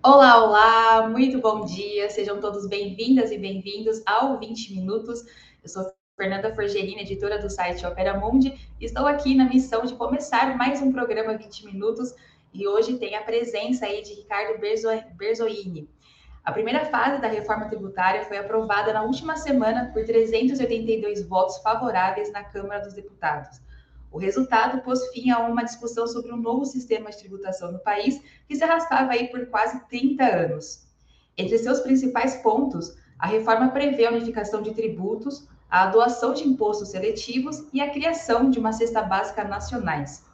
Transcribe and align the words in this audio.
Olá, 0.00 0.44
olá, 0.44 1.08
muito 1.08 1.40
bom 1.40 1.64
dia, 1.64 2.08
sejam 2.08 2.40
todos 2.40 2.68
bem-vindas 2.68 3.32
e 3.32 3.36
bem-vindos 3.36 4.00
ao 4.06 4.38
20 4.38 4.72
Minutos. 4.76 5.24
Eu 5.60 5.68
sou 5.68 5.92
Fernanda 6.16 6.54
Forgerini, 6.54 7.02
editora 7.02 7.36
do 7.40 7.50
site 7.50 7.84
Opera 7.84 8.16
Mundi, 8.16 8.56
e 8.80 8.84
estou 8.84 9.06
aqui 9.06 9.34
na 9.34 9.46
missão 9.46 9.84
de 9.84 9.96
começar 9.96 10.56
mais 10.56 10.80
um 10.80 10.92
programa 10.92 11.36
20 11.36 11.66
Minutos 11.66 12.14
e 12.54 12.64
hoje 12.68 12.96
tem 12.96 13.16
a 13.16 13.22
presença 13.22 13.86
aí 13.86 14.00
de 14.00 14.14
Ricardo 14.14 14.60
Berzoini. 15.16 15.90
A 16.44 16.52
primeira 16.52 16.84
fase 16.84 17.20
da 17.20 17.26
reforma 17.26 17.68
tributária 17.68 18.24
foi 18.24 18.38
aprovada 18.38 18.92
na 18.92 19.02
última 19.02 19.36
semana 19.36 19.90
por 19.92 20.04
382 20.06 21.26
votos 21.26 21.58
favoráveis 21.58 22.30
na 22.30 22.44
Câmara 22.44 22.84
dos 22.84 22.94
Deputados. 22.94 23.60
O 24.10 24.18
resultado 24.18 24.80
pôs 24.82 25.06
fim 25.08 25.30
a 25.30 25.38
uma 25.40 25.64
discussão 25.64 26.06
sobre 26.06 26.32
um 26.32 26.36
novo 26.36 26.64
sistema 26.64 27.10
de 27.10 27.18
tributação 27.18 27.70
no 27.72 27.78
país 27.78 28.22
que 28.48 28.56
se 28.56 28.64
arrastava 28.64 29.12
aí 29.12 29.28
por 29.28 29.46
quase 29.46 29.80
30 29.88 30.24
anos. 30.24 30.86
Entre 31.36 31.58
seus 31.58 31.80
principais 31.80 32.36
pontos, 32.36 32.96
a 33.18 33.26
reforma 33.26 33.68
prevê 33.68 34.06
a 34.06 34.10
unificação 34.10 34.62
de 34.62 34.72
tributos, 34.72 35.46
a 35.70 35.86
doação 35.86 36.32
de 36.32 36.46
impostos 36.48 36.88
seletivos 36.88 37.66
e 37.72 37.80
a 37.80 37.90
criação 37.90 38.50
de 38.50 38.58
uma 38.58 38.72
cesta 38.72 39.02
básica 39.02 39.44
nacionais. 39.44 40.24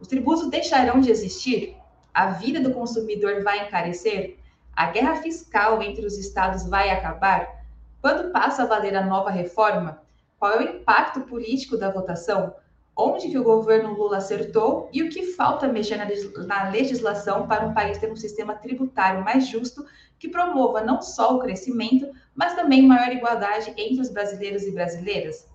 Os 0.00 0.08
tributos 0.08 0.48
deixarão 0.48 1.00
de 1.00 1.10
existir? 1.10 1.76
A 2.14 2.30
vida 2.30 2.60
do 2.60 2.72
consumidor 2.72 3.42
vai 3.42 3.66
encarecer? 3.66 4.38
A 4.74 4.86
guerra 4.86 5.16
fiscal 5.16 5.82
entre 5.82 6.06
os 6.06 6.16
estados 6.16 6.66
vai 6.66 6.90
acabar? 6.90 7.62
Quando 8.00 8.32
passa 8.32 8.62
a 8.62 8.66
valer 8.66 8.96
a 8.96 9.04
nova 9.04 9.30
reforma? 9.30 10.02
Qual 10.38 10.52
é 10.52 10.58
o 10.58 10.76
impacto 10.76 11.20
político 11.20 11.76
da 11.76 11.90
votação? 11.90 12.54
Onde 12.96 13.28
que 13.28 13.38
o 13.38 13.44
governo 13.44 13.94
Lula 13.94 14.18
acertou 14.18 14.88
e 14.92 15.02
o 15.02 15.08
que 15.08 15.32
falta 15.32 15.66
mexer 15.66 15.96
na 15.96 16.70
legislação 16.70 17.46
para 17.46 17.66
um 17.66 17.74
país 17.74 17.98
ter 17.98 18.10
um 18.10 18.16
sistema 18.16 18.54
tributário 18.54 19.24
mais 19.24 19.46
justo 19.46 19.84
que 20.18 20.28
promova 20.28 20.82
não 20.82 21.00
só 21.00 21.34
o 21.34 21.40
crescimento, 21.40 22.10
mas 22.34 22.54
também 22.54 22.86
maior 22.86 23.10
igualdade 23.10 23.72
entre 23.76 24.00
os 24.00 24.10
brasileiros 24.10 24.64
e 24.64 24.70
brasileiras. 24.70 25.50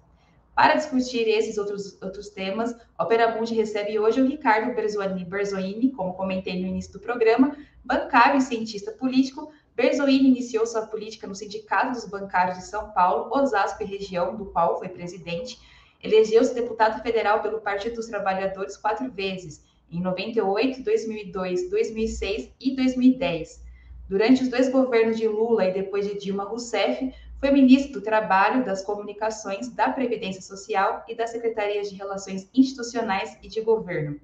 Para 0.57 0.73
discutir 0.73 1.27
esses 1.27 1.59
outros, 1.59 2.01
outros 2.01 2.29
temas, 2.29 2.75
a 2.97 3.03
Opera 3.03 3.35
Mundi 3.35 3.53
recebe 3.53 3.99
hoje 3.99 4.19
o 4.19 4.25
Ricardo 4.25 4.73
Berzoini, 4.73 5.23
Berzoini, 5.23 5.91
como 5.91 6.15
comentei 6.15 6.59
no 6.59 6.67
início 6.67 6.91
do 6.93 6.99
programa, 6.99 7.55
bancário 7.85 8.39
e 8.39 8.41
cientista 8.41 8.91
político. 8.91 9.51
Berzoini 9.75 10.29
iniciou 10.29 10.65
sua 10.65 10.87
política 10.87 11.27
no 11.27 11.35
Sindicato 11.35 11.91
dos 11.91 12.05
Bancários 12.05 12.57
de 12.57 12.63
São 12.65 12.89
Paulo, 12.89 13.29
Osasco 13.31 13.83
e 13.83 13.85
região, 13.85 14.35
do 14.35 14.47
qual 14.47 14.79
foi 14.79 14.89
presidente, 14.89 15.59
Elegeu-se 16.03 16.53
deputado 16.53 17.01
federal 17.01 17.41
pelo 17.41 17.59
Partido 17.59 17.95
dos 17.95 18.07
Trabalhadores 18.07 18.77
quatro 18.77 19.09
vezes, 19.11 19.63
em 19.91 20.01
98, 20.01 20.83
2002, 20.83 21.69
2006 21.69 22.51
e 22.59 22.75
2010. 22.75 23.65
Durante 24.07 24.43
os 24.43 24.49
dois 24.49 24.69
governos 24.69 25.17
de 25.17 25.27
Lula 25.27 25.65
e 25.65 25.73
depois 25.73 26.07
de 26.07 26.17
Dilma 26.17 26.43
Rousseff, 26.43 27.13
foi 27.39 27.51
ministro 27.51 27.93
do 27.93 28.01
Trabalho, 28.01 28.65
das 28.65 28.83
Comunicações, 28.83 29.69
da 29.69 29.89
Previdência 29.89 30.41
Social 30.41 31.03
e 31.07 31.15
das 31.15 31.29
Secretarias 31.29 31.89
de 31.89 31.95
Relações 31.95 32.49
Institucionais 32.53 33.37
e 33.43 33.47
de 33.47 33.61
Governo. 33.61 34.19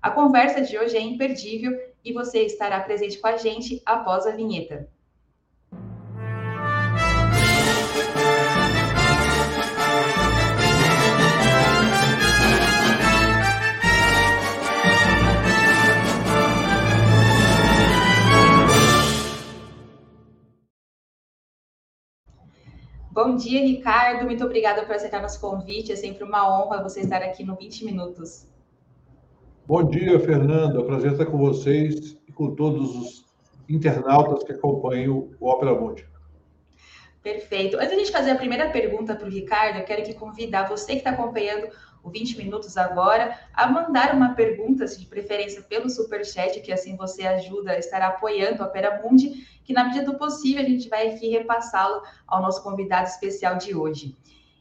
A 0.00 0.10
conversa 0.10 0.60
de 0.60 0.78
hoje 0.78 0.96
é 0.96 1.00
imperdível 1.00 1.78
e 2.04 2.12
você 2.12 2.40
estará 2.40 2.80
presente 2.80 3.18
com 3.18 3.26
a 3.26 3.36
gente 3.36 3.82
após 3.84 4.26
a 4.26 4.30
vinheta. 4.30 4.88
Bom 23.24 23.36
dia, 23.36 23.62
Ricardo. 23.62 24.26
Muito 24.26 24.44
obrigada 24.44 24.84
por 24.84 24.94
aceitar 24.94 25.22
nosso 25.22 25.40
convite. 25.40 25.90
É 25.90 25.96
sempre 25.96 26.22
uma 26.22 26.46
honra 26.46 26.82
você 26.82 27.00
estar 27.00 27.22
aqui 27.22 27.42
no 27.42 27.56
20 27.56 27.82
Minutos. 27.86 28.46
Bom 29.66 29.82
dia, 29.82 30.20
Fernanda. 30.20 30.76
É 30.76 30.82
um 30.82 30.84
prazer 30.84 31.12
estar 31.12 31.24
com 31.24 31.38
vocês 31.38 32.18
e 32.28 32.32
com 32.32 32.54
todos 32.54 32.94
os 32.94 33.24
internautas 33.66 34.44
que 34.44 34.52
acompanham 34.52 35.30
o 35.40 35.48
Opera 35.48 35.74
Mundi. 35.74 36.06
Perfeito. 37.22 37.78
Antes 37.78 37.88
de 37.88 37.94
a 37.94 37.98
gente 37.98 38.12
fazer 38.12 38.30
a 38.32 38.36
primeira 38.36 38.68
pergunta 38.68 39.16
para 39.16 39.26
o 39.26 39.30
Ricardo, 39.30 39.78
eu 39.78 39.86
quero 39.86 40.02
que 40.02 40.12
convidar 40.12 40.68
você 40.68 40.92
que 40.92 40.98
está 40.98 41.08
acompanhando 41.08 41.66
o 42.04 42.10
20 42.10 42.36
minutos 42.36 42.76
agora, 42.76 43.36
a 43.54 43.66
mandar 43.66 44.14
uma 44.14 44.34
pergunta, 44.34 44.84
de 44.84 45.06
preferência 45.06 45.62
pelo 45.62 45.88
Superchat, 45.88 46.60
que 46.60 46.70
assim 46.70 46.94
você 46.96 47.26
ajuda 47.26 47.72
a 47.72 47.78
estar 47.78 48.02
apoiando 48.02 48.62
a 48.62 48.66
Opera 48.66 49.00
Mundi, 49.02 49.46
que 49.64 49.72
na 49.72 49.84
medida 49.84 50.04
do 50.04 50.18
possível 50.18 50.62
a 50.62 50.68
gente 50.68 50.88
vai 50.88 51.08
aqui 51.08 51.30
repassá-lo 51.30 52.02
ao 52.26 52.42
nosso 52.42 52.62
convidado 52.62 53.08
especial 53.08 53.56
de 53.56 53.74
hoje. 53.74 54.14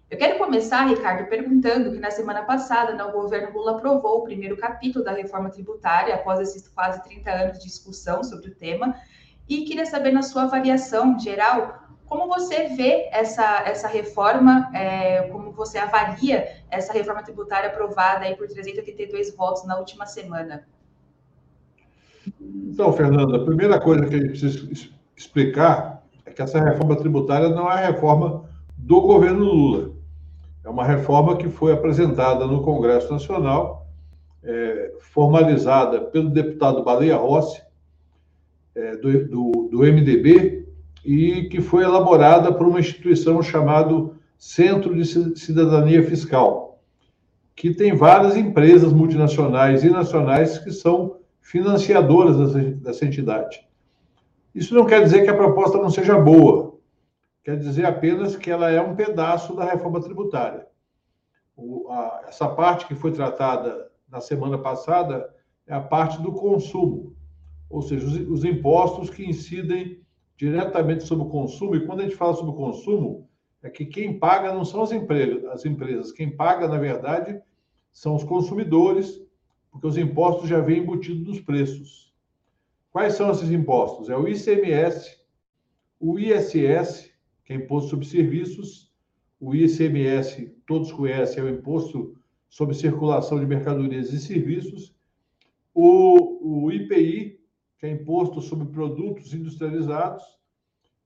Eu 0.10 0.18
quero 0.18 0.38
começar, 0.38 0.88
Ricardo, 0.88 1.28
perguntando 1.28 1.92
que 1.92 2.00
na 2.00 2.12
semana 2.12 2.44
passada 2.44 2.94
né, 2.94 3.04
o 3.04 3.12
governo 3.12 3.52
Lula 3.52 3.78
aprovou 3.78 4.20
o 4.20 4.24
primeiro 4.24 4.56
capítulo 4.56 5.04
da 5.04 5.12
reforma 5.12 5.50
tributária, 5.50 6.16
após 6.16 6.40
esses 6.40 6.68
quase 6.68 7.04
30 7.04 7.32
anos 7.32 7.60
de 7.60 7.66
discussão 7.66 8.24
sobre 8.24 8.52
o 8.52 8.56
tema, 8.56 8.96
e 9.50 9.66
queria 9.66 9.86
saber, 9.86 10.12
na 10.12 10.22
sua 10.22 10.44
avaliação 10.44 11.20
geral, 11.20 11.83
como 12.14 12.28
você 12.28 12.68
vê 12.76 13.10
essa, 13.12 13.64
essa 13.66 13.88
reforma, 13.88 14.70
é, 14.72 15.24
como 15.30 15.52
você 15.52 15.80
avalia 15.80 16.48
essa 16.70 16.94
reforma 16.94 17.24
tributária 17.24 17.70
aprovada 17.70 18.26
aí 18.26 18.36
por 18.36 18.48
382 18.48 19.36
votos 19.36 19.66
na 19.66 19.80
última 19.80 20.06
semana? 20.06 20.64
Então, 22.40 22.94
Fernanda, 22.94 23.38
a 23.38 23.44
primeira 23.44 23.82
coisa 23.82 24.06
que 24.06 24.14
a 24.14 24.18
gente 24.20 24.30
precisa 24.30 24.92
explicar 25.16 26.04
é 26.24 26.30
que 26.30 26.40
essa 26.40 26.64
reforma 26.64 26.96
tributária 26.96 27.50
não 27.50 27.68
é 27.68 27.84
a 27.84 27.88
reforma 27.88 28.48
do 28.78 29.02
governo 29.02 29.46
Lula. 29.46 29.94
É 30.64 30.70
uma 30.70 30.86
reforma 30.86 31.36
que 31.36 31.50
foi 31.50 31.74
apresentada 31.74 32.46
no 32.46 32.62
Congresso 32.62 33.12
Nacional, 33.12 33.88
é, 34.44 34.94
formalizada 35.00 36.00
pelo 36.00 36.30
deputado 36.30 36.84
Baleia 36.84 37.16
Rossi, 37.16 37.60
é, 38.76 38.98
do, 38.98 39.28
do, 39.28 39.70
do 39.72 39.80
MDB, 39.80 40.63
e 41.04 41.50
que 41.50 41.60
foi 41.62 41.84
elaborada 41.84 42.52
por 42.54 42.68
uma 42.68 42.80
instituição 42.80 43.42
chamada 43.42 44.12
Centro 44.38 44.96
de 44.96 45.06
Cidadania 45.40 46.04
Fiscal, 46.04 46.82
que 47.56 47.74
tem 47.74 47.96
várias 47.96 48.36
empresas 48.36 48.92
multinacionais 48.92 49.84
e 49.84 49.90
nacionais 49.90 50.58
que 50.58 50.72
são 50.72 51.18
financiadoras 51.42 52.54
dessa 52.82 53.06
entidade. 53.06 53.66
Isso 54.56 54.74
não 54.74 54.86
quer 54.86 55.04
dizer 55.04 55.24
que 55.24 55.30
a 55.30 55.36
proposta 55.36 55.78
não 55.78 55.90
seja 55.90 56.18
boa, 56.18 56.78
quer 57.44 57.58
dizer 57.58 57.86
apenas 57.86 58.36
que 58.36 58.50
ela 58.50 58.70
é 58.70 58.82
um 58.82 58.96
pedaço 58.96 59.56
da 59.56 59.66
reforma 59.66 60.02
tributária. 60.02 60.68
O, 61.56 61.90
a, 61.90 62.26
essa 62.28 62.48
parte 62.48 62.88
que 62.88 62.96
foi 62.96 63.12
tratada 63.12 63.90
na 64.10 64.22
semana 64.22 64.58
passada 64.58 65.30
é 65.68 65.74
a 65.74 65.82
parte 65.82 66.22
do 66.22 66.32
consumo, 66.32 67.16
ou 67.70 67.82
seja, 67.82 68.06
os, 68.06 68.16
os 68.30 68.46
impostos 68.46 69.10
que 69.10 69.26
incidem 69.26 70.03
diretamente 70.44 71.06
sobre 71.06 71.26
o 71.26 71.30
consumo, 71.30 71.76
e 71.76 71.86
quando 71.86 72.02
a 72.02 72.04
gente 72.04 72.16
fala 72.16 72.34
sobre 72.34 72.52
o 72.52 72.56
consumo, 72.56 73.30
é 73.62 73.70
que 73.70 73.86
quem 73.86 74.20
paga 74.20 74.54
não 74.54 74.66
são 74.66 74.82
as 74.82 74.92
empresas, 74.92 75.46
as 75.46 75.66
empresas, 75.66 76.12
quem 76.12 76.30
paga, 76.30 76.68
na 76.68 76.78
verdade, 76.78 77.42
são 77.94 78.16
os 78.16 78.24
consumidores, 78.26 79.22
porque 79.72 79.88
os 79.88 79.98
impostos 79.98 80.50
já 80.50 80.60
vêm 80.60 80.80
embutidos 80.80 81.26
nos 81.26 81.40
preços. 81.40 82.14
Quais 82.92 83.14
são 83.14 83.32
esses 83.32 83.50
impostos? 83.50 84.10
É 84.10 84.18
o 84.18 84.28
ICMS, 84.28 85.18
o 85.98 86.20
ISS, 86.20 87.10
que 87.46 87.54
é 87.54 87.56
Imposto 87.56 87.92
sobre 87.92 88.06
Serviços, 88.06 88.92
o 89.40 89.56
ICMS, 89.56 90.54
todos 90.68 90.92
conhecem, 90.92 91.42
é 91.42 91.46
o 91.46 91.50
Imposto 91.50 92.18
sobre 92.50 92.76
Circulação 92.76 93.40
de 93.40 93.46
Mercadorias 93.46 94.12
e 94.12 94.20
Serviços, 94.20 94.94
o, 95.74 96.66
o 96.66 96.72
IPI, 96.72 97.40
que 97.80 97.86
é 97.86 97.92
Imposto 97.92 98.42
sobre 98.42 98.68
Produtos 98.68 99.34
Industrializados, 99.34 100.24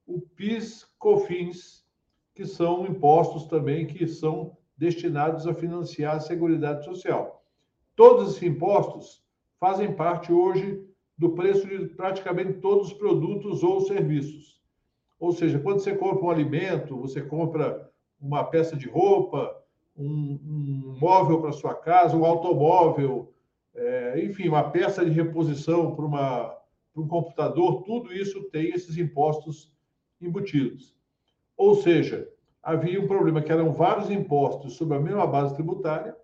o 0.07 0.21
PIS, 0.21 0.88
COFINS, 0.98 1.86
que 2.33 2.45
são 2.45 2.86
impostos 2.88 3.45
também 3.45 3.86
que 3.86 4.07
são 4.07 4.56
destinados 4.77 5.45
a 5.45 5.54
financiar 5.54 6.15
a 6.15 6.19
Seguridade 6.19 6.86
Social. 6.86 7.44
Todos 7.95 8.30
esses 8.30 8.44
impostos 8.44 9.24
fazem 9.59 9.94
parte 9.95 10.31
hoje 10.31 10.83
do 11.18 11.31
preço 11.31 11.68
de 11.68 11.88
praticamente 11.88 12.54
todos 12.59 12.88
os 12.88 12.94
produtos 12.94 13.63
ou 13.63 13.81
serviços. 13.81 14.62
Ou 15.19 15.31
seja, 15.31 15.59
quando 15.59 15.80
você 15.80 15.95
compra 15.95 16.25
um 16.25 16.30
alimento, 16.30 16.98
você 16.98 17.21
compra 17.21 17.92
uma 18.21 18.44
peça 18.44 18.75
de 18.75 18.88
roupa, 18.88 19.56
um, 19.98 20.39
um 20.44 20.98
móvel 21.00 21.42
para 21.42 21.51
sua 21.51 21.74
casa, 21.74 22.15
um 22.15 22.24
automóvel, 22.24 23.33
é, 23.74 24.24
enfim, 24.24 24.48
uma 24.48 24.69
peça 24.69 25.04
de 25.04 25.12
reposição 25.12 25.95
para 25.95 26.06
para 26.98 27.04
um 27.04 27.07
computador, 27.07 27.83
tudo 27.83 28.12
isso 28.12 28.44
tem 28.50 28.69
esses 28.69 28.98
impostos 28.98 29.71
embutidos. 30.21 30.95
Ou 31.55 31.75
seja, 31.75 32.27
havia 32.61 33.01
um 33.01 33.07
problema 33.07 33.41
que 33.41 33.51
eram 33.51 33.73
vários 33.73 34.09
impostos 34.09 34.73
sobre 34.73 34.97
a 34.97 34.99
mesma 34.99 35.25
base 35.25 35.55
tributária 35.55 36.15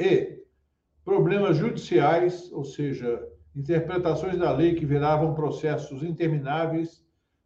e 0.00 0.42
problemas 1.04 1.56
judiciais, 1.56 2.52
ou 2.52 2.64
seja, 2.64 3.26
interpretações 3.54 4.38
da 4.38 4.52
lei 4.52 4.74
que 4.74 4.86
viravam 4.86 5.34
processos 5.34 6.02
intermináveis, 6.02 7.04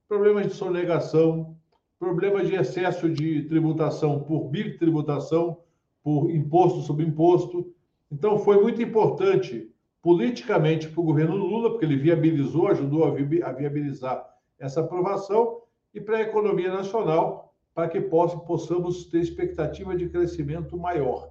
problemas 0.09 0.47
de 0.47 0.55
sonegação, 0.55 1.57
problemas 1.99 2.49
de 2.49 2.55
excesso 2.55 3.09
de 3.09 3.43
tributação 3.45 4.21
por 4.25 4.49
bitributação, 4.49 5.61
por 6.03 6.31
imposto 6.31 6.81
sobre 6.81 7.07
imposto. 7.07 7.73
Então, 8.11 8.39
foi 8.39 8.61
muito 8.61 8.83
importante 8.83 9.71
politicamente 10.03 10.89
para 10.89 11.01
o 11.01 11.05
governo 11.05 11.37
Lula, 11.37 11.71
porque 11.71 11.85
ele 11.85 11.97
viabilizou, 11.97 12.67
ajudou 12.69 13.05
a 13.05 13.53
viabilizar 13.53 14.32
essa 14.63 14.81
aprovação, 14.81 15.61
e 15.93 16.01
para 16.01 16.19
a 16.19 16.23
economia 16.23 16.73
nacional, 16.73 17.53
para 17.75 17.89
que 17.89 18.01
possamos 18.01 19.07
ter 19.07 19.19
expectativa 19.19 19.97
de 19.97 20.09
crescimento 20.09 20.79
maior. 20.79 21.31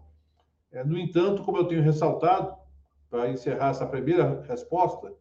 É, 0.71 0.83
no 0.83 0.97
entanto, 0.97 1.43
como 1.43 1.57
eu 1.57 1.65
tenho 1.65 1.81
ressaltado, 1.81 2.55
para 3.09 3.29
encerrar 3.29 3.69
essa 3.69 3.85
primeira 3.85 4.41
resposta, 4.47 5.13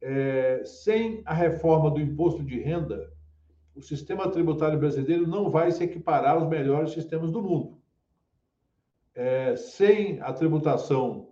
é, 0.00 0.62
sem 0.64 1.22
a 1.24 1.34
reforma 1.34 1.90
do 1.90 2.00
imposto 2.00 2.42
de 2.42 2.58
renda, 2.60 3.12
o 3.74 3.82
sistema 3.82 4.30
tributário 4.30 4.78
brasileiro 4.78 5.26
não 5.26 5.50
vai 5.50 5.70
se 5.70 5.84
equiparar 5.84 6.36
aos 6.36 6.48
melhores 6.48 6.92
sistemas 6.92 7.30
do 7.30 7.42
mundo. 7.42 7.78
É, 9.14 9.54
sem 9.56 10.20
a 10.20 10.32
tributação, 10.32 11.28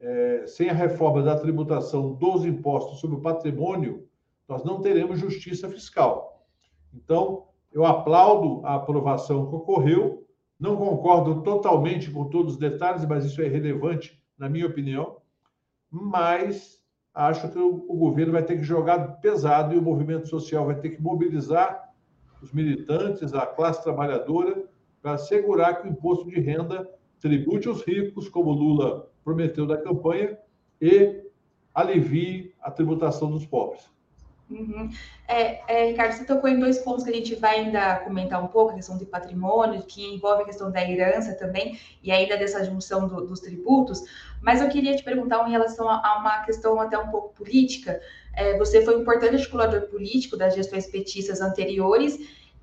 é, 0.00 0.44
sem 0.46 0.68
a 0.68 0.74
reforma 0.74 1.22
da 1.22 1.38
tributação 1.38 2.14
dos 2.14 2.44
impostos 2.44 3.00
sobre 3.00 3.16
o 3.16 3.20
patrimônio, 3.20 4.09
nós 4.50 4.64
não 4.64 4.80
teremos 4.80 5.20
justiça 5.20 5.68
fiscal. 5.68 6.44
Então, 6.92 7.46
eu 7.72 7.86
aplaudo 7.86 8.66
a 8.66 8.74
aprovação 8.74 9.48
que 9.48 9.54
ocorreu, 9.54 10.26
não 10.58 10.76
concordo 10.76 11.42
totalmente 11.42 12.10
com 12.10 12.28
todos 12.28 12.54
os 12.54 12.58
detalhes, 12.58 13.06
mas 13.06 13.24
isso 13.24 13.40
é 13.40 13.46
relevante 13.46 14.20
na 14.36 14.48
minha 14.48 14.66
opinião, 14.66 15.18
mas 15.88 16.82
acho 17.14 17.48
que 17.50 17.58
o, 17.58 17.86
o 17.88 17.96
governo 17.96 18.32
vai 18.32 18.42
ter 18.42 18.56
que 18.56 18.64
jogar 18.64 19.20
pesado 19.20 19.72
e 19.72 19.78
o 19.78 19.82
movimento 19.82 20.28
social 20.28 20.66
vai 20.66 20.74
ter 20.74 20.90
que 20.90 21.00
mobilizar 21.00 21.88
os 22.42 22.52
militantes, 22.52 23.32
a 23.32 23.46
classe 23.46 23.82
trabalhadora, 23.84 24.64
para 25.00 25.12
assegurar 25.12 25.80
que 25.80 25.88
o 25.88 25.90
imposto 25.90 26.28
de 26.28 26.40
renda 26.40 26.90
tribute 27.20 27.68
os 27.68 27.82
ricos, 27.82 28.28
como 28.28 28.50
Lula 28.50 29.08
prometeu 29.22 29.66
na 29.66 29.76
campanha, 29.76 30.36
e 30.80 31.22
alivie 31.72 32.54
a 32.60 32.70
tributação 32.70 33.30
dos 33.30 33.46
pobres. 33.46 33.88
Uhum. 34.50 34.90
É, 35.28 35.60
é, 35.68 35.86
Ricardo, 35.86 36.12
você 36.12 36.24
tocou 36.24 36.50
em 36.50 36.58
dois 36.58 36.78
pontos 36.78 37.04
que 37.04 37.10
a 37.10 37.14
gente 37.14 37.36
vai 37.36 37.60
ainda 37.60 37.96
comentar 38.00 38.42
um 38.42 38.48
pouco, 38.48 38.72
a 38.72 38.74
questão 38.74 38.98
de 38.98 39.06
patrimônio, 39.06 39.84
que 39.84 40.04
envolve 40.04 40.42
a 40.42 40.46
questão 40.46 40.72
da 40.72 40.82
herança 40.82 41.34
também, 41.34 41.78
e 42.02 42.10
ainda 42.10 42.36
dessa 42.36 42.64
junção 42.64 43.06
do, 43.06 43.24
dos 43.26 43.38
tributos, 43.38 44.02
mas 44.42 44.60
eu 44.60 44.68
queria 44.68 44.96
te 44.96 45.04
perguntar 45.04 45.46
em 45.46 45.52
relação 45.52 45.88
a, 45.88 46.02
a 46.04 46.18
uma 46.18 46.40
questão 46.40 46.80
até 46.80 46.98
um 46.98 47.08
pouco 47.08 47.32
política. 47.34 48.00
É, 48.34 48.58
você 48.58 48.84
foi 48.84 48.96
um 48.96 49.02
importante 49.02 49.36
articulador 49.36 49.82
político 49.82 50.36
das 50.36 50.54
gestões 50.54 50.86
petistas 50.86 51.40
anteriores, 51.40 52.18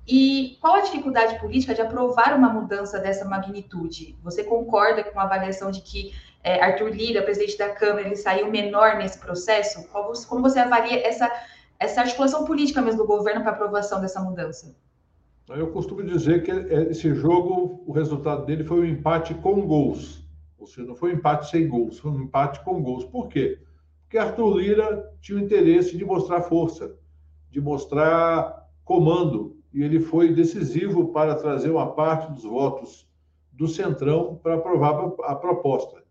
e 0.06 0.56
qual 0.60 0.74
a 0.74 0.80
dificuldade 0.80 1.38
política 1.38 1.74
de 1.74 1.82
aprovar 1.82 2.34
uma 2.34 2.48
mudança 2.48 2.98
dessa 2.98 3.26
magnitude? 3.26 4.16
Você 4.22 4.42
concorda 4.42 5.04
com 5.04 5.18
a 5.20 5.24
avaliação 5.24 5.70
de 5.70 5.82
que 5.82 6.14
é, 6.42 6.62
Arthur 6.62 6.88
Lira, 6.88 7.22
presidente 7.22 7.58
da 7.58 7.70
Câmara, 7.70 8.06
ele 8.06 8.16
saiu 8.16 8.50
menor 8.50 8.96
nesse 8.96 9.18
processo? 9.18 9.86
como 9.88 10.42
você 10.42 10.60
avalia 10.60 11.06
essa 11.06 11.30
essa 11.78 12.00
articulação 12.00 12.44
política 12.44 12.82
mesmo 12.82 13.02
do 13.02 13.06
governo 13.06 13.42
para 13.42 13.52
aprovação 13.52 14.00
dessa 14.00 14.20
mudança? 14.20 14.74
Eu 15.48 15.70
costumo 15.70 16.02
dizer 16.02 16.42
que 16.42 16.50
esse 16.50 17.14
jogo, 17.14 17.82
o 17.86 17.92
resultado 17.92 18.44
dele 18.44 18.64
foi 18.64 18.80
um 18.80 18.84
empate 18.84 19.34
com 19.34 19.66
gols. 19.66 20.26
Ou 20.58 20.66
seja, 20.66 20.86
não 20.86 20.94
foi 20.94 21.12
um 21.12 21.16
empate 21.16 21.48
sem 21.48 21.68
gols, 21.68 21.98
foi 21.98 22.10
um 22.10 22.22
empate 22.22 22.62
com 22.64 22.82
gols. 22.82 23.04
Por 23.04 23.28
quê? 23.28 23.58
Porque 24.02 24.18
Arthur 24.18 24.56
Lira 24.56 25.10
tinha 25.20 25.38
o 25.38 25.40
interesse 25.40 25.96
de 25.96 26.04
mostrar 26.04 26.42
força, 26.42 26.94
de 27.50 27.60
mostrar 27.60 28.68
comando, 28.84 29.56
e 29.72 29.82
ele 29.82 30.00
foi 30.00 30.34
decisivo 30.34 31.12
para 31.12 31.34
trazer 31.34 31.70
uma 31.70 31.94
parte 31.94 32.30
dos 32.32 32.42
votos 32.42 33.06
do 33.52 33.68
Centrão 33.68 34.38
para 34.42 34.56
aprovar 34.56 35.12
a 35.24 35.34
proposta 35.34 36.02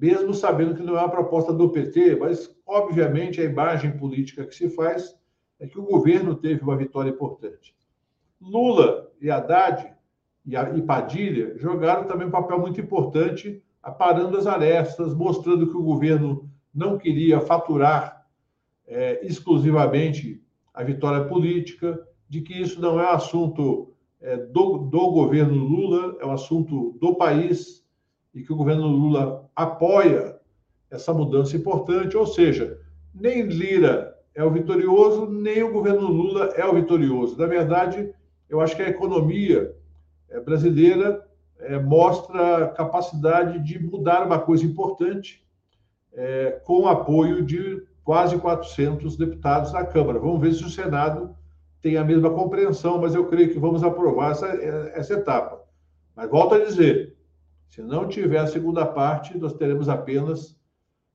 mesmo 0.00 0.34
sabendo 0.34 0.74
que 0.74 0.82
não 0.82 0.96
é 0.96 1.00
uma 1.00 1.10
proposta 1.10 1.52
do 1.52 1.70
PT, 1.70 2.16
mas, 2.16 2.54
obviamente, 2.66 3.40
a 3.40 3.44
imagem 3.44 3.96
política 3.96 4.44
que 4.44 4.54
se 4.54 4.68
faz 4.68 5.14
é 5.60 5.66
que 5.66 5.78
o 5.78 5.84
governo 5.84 6.34
teve 6.34 6.62
uma 6.62 6.76
vitória 6.76 7.10
importante. 7.10 7.74
Lula 8.40 9.10
e 9.20 9.30
Haddad 9.30 9.94
e 10.46 10.82
Padilha 10.82 11.56
jogaram 11.56 12.06
também 12.06 12.26
um 12.26 12.32
papel 12.32 12.58
muito 12.58 12.80
importante, 12.80 13.62
aparando 13.82 14.36
as 14.36 14.46
arestas, 14.46 15.14
mostrando 15.14 15.68
que 15.68 15.76
o 15.76 15.82
governo 15.82 16.50
não 16.74 16.98
queria 16.98 17.40
faturar 17.40 18.26
é, 18.86 19.24
exclusivamente 19.24 20.42
a 20.72 20.82
vitória 20.82 21.24
política, 21.24 21.98
de 22.28 22.40
que 22.40 22.60
isso 22.60 22.80
não 22.80 23.00
é 23.00 23.06
assunto 23.06 23.94
é, 24.20 24.36
do, 24.36 24.78
do 24.78 25.10
governo 25.12 25.54
Lula, 25.54 26.16
é 26.20 26.26
um 26.26 26.32
assunto 26.32 26.98
do 27.00 27.14
país, 27.14 27.83
e 28.34 28.42
que 28.42 28.52
o 28.52 28.56
governo 28.56 28.86
Lula 28.86 29.48
apoia 29.54 30.36
essa 30.90 31.12
mudança 31.12 31.56
importante, 31.56 32.16
ou 32.16 32.26
seja, 32.26 32.78
nem 33.14 33.42
Lira 33.42 34.16
é 34.34 34.42
o 34.44 34.50
vitorioso, 34.50 35.26
nem 35.30 35.62
o 35.62 35.72
governo 35.72 36.08
Lula 36.08 36.46
é 36.56 36.64
o 36.66 36.74
vitorioso. 36.74 37.38
Na 37.38 37.46
verdade, 37.46 38.12
eu 38.48 38.60
acho 38.60 38.74
que 38.74 38.82
a 38.82 38.88
economia 38.88 39.74
eh, 40.28 40.40
brasileira 40.40 41.24
é, 41.60 41.78
mostra 41.78 42.68
capacidade 42.68 43.58
de 43.60 43.82
mudar 43.82 44.26
uma 44.26 44.38
coisa 44.38 44.64
importante 44.64 45.44
é, 46.12 46.60
com 46.64 46.82
o 46.82 46.88
apoio 46.88 47.42
de 47.42 47.82
quase 48.02 48.36
400 48.38 49.16
deputados 49.16 49.72
na 49.72 49.84
Câmara. 49.84 50.18
Vamos 50.18 50.40
ver 50.40 50.52
se 50.52 50.64
o 50.64 50.68
Senado 50.68 51.34
tem 51.80 51.96
a 51.96 52.04
mesma 52.04 52.30
compreensão, 52.30 52.98
mas 53.00 53.14
eu 53.14 53.26
creio 53.26 53.50
que 53.50 53.58
vamos 53.58 53.82
aprovar 53.82 54.32
essa, 54.32 54.46
essa 54.94 55.14
etapa. 55.14 55.62
Mas 56.14 56.30
volto 56.30 56.54
a 56.54 56.64
dizer, 56.64 57.13
se 57.74 57.82
não 57.82 58.06
tiver 58.06 58.38
a 58.38 58.46
segunda 58.46 58.86
parte, 58.86 59.36
nós 59.36 59.52
teremos 59.52 59.88
apenas 59.88 60.56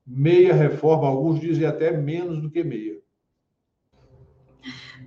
meia 0.06 0.52
reforma, 0.52 1.08
alguns 1.08 1.40
dizem 1.40 1.66
até 1.66 1.90
menos 1.90 2.38
do 2.38 2.50
que 2.50 2.62
meia. 2.62 3.00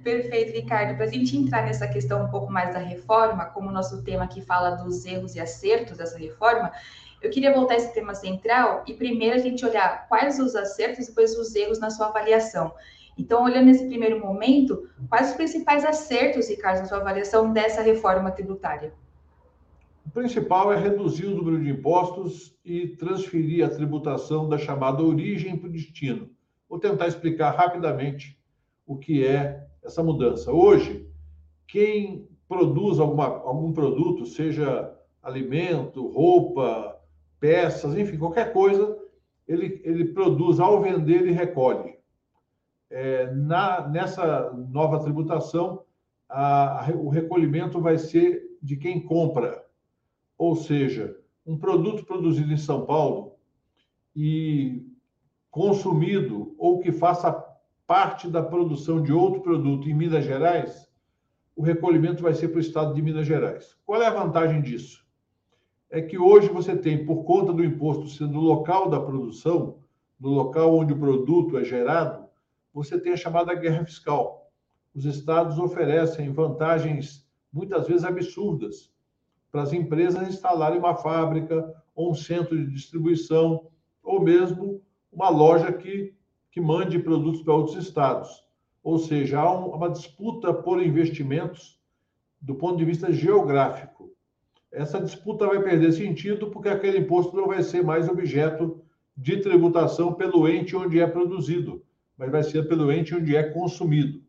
Perfeito, 0.04 0.52
Ricardo. 0.52 0.96
Para 0.96 1.06
a 1.06 1.10
gente 1.10 1.38
entrar 1.38 1.64
nessa 1.64 1.88
questão 1.88 2.26
um 2.26 2.32
pouco 2.32 2.52
mais 2.52 2.74
da 2.74 2.80
reforma, 2.80 3.46
como 3.46 3.70
o 3.70 3.72
nosso 3.72 4.04
tema 4.04 4.24
aqui 4.24 4.42
fala 4.42 4.72
dos 4.78 5.06
erros 5.06 5.36
e 5.36 5.40
acertos 5.40 5.98
dessa 5.98 6.18
reforma, 6.18 6.72
eu 7.22 7.30
queria 7.30 7.54
voltar 7.54 7.76
a 7.76 7.78
esse 7.78 7.94
tema 7.94 8.16
central 8.16 8.84
e 8.88 8.96
primeiro 8.96 9.36
a 9.36 9.40
gente 9.40 9.64
olhar 9.64 10.08
quais 10.08 10.40
os 10.40 10.56
acertos 10.56 11.06
e 11.06 11.10
depois 11.10 11.38
os 11.38 11.54
erros 11.54 11.80
na 11.80 11.92
sua 11.92 12.08
avaliação. 12.08 12.74
Então, 13.16 13.44
olhando 13.44 13.68
nesse 13.68 13.86
primeiro 13.86 14.20
momento, 14.20 14.90
quais 15.08 15.30
os 15.30 15.36
principais 15.36 15.86
acertos, 15.86 16.50
Ricardo, 16.50 16.80
na 16.80 16.86
sua 16.86 16.98
avaliação 16.98 17.54
dessa 17.54 17.84
reforma 17.84 18.32
tributária? 18.32 18.92
Principal 20.14 20.72
é 20.72 20.78
reduzir 20.78 21.26
o 21.26 21.36
número 21.36 21.60
de 21.60 21.72
impostos 21.72 22.56
e 22.64 22.88
transferir 22.88 23.66
a 23.66 23.70
tributação 23.70 24.48
da 24.48 24.60
chamada 24.60 25.02
origem 25.02 25.58
para 25.58 25.68
o 25.68 25.72
destino. 25.72 26.30
Vou 26.70 26.78
tentar 26.78 27.08
explicar 27.08 27.50
rapidamente 27.50 28.40
o 28.86 28.96
que 28.96 29.26
é 29.26 29.66
essa 29.84 30.04
mudança. 30.04 30.52
Hoje, 30.52 31.10
quem 31.68 32.28
produz 32.48 33.00
alguma, 33.00 33.26
algum 33.26 33.74
produto, 33.74 34.24
seja 34.28 34.94
alimento, 35.22 36.08
roupa, 36.08 36.96
peças, 37.40 37.98
enfim, 37.98 38.18
qualquer 38.18 38.54
coisa, 38.54 38.96
ele, 39.48 39.82
ele 39.84 40.06
produz 40.06 40.60
ao 40.60 40.80
vender 40.80 41.26
e 41.26 41.32
recolhe. 41.32 41.98
É, 42.88 43.32
na, 43.34 43.88
nessa 43.88 44.52
nova 44.70 45.00
tributação, 45.00 45.84
a, 46.30 46.86
a, 46.86 46.92
o 46.92 47.10
recolhimento 47.10 47.82
vai 47.82 47.98
ser 47.98 48.44
de 48.62 48.78
quem 48.78 49.02
compra. 49.02 49.63
Ou 50.38 50.56
seja, 50.56 51.18
um 51.46 51.58
produto 51.58 52.06
produzido 52.06 52.52
em 52.52 52.58
São 52.58 52.86
Paulo 52.86 53.36
e 54.16 54.86
consumido 55.52 56.56
ou 56.58 56.80
que 56.80 56.92
faça 56.92 57.32
parte 57.86 58.28
da 58.28 58.42
produção 58.42 59.02
de 59.02 59.12
outro 59.12 59.42
produto 59.42 59.90
em 59.90 59.94
Minas 59.94 60.26
Gerais, 60.26 60.90
o 61.56 61.62
recolhimento 61.62 62.24
vai 62.24 62.34
ser 62.34 62.48
para 62.48 62.58
o 62.58 62.62
estado 62.62 62.94
de 62.94 63.02
Minas 63.02 63.28
Gerais. 63.28 63.78
Qual 63.86 64.02
é 64.02 64.08
a 64.08 64.14
vantagem 64.14 64.62
disso? 64.62 65.06
É 65.90 66.02
que 66.02 66.18
hoje 66.18 66.50
você 66.50 66.76
tem, 66.76 67.06
por 67.06 67.24
conta 67.24 67.54
do 67.54 67.64
imposto 67.64 68.08
sendo 68.08 68.40
local 68.40 68.90
da 68.90 69.00
produção, 69.00 69.78
no 70.20 70.30
local 70.30 70.76
onde 70.76 70.94
o 70.94 71.00
produto 71.00 71.58
é 71.58 71.64
gerado, 71.64 72.26
você 72.74 73.00
tem 73.00 73.14
a 73.14 73.18
chamada 73.18 73.54
guerra 73.54 73.86
fiscal. 73.86 74.52
Os 74.96 75.06
estados 75.06 75.60
oferecem 75.60 76.32
vantagens 76.32 77.28
muitas 77.52 77.88
vezes 77.88 78.04
absurdas 78.04 78.93
para 79.54 79.62
as 79.62 79.72
empresas 79.72 80.28
instalarem 80.28 80.80
uma 80.80 80.96
fábrica 80.96 81.72
ou 81.94 82.10
um 82.10 82.16
centro 82.16 82.58
de 82.58 82.74
distribuição 82.74 83.68
ou 84.02 84.20
mesmo 84.20 84.82
uma 85.12 85.30
loja 85.30 85.72
que, 85.72 86.12
que 86.52 86.60
mande 86.60 86.98
produtos 86.98 87.44
para 87.44 87.54
outros 87.54 87.78
estados. 87.78 88.44
Ou 88.84 88.98
seja, 88.98 89.40
há 89.40 89.56
um, 89.56 89.68
uma 89.68 89.92
disputa 89.92 90.52
por 90.52 90.82
investimentos 90.82 91.80
do 92.42 92.56
ponto 92.56 92.78
de 92.78 92.84
vista 92.84 93.14
geográfico. 93.14 94.12
Essa 94.72 95.00
disputa 95.00 95.46
vai 95.46 95.62
perder 95.62 95.92
sentido 95.92 96.50
porque 96.50 96.70
aquele 96.70 96.98
imposto 96.98 97.38
não 97.38 97.46
vai 97.46 97.62
ser 97.62 97.84
mais 97.84 98.10
objeto 98.10 98.82
de 99.16 99.38
tributação 99.38 100.16
pelo 100.16 100.50
ente 100.50 100.76
onde 100.76 101.00
é 101.00 101.06
produzido, 101.06 101.86
mas 102.18 102.32
vai 102.32 102.42
ser 102.42 102.68
pelo 102.68 102.92
ente 102.92 103.14
onde 103.14 103.36
é 103.36 103.44
consumido. 103.44 104.20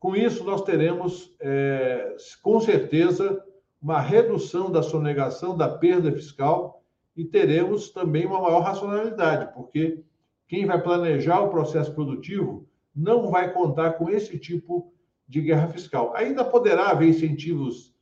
Com 0.00 0.16
isso, 0.16 0.42
nós 0.42 0.62
teremos, 0.62 1.32
é, 1.38 2.16
com 2.42 2.58
certeza, 2.58 3.40
uma 3.82 4.00
redução 4.00 4.70
da 4.70 4.82
sonegação, 4.82 5.56
da 5.56 5.68
perda 5.68 6.12
fiscal 6.12 6.84
e 7.16 7.24
teremos 7.24 7.90
também 7.90 8.24
uma 8.24 8.40
maior 8.40 8.60
racionalidade, 8.60 9.52
porque 9.52 10.04
quem 10.46 10.64
vai 10.64 10.80
planejar 10.80 11.40
o 11.40 11.50
processo 11.50 11.92
produtivo 11.92 12.66
não 12.94 13.28
vai 13.28 13.52
contar 13.52 13.94
com 13.94 14.08
esse 14.08 14.38
tipo 14.38 14.92
de 15.26 15.40
guerra 15.40 15.66
fiscal. 15.68 16.14
Ainda 16.14 16.44
poderá 16.44 16.90
haver 16.90 17.08
incentivos 17.08 17.92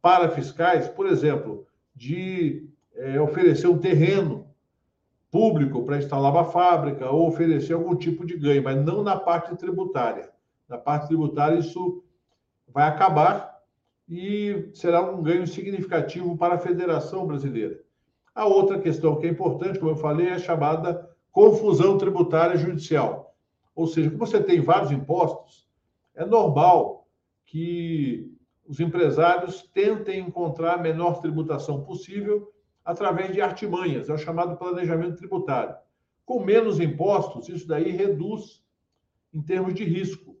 para 0.00 0.28
fiscais, 0.28 0.88
por 0.88 1.06
exemplo, 1.06 1.66
de 1.94 2.68
é, 2.94 3.20
oferecer 3.20 3.66
um 3.66 3.78
terreno 3.78 4.46
público 5.30 5.82
para 5.84 5.98
instalar 5.98 6.30
uma 6.30 6.44
fábrica 6.44 7.10
ou 7.10 7.28
oferecer 7.28 7.72
algum 7.72 7.96
tipo 7.96 8.24
de 8.24 8.36
ganho, 8.36 8.62
mas 8.62 8.76
não 8.84 9.02
na 9.02 9.16
parte 9.16 9.56
tributária. 9.56 10.30
Na 10.68 10.78
parte 10.78 11.08
tributária, 11.08 11.58
isso 11.58 12.04
vai 12.68 12.88
acabar 12.88 13.55
e 14.08 14.70
será 14.74 15.02
um 15.02 15.22
ganho 15.22 15.46
significativo 15.46 16.36
para 16.36 16.54
a 16.54 16.58
Federação 16.58 17.26
Brasileira. 17.26 17.80
A 18.34 18.46
outra 18.46 18.78
questão 18.78 19.16
que 19.16 19.26
é 19.26 19.30
importante, 19.30 19.78
como 19.78 19.90
eu 19.90 19.96
falei, 19.96 20.28
é 20.28 20.34
a 20.34 20.38
chamada 20.38 21.08
confusão 21.32 21.98
tributária 21.98 22.56
judicial. 22.56 23.34
Ou 23.74 23.86
seja, 23.86 24.10
como 24.10 24.24
você 24.24 24.42
tem 24.42 24.60
vários 24.60 24.90
impostos, 24.90 25.68
é 26.14 26.24
normal 26.24 27.08
que 27.44 28.32
os 28.66 28.80
empresários 28.80 29.62
tentem 29.72 30.20
encontrar 30.20 30.74
a 30.74 30.82
menor 30.82 31.20
tributação 31.20 31.84
possível 31.84 32.52
através 32.84 33.32
de 33.32 33.40
artimanhas, 33.40 34.08
é 34.08 34.14
o 34.14 34.18
chamado 34.18 34.56
planejamento 34.56 35.16
tributário. 35.16 35.74
Com 36.24 36.44
menos 36.44 36.80
impostos, 36.80 37.48
isso 37.48 37.66
daí 37.66 37.90
reduz 37.90 38.62
em 39.32 39.42
termos 39.42 39.74
de 39.74 39.84
risco. 39.84 40.35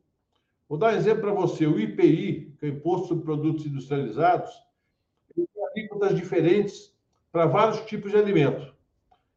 Vou 0.68 0.78
dar 0.78 0.92
um 0.92 0.96
exemplo 0.96 1.22
para 1.22 1.32
você: 1.32 1.66
o 1.66 1.78
IPI, 1.78 2.54
que 2.58 2.66
é 2.66 2.68
o 2.68 2.72
Imposto 2.72 3.08
sobre 3.08 3.24
Produtos 3.24 3.66
Industrializados, 3.66 4.50
tem 5.34 5.46
alíquotas 5.72 6.16
diferentes 6.16 6.94
para 7.30 7.46
vários 7.46 7.80
tipos 7.82 8.10
de 8.10 8.16
alimento. 8.16 8.74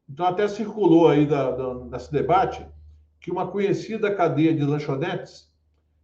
Então, 0.09 0.25
até 0.25 0.47
circulou 0.47 1.07
aí 1.07 1.25
da, 1.25 1.51
da, 1.51 1.73
nesse 1.85 2.11
debate 2.11 2.65
que 3.19 3.29
uma 3.29 3.47
conhecida 3.51 4.15
cadeia 4.15 4.53
de 4.53 4.63
lanchonetes 4.63 5.51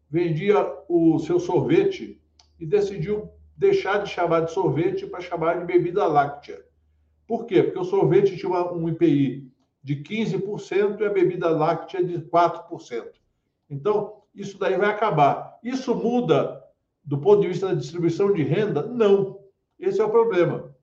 vendia 0.10 0.58
o 0.88 1.18
seu 1.20 1.40
sorvete 1.40 2.22
e 2.60 2.66
decidiu 2.66 3.30
deixar 3.58 4.04
de 4.04 4.10
chamar 4.10 4.42
de 4.42 4.52
sorvete 4.52 5.08
para 5.08 5.22
chamar 5.22 5.60
de 5.60 5.66
bebida 5.66 6.06
láctea. 6.06 6.64
Por 7.26 7.46
quê? 7.46 7.64
Porque 7.64 7.80
o 7.80 7.84
sorvete 7.84 8.38
tinha 8.38 8.72
um 8.72 8.88
IPI 8.90 9.52
de 9.82 9.96
15% 9.96 11.00
e 11.00 11.06
a 11.06 11.10
bebida 11.10 11.50
láctea 11.50 12.04
de 12.04 12.20
4%. 12.20 13.06
Então, 13.70 14.22
isso 14.36 14.58
daí 14.60 14.78
vai 14.78 14.90
acabar. 14.90 15.58
Isso 15.64 15.96
muda 15.96 16.64
do 17.04 17.18
ponto 17.18 17.42
de 17.42 17.48
vista 17.48 17.68
da 17.68 17.74
distribuição 17.74 18.34
de 18.34 18.44
renda? 18.44 18.86
Não. 18.86 19.40
Esse 19.80 20.02
é 20.02 20.06
o 20.06 20.10
problema. 20.10 20.76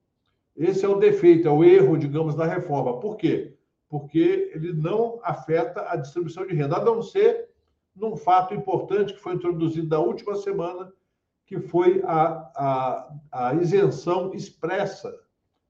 Esse 0.57 0.85
é 0.85 0.89
o 0.89 0.99
defeito, 0.99 1.49
é 1.49 1.51
o 1.51 1.65
erro, 1.65 1.97
digamos, 1.97 2.35
da 2.35 2.47
reforma. 2.47 3.01
Por 3.01 3.17
quê? 3.17 3.57
Porque 3.89 4.51
ele 4.55 4.73
não 4.73 5.21
afeta 5.23 5.91
a 5.91 5.97
distribuição 5.97 6.47
de 6.47 6.55
renda, 6.55 6.77
a 6.77 6.85
não 6.85 7.03
ser 7.03 7.51
num 7.95 8.17
fato 8.17 8.55
importante 8.55 9.13
que 9.13 9.21
foi 9.21 9.35
introduzido 9.35 9.89
na 9.89 9.99
última 9.99 10.35
semana, 10.37 10.93
que 11.47 11.59
foi 11.61 12.03
a, 12.05 12.51
a, 12.57 13.49
a 13.49 13.55
isenção 13.55 14.33
expressa 14.35 15.15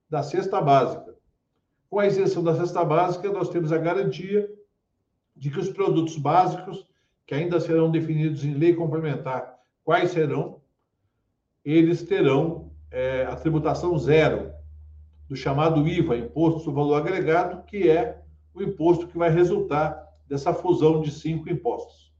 da 0.09 0.23
cesta 0.23 0.61
básica. 0.61 1.15
Com 1.89 1.99
a 1.99 2.07
isenção 2.07 2.43
da 2.43 2.55
cesta 2.55 2.83
básica, 2.83 3.31
nós 3.31 3.49
temos 3.49 3.71
a 3.71 3.77
garantia 3.77 4.49
de 5.35 5.49
que 5.49 5.59
os 5.59 5.69
produtos 5.69 6.17
básicos, 6.17 6.87
que 7.25 7.33
ainda 7.33 7.59
serão 7.59 7.89
definidos 7.89 8.43
em 8.43 8.53
lei 8.53 8.73
complementar, 8.73 9.57
quais 9.83 10.11
serão, 10.11 10.61
eles 11.63 12.03
terão 12.03 12.71
é, 12.91 13.25
a 13.25 13.35
tributação 13.35 13.97
zero 13.97 14.51
do 15.29 15.35
chamado 15.35 15.87
IVA, 15.87 16.17
Imposto 16.17 16.59
sobre 16.59 16.81
Valor 16.81 16.97
Agregado, 16.97 17.63
que 17.65 17.89
é 17.89 18.21
o 18.53 18.61
imposto 18.61 19.07
que 19.07 19.17
vai 19.17 19.29
resultar 19.29 20.07
dessa 20.27 20.53
fusão 20.53 21.01
de 21.01 21.11
cinco 21.11 21.49
impostos. 21.49 22.13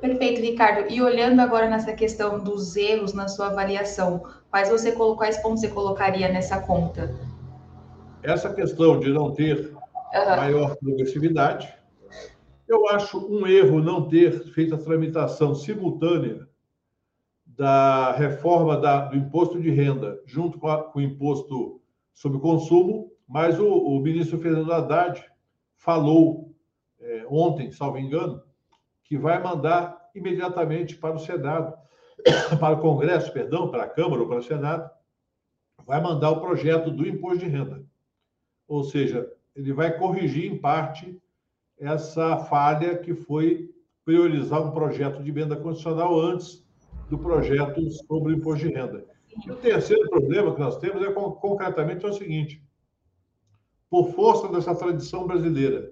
Perfeito, 0.00 0.40
Ricardo. 0.40 0.90
E 0.90 1.02
olhando 1.02 1.40
agora 1.40 1.68
nessa 1.68 1.92
questão 1.92 2.42
dos 2.42 2.74
erros 2.74 3.12
na 3.12 3.28
sua 3.28 3.48
avaliação, 3.48 4.24
quais, 4.50 4.70
você, 4.70 4.92
quais 4.92 5.36
pontos 5.42 5.60
você 5.60 5.68
colocaria 5.68 6.28
nessa 6.28 6.58
conta? 6.60 7.14
Essa 8.22 8.52
questão 8.52 8.98
de 8.98 9.12
não 9.12 9.32
ter 9.32 9.72
uhum. 9.74 10.36
maior 10.36 10.76
progressividade, 10.76 11.72
eu 12.70 12.88
acho 12.88 13.18
um 13.18 13.48
erro 13.48 13.82
não 13.82 14.06
ter 14.06 14.44
feito 14.52 14.76
a 14.76 14.78
tramitação 14.78 15.56
simultânea 15.56 16.48
da 17.44 18.12
reforma 18.12 18.76
da, 18.76 19.06
do 19.06 19.16
imposto 19.16 19.60
de 19.60 19.70
renda 19.70 20.22
junto 20.24 20.56
com, 20.56 20.68
a, 20.68 20.84
com 20.84 21.00
o 21.00 21.02
imposto 21.02 21.82
sobre 22.14 22.38
consumo, 22.38 23.10
mas 23.26 23.58
o, 23.58 23.66
o 23.66 23.98
ministro 24.00 24.38
Fernando 24.38 24.72
Haddad 24.72 25.20
falou 25.74 26.54
é, 27.00 27.26
ontem, 27.28 27.72
salvo 27.72 27.98
engano, 27.98 28.40
que 29.02 29.18
vai 29.18 29.42
mandar 29.42 30.08
imediatamente 30.14 30.96
para 30.96 31.16
o 31.16 31.18
Senado, 31.18 31.76
para 32.60 32.76
o 32.76 32.80
Congresso, 32.80 33.32
perdão, 33.32 33.68
para 33.68 33.82
a 33.82 33.88
Câmara 33.88 34.22
ou 34.22 34.28
para 34.28 34.38
o 34.38 34.42
Senado, 34.42 34.88
vai 35.84 36.00
mandar 36.00 36.30
o 36.30 36.40
projeto 36.40 36.88
do 36.88 37.06
imposto 37.06 37.40
de 37.40 37.46
renda. 37.46 37.84
Ou 38.68 38.84
seja, 38.84 39.28
ele 39.56 39.72
vai 39.72 39.98
corrigir 39.98 40.52
em 40.52 40.56
parte 40.56 41.20
essa 41.80 42.36
falha 42.36 42.98
que 42.98 43.14
foi 43.14 43.70
priorizar 44.04 44.66
um 44.66 44.70
projeto 44.70 45.22
de 45.22 45.30
emenda 45.30 45.56
constitucional 45.56 46.20
antes 46.20 46.64
do 47.08 47.18
projeto 47.18 47.90
sobre 48.06 48.32
o 48.32 48.36
imposto 48.36 48.68
de 48.68 48.74
renda. 48.74 49.04
E 49.46 49.50
o 49.50 49.56
terceiro 49.56 50.08
problema 50.08 50.54
que 50.54 50.60
nós 50.60 50.76
temos 50.76 51.02
é 51.02 51.10
concretamente 51.12 52.04
é 52.04 52.08
o 52.08 52.12
seguinte: 52.12 52.62
por 53.88 54.12
força 54.12 54.48
dessa 54.48 54.74
tradição 54.74 55.26
brasileira 55.26 55.90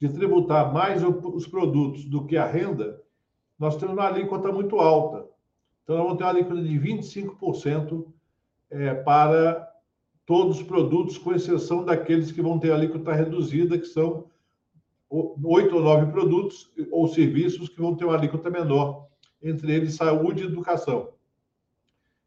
de 0.00 0.08
tributar 0.08 0.72
mais 0.72 1.02
os 1.02 1.46
produtos 1.46 2.04
do 2.04 2.24
que 2.26 2.36
a 2.36 2.46
renda, 2.46 3.02
nós 3.58 3.76
temos 3.76 3.94
uma 3.94 4.06
alíquota 4.06 4.52
muito 4.52 4.76
alta. 4.76 5.26
Então, 5.82 5.96
nós 5.96 6.04
vamos 6.04 6.18
ter 6.18 6.24
uma 6.24 6.30
alíquota 6.30 6.62
de 6.62 6.78
25% 6.78 8.06
é, 8.70 8.94
para 8.94 9.70
todos 10.26 10.58
os 10.58 10.62
produtos, 10.62 11.18
com 11.18 11.32
exceção 11.32 11.84
daqueles 11.84 12.32
que 12.32 12.42
vão 12.42 12.58
ter 12.58 12.72
alíquota 12.72 13.12
reduzida, 13.12 13.78
que 13.78 13.86
são 13.86 14.26
oito 15.42 15.76
ou 15.76 15.82
nove 15.82 16.10
produtos 16.10 16.72
ou 16.90 17.06
serviços 17.06 17.68
que 17.68 17.80
vão 17.80 17.94
ter 17.94 18.04
uma 18.04 18.16
alíquota 18.16 18.50
menor, 18.50 19.06
entre 19.42 19.72
eles 19.72 19.94
saúde 19.94 20.42
e 20.42 20.46
educação. 20.46 21.10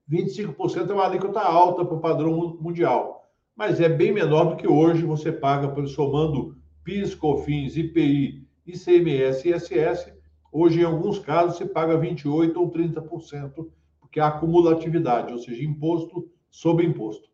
25% 0.09 0.89
é 0.89 0.93
uma 0.93 1.05
alíquota 1.05 1.41
alta 1.41 1.83
para 1.83 1.97
o 1.97 1.99
padrão 1.99 2.57
mundial, 2.61 3.29
mas 3.55 3.81
é 3.81 3.89
bem 3.89 4.13
menor 4.13 4.45
do 4.45 4.55
que 4.55 4.67
hoje 4.67 5.03
você 5.03 5.31
paga, 5.31 5.67
por 5.67 5.85
somando 5.87 6.55
PIS, 6.83 7.13
COFINS, 7.13 7.75
IPI, 7.75 8.47
ICMS 8.65 9.49
e 9.49 9.53
ISS, 9.53 10.13
hoje, 10.51 10.79
em 10.79 10.85
alguns 10.85 11.19
casos, 11.19 11.57
se 11.57 11.65
paga 11.65 11.97
28% 11.97 12.55
ou 12.55 12.71
30%, 12.71 13.67
porque 13.99 14.19
há 14.19 14.27
acumulatividade, 14.27 15.33
ou 15.33 15.39
seja, 15.39 15.63
imposto 15.63 16.29
sobre 16.49 16.85
imposto. 16.85 17.27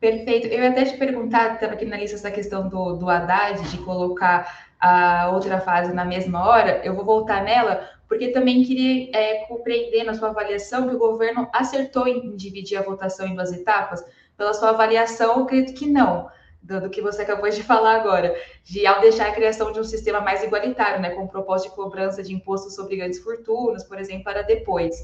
Perfeito. 0.00 0.46
Eu 0.48 0.62
ia 0.62 0.70
até 0.70 0.84
te 0.84 0.96
perguntar, 0.96 1.54
estava 1.54 1.72
aqui 1.72 1.84
na 1.86 1.96
lista 1.96 2.16
essa 2.16 2.30
questão 2.30 2.68
do, 2.68 2.94
do 2.94 3.08
Haddad, 3.08 3.62
de 3.70 3.78
colocar 3.78 4.66
a 4.78 5.30
outra 5.30 5.60
fase 5.60 5.92
na 5.92 6.04
mesma 6.04 6.46
hora, 6.46 6.82
eu 6.84 6.94
vou 6.94 7.04
voltar 7.04 7.42
nela, 7.42 7.88
porque 8.06 8.28
também 8.28 8.62
queria 8.62 9.10
é, 9.16 9.46
compreender 9.46 10.04
na 10.04 10.14
sua 10.14 10.28
avaliação 10.28 10.88
que 10.88 10.94
o 10.94 10.98
governo 10.98 11.48
acertou 11.52 12.06
em 12.06 12.36
dividir 12.36 12.76
a 12.76 12.82
votação 12.82 13.26
em 13.26 13.34
duas 13.34 13.52
etapas. 13.52 14.04
Pela 14.36 14.52
sua 14.52 14.70
avaliação, 14.70 15.38
eu 15.38 15.44
acredito 15.44 15.76
que 15.76 15.86
não 15.86 16.28
do, 16.62 16.90
que 16.90 17.00
você 17.00 17.22
acabou 17.22 17.48
de 17.48 17.62
falar 17.64 17.96
agora, 17.96 18.36
de 18.64 18.86
ao 18.86 19.00
deixar 19.00 19.28
a 19.28 19.32
criação 19.32 19.72
de 19.72 19.80
um 19.80 19.84
sistema 19.84 20.20
mais 20.20 20.42
igualitário, 20.42 21.00
né, 21.00 21.10
com 21.10 21.26
propósito 21.26 21.70
de 21.70 21.76
cobrança 21.76 22.22
de 22.22 22.34
impostos 22.34 22.74
sobre 22.74 22.96
grandes 22.96 23.18
fortunas, 23.20 23.82
por 23.82 23.98
exemplo, 23.98 24.24
para 24.24 24.42
depois. 24.42 24.94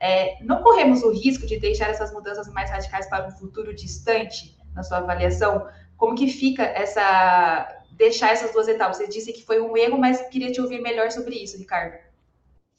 É, 0.00 0.42
não 0.42 0.62
corremos 0.62 1.02
o 1.02 1.12
risco 1.12 1.46
de 1.46 1.58
deixar 1.58 1.90
essas 1.90 2.12
mudanças 2.12 2.48
mais 2.52 2.70
radicais 2.70 3.06
para 3.08 3.28
um 3.28 3.30
futuro 3.30 3.74
distante, 3.74 4.56
na 4.74 4.82
sua 4.82 4.98
avaliação? 4.98 5.66
Como 5.96 6.14
que 6.14 6.28
fica 6.28 6.62
essa 6.62 7.76
deixar 7.92 8.30
essas 8.30 8.52
duas 8.52 8.66
etapas? 8.66 8.96
Você 8.96 9.08
disse 9.08 9.32
que 9.32 9.44
foi 9.44 9.60
um 9.60 9.76
erro, 9.76 9.98
mas 9.98 10.26
queria 10.28 10.50
te 10.50 10.60
ouvir 10.60 10.80
melhor 10.80 11.10
sobre 11.10 11.34
isso, 11.34 11.58
Ricardo. 11.58 11.98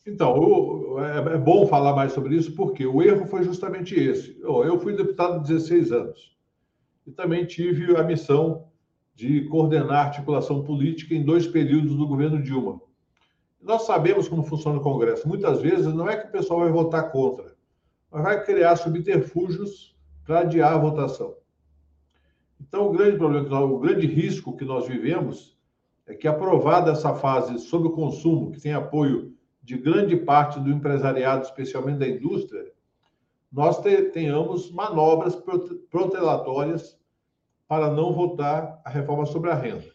Então, 0.05 0.35
eu, 0.35 1.05
é, 1.05 1.35
é, 1.35 1.37
bom 1.37 1.67
falar 1.67 1.95
mais 1.95 2.11
sobre 2.11 2.35
isso, 2.35 2.55
porque 2.55 2.87
o 2.87 3.03
erro 3.03 3.27
foi 3.27 3.43
justamente 3.43 3.93
esse. 3.93 4.39
Eu 4.41 4.79
fui 4.79 4.95
deputado 4.95 5.35
há 5.35 5.37
16 5.37 5.91
anos 5.91 6.35
e 7.05 7.11
também 7.11 7.45
tive 7.45 7.95
a 7.95 8.03
missão 8.03 8.67
de 9.13 9.45
coordenar 9.45 9.91
a 9.91 10.07
articulação 10.07 10.63
política 10.63 11.13
em 11.13 11.23
dois 11.23 11.45
períodos 11.45 11.95
do 11.95 12.07
governo 12.07 12.41
Dilma. 12.41 12.81
Nós 13.61 13.83
sabemos 13.83 14.27
como 14.27 14.43
funciona 14.43 14.79
o 14.79 14.81
Congresso. 14.81 15.27
Muitas 15.27 15.61
vezes 15.61 15.93
não 15.93 16.09
é 16.09 16.17
que 16.17 16.27
o 16.27 16.31
pessoal 16.31 16.61
vai 16.61 16.71
votar 16.71 17.11
contra, 17.11 17.55
mas 18.09 18.23
vai 18.23 18.43
criar 18.43 18.75
subterfúgios 18.75 19.95
para 20.25 20.39
adiar 20.39 20.73
a 20.73 20.77
votação. 20.77 21.35
Então, 22.59 22.87
o 22.87 22.91
grande 22.91 23.17
problema, 23.17 23.61
o 23.61 23.79
grande 23.79 24.07
risco 24.07 24.55
que 24.55 24.65
nós 24.65 24.87
vivemos 24.87 25.57
é 26.07 26.13
que, 26.13 26.27
aprovada 26.27 26.91
essa 26.91 27.13
fase 27.13 27.59
sobre 27.59 27.89
o 27.89 27.91
consumo, 27.91 28.51
que 28.51 28.61
tem 28.61 28.73
apoio 28.73 29.33
de 29.61 29.77
grande 29.77 30.15
parte 30.15 30.59
do 30.59 30.71
empresariado, 30.71 31.43
especialmente 31.43 31.99
da 31.99 32.07
indústria, 32.07 32.71
nós 33.51 33.81
tenhamos 34.13 34.71
manobras 34.71 35.35
protelatórias 35.89 36.97
para 37.67 37.91
não 37.91 38.13
votar 38.13 38.81
a 38.83 38.89
reforma 38.89 39.25
sobre 39.25 39.51
a 39.51 39.55
renda. 39.55 39.93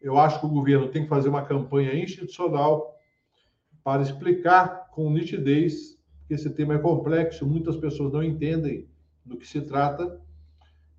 Eu 0.00 0.18
acho 0.18 0.40
que 0.40 0.46
o 0.46 0.50
governo 0.50 0.88
tem 0.88 1.02
que 1.02 1.08
fazer 1.08 1.28
uma 1.28 1.44
campanha 1.44 1.94
institucional 1.94 2.97
para 3.82 4.02
explicar 4.02 4.88
com 4.90 5.10
nitidez 5.10 5.98
que 6.26 6.34
esse 6.34 6.50
tema 6.50 6.74
é 6.74 6.78
complexo, 6.78 7.46
muitas 7.46 7.76
pessoas 7.76 8.12
não 8.12 8.22
entendem 8.22 8.86
do 9.24 9.36
que 9.36 9.46
se 9.46 9.62
trata. 9.62 10.20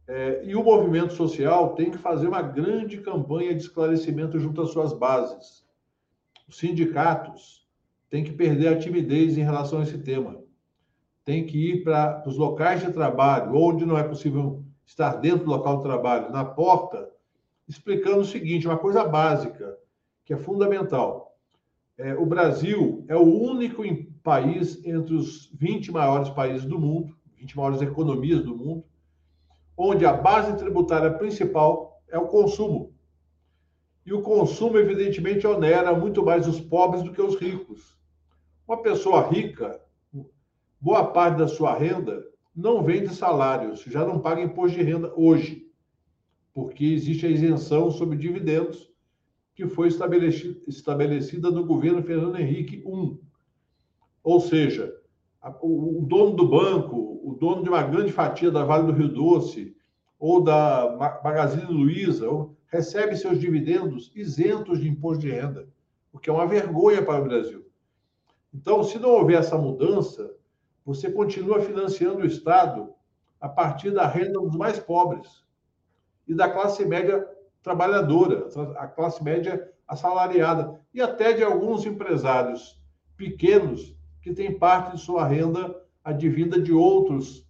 É, 0.08 0.42
e 0.44 0.56
o 0.56 0.64
movimento 0.64 1.14
social 1.14 1.76
tem 1.76 1.92
que 1.92 1.98
fazer 1.98 2.28
uma 2.28 2.42
grande 2.42 2.98
campanha 2.98 3.54
de 3.54 3.62
esclarecimento 3.62 4.40
junto 4.40 4.62
às 4.62 4.72
suas 4.72 4.92
bases. 4.92 5.64
Os 6.48 6.58
sindicatos 6.58 7.68
têm 8.10 8.24
que 8.24 8.32
perder 8.32 8.70
a 8.70 8.80
timidez 8.80 9.38
em 9.38 9.44
relação 9.44 9.80
a 9.80 9.84
esse 9.84 10.00
tema. 10.00 10.42
Tem 11.24 11.46
que 11.46 11.72
ir 11.72 11.84
para 11.84 12.24
os 12.26 12.38
locais 12.38 12.82
de 12.82 12.92
trabalho, 12.92 13.56
onde 13.56 13.86
não 13.86 13.98
é 13.98 14.04
possível 14.04 14.64
estar 14.84 15.18
dentro 15.18 15.46
do 15.46 15.52
local 15.52 15.78
de 15.78 15.84
trabalho, 15.84 16.32
na 16.32 16.44
porta, 16.44 17.08
explicando 17.68 18.22
o 18.22 18.26
seguinte: 18.26 18.68
uma 18.68 18.80
coisa 18.80 19.06
básica, 19.06 19.78
que 20.26 20.34
é 20.34 20.38
fundamental. 20.38 21.29
É, 22.00 22.15
o 22.15 22.25
Brasil 22.25 23.03
é 23.10 23.15
o 23.15 23.24
único 23.24 23.84
país 24.24 24.82
entre 24.86 25.13
os 25.13 25.51
20 25.53 25.91
maiores 25.91 26.29
países 26.29 26.65
do 26.65 26.79
mundo, 26.79 27.13
20 27.36 27.58
maiores 27.58 27.82
economias 27.82 28.41
do 28.41 28.56
mundo, 28.56 28.86
onde 29.77 30.06
a 30.06 30.13
base 30.13 30.56
tributária 30.56 31.12
principal 31.12 32.01
é 32.08 32.18
o 32.18 32.27
consumo. 32.27 32.94
E 34.06 34.13
o 34.13 34.22
consumo, 34.22 34.77
evidentemente, 34.77 35.46
onera 35.46 35.94
muito 35.94 36.24
mais 36.24 36.48
os 36.48 36.62
pobres 36.62 37.03
do 37.03 37.12
que 37.12 37.22
os 37.22 37.36
ricos. 37.36 38.00
Uma 38.65 38.82
pessoa 38.82 39.27
rica, 39.27 39.77
boa 40.79 41.06
parte 41.12 41.39
da 41.39 41.50
sua 41.50 41.77
renda 41.77 42.24
não 42.56 42.82
vem 42.82 43.03
de 43.03 43.13
salários, 43.13 43.82
já 43.82 44.06
não 44.06 44.22
paga 44.22 44.41
imposto 44.41 44.77
de 44.77 44.84
renda 44.84 45.12
hoje, 45.18 45.68
porque 46.53 46.86
existe 46.86 47.25
a 47.25 47.29
isenção 47.29 47.91
sobre 47.91 48.18
dividendos 48.18 48.88
que 49.60 49.68
foi 49.68 49.89
estabelecida 49.89 51.51
no 51.51 51.66
governo 51.66 52.01
Fernando 52.01 52.39
Henrique 52.39 52.78
I. 52.78 53.20
Ou 54.24 54.39
seja, 54.39 54.96
o 55.62 56.01
dono 56.08 56.34
do 56.34 56.48
banco, 56.48 57.20
o 57.22 57.36
dono 57.38 57.62
de 57.62 57.68
uma 57.68 57.84
grande 57.84 58.10
fatia 58.10 58.50
da 58.50 58.63
Vale 58.63 58.88
do 58.88 58.94
Rio 58.94 59.10
Doce 59.10 59.75
ou 60.18 60.42
da 60.42 61.20
Magazine 61.22 61.66
Luiza 61.66 62.25
recebe 62.68 63.18
seus 63.18 63.38
dividendos 63.38 64.13
isentos 64.16 64.80
de 64.80 64.88
imposto 64.88 65.24
de 65.24 65.32
renda, 65.32 65.68
o 66.13 66.18
que 66.18 66.30
é 66.30 66.34
uma 66.34 66.48
vergonha 66.48 67.04
para 67.04 67.22
o 67.22 67.25
Brasil. 67.25 67.66
Então, 68.54 68.82
se 68.82 68.98
não 68.98 69.10
houver 69.10 69.39
essa 69.39 69.58
mudança, 69.58 70.34
você 70.86 71.12
continua 71.12 71.60
financiando 71.60 72.20
o 72.20 72.25
Estado 72.25 72.94
a 73.42 73.50
partir 73.50 73.92
da 73.92 74.08
renda 74.08 74.39
dos 74.39 74.56
mais 74.56 74.80
pobres 74.80 75.44
e 76.25 76.34
da 76.34 76.50
classe 76.50 76.86
média 76.86 77.28
trabalhadora, 77.62 78.48
a 78.78 78.88
classe 78.88 79.24
média 79.24 79.70
assalariada 79.88 80.80
e 80.94 81.01
até 81.01 81.34
de 81.34 81.44
alguns 81.44 81.86
empresários 81.86 82.80
pequenos 83.18 83.96
que 84.22 84.34
têm 84.34 84.58
parte 84.58 84.96
de 84.96 85.01
sua 85.01 85.25
renda 85.25 85.75
advinda 86.04 86.60
de 86.60 86.72
outros 86.72 87.46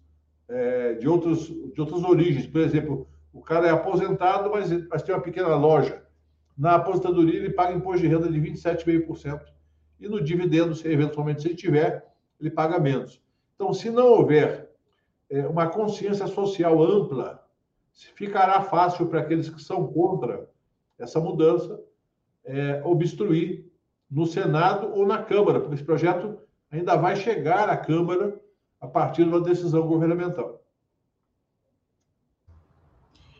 é, 0.48 0.94
de 0.94 1.08
outros 1.08 1.46
de 1.46 1.80
outras 1.80 2.02
origens. 2.02 2.46
Por 2.46 2.60
exemplo, 2.60 3.06
o 3.32 3.40
cara 3.40 3.68
é 3.68 3.70
aposentado, 3.70 4.50
mas, 4.50 4.70
mas 4.88 5.02
tem 5.02 5.14
uma 5.14 5.22
pequena 5.22 5.54
loja. 5.54 6.02
Na 6.58 6.74
aposentadoria 6.74 7.38
ele 7.38 7.50
paga 7.50 7.72
imposto 7.72 8.02
de 8.02 8.08
renda 8.08 8.28
de 8.28 8.40
27,5%. 8.40 9.40
E 10.00 10.08
no 10.08 10.22
dividendo, 10.22 10.74
se 10.74 10.88
eventualmente 10.88 11.42
se 11.42 11.54
tiver, 11.54 12.04
ele 12.40 12.50
paga 12.50 12.78
menos. 12.78 13.22
Então, 13.54 13.72
se 13.72 13.90
não 13.90 14.06
houver 14.08 14.70
é, 15.28 15.46
uma 15.46 15.68
consciência 15.68 16.26
social 16.26 16.82
ampla, 16.82 17.39
ficará 18.14 18.62
fácil 18.62 19.06
para 19.06 19.20
aqueles 19.20 19.48
que 19.48 19.62
são 19.62 19.86
contra 19.86 20.48
essa 20.98 21.20
mudança 21.20 21.80
é, 22.44 22.82
obstruir 22.84 23.64
no 24.10 24.26
Senado 24.26 24.92
ou 24.92 25.06
na 25.06 25.22
Câmara, 25.22 25.60
porque 25.60 25.74
esse 25.74 25.84
projeto 25.84 26.38
ainda 26.70 26.96
vai 26.96 27.16
chegar 27.16 27.68
à 27.68 27.76
Câmara 27.76 28.40
a 28.80 28.86
partir 28.86 29.24
de 29.24 29.30
uma 29.30 29.40
decisão 29.40 29.86
governamental. 29.86 30.60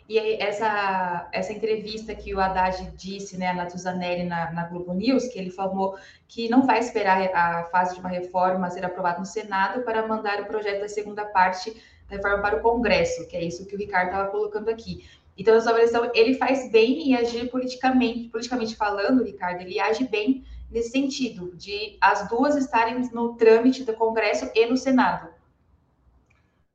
E 0.09 0.19
essa, 0.43 1.29
essa 1.33 1.53
entrevista 1.53 2.13
que 2.17 2.35
o 2.35 2.41
Haddad 2.41 2.91
disse, 2.97 3.39
né, 3.39 3.47
a 3.47 3.55
Natuzanelli 3.55 4.25
na, 4.25 4.51
na 4.51 4.65
Globo 4.67 4.93
News, 4.93 5.29
que 5.29 5.39
ele 5.39 5.51
falou 5.51 5.97
que 6.27 6.49
não 6.49 6.67
vai 6.67 6.81
esperar 6.81 7.33
a 7.33 7.65
fase 7.67 7.95
de 7.95 8.01
uma 8.01 8.09
reforma 8.09 8.69
ser 8.71 8.85
aprovada 8.85 9.21
no 9.21 9.25
Senado 9.25 9.83
para 9.83 10.09
mandar 10.09 10.41
o 10.41 10.47
projeto 10.47 10.81
da 10.81 10.89
segunda 10.89 11.25
parte 11.27 11.81
reforma 12.11 12.43
para 12.43 12.57
o 12.57 12.61
Congresso, 12.61 13.27
que 13.29 13.37
é 13.37 13.45
isso 13.45 13.67
que 13.67 13.75
o 13.75 13.79
Ricardo 13.79 14.09
estava 14.09 14.31
colocando 14.31 14.69
aqui. 14.69 15.05
Então, 15.39 15.55
na 15.55 15.61
sua 15.61 15.71
avaliação, 15.71 16.11
ele 16.15 16.35
faz 16.35 16.71
bem 16.71 17.09
em 17.09 17.15
agir 17.15 17.51
politicamente, 17.51 18.29
politicamente 18.29 18.77
falando, 18.77 19.25
Ricardo, 19.25 19.63
ele 19.63 19.81
age 19.81 20.07
bem 20.07 20.45
nesse 20.71 20.91
sentido, 20.91 21.57
de 21.57 21.97
as 22.01 22.29
duas 22.29 22.57
estarem 22.57 23.09
no 23.13 23.35
trâmite 23.35 23.85
do 23.85 23.95
Congresso 23.95 24.51
e 24.55 24.67
no 24.67 24.77
Senado. 24.77 25.29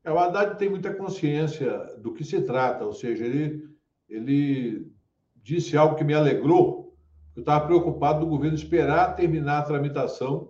É, 0.04 0.12
o 0.12 0.20
Haddad 0.20 0.58
tem 0.58 0.70
muita 0.70 0.94
consciência 0.94 1.78
do 1.98 2.14
que 2.14 2.24
se 2.24 2.42
trata, 2.42 2.86
ou 2.86 2.94
seja, 2.94 3.26
ele, 3.26 3.68
ele 4.10 4.92
disse 5.36 5.78
algo 5.78 5.96
que 5.96 6.04
me 6.04 6.14
alegrou. 6.14 6.96
Eu 7.36 7.42
estava 7.42 7.66
preocupado 7.66 8.20
do 8.20 8.28
governo 8.28 8.56
esperar 8.56 9.16
terminar 9.16 9.60
a 9.60 9.64
tramitação 9.64 10.50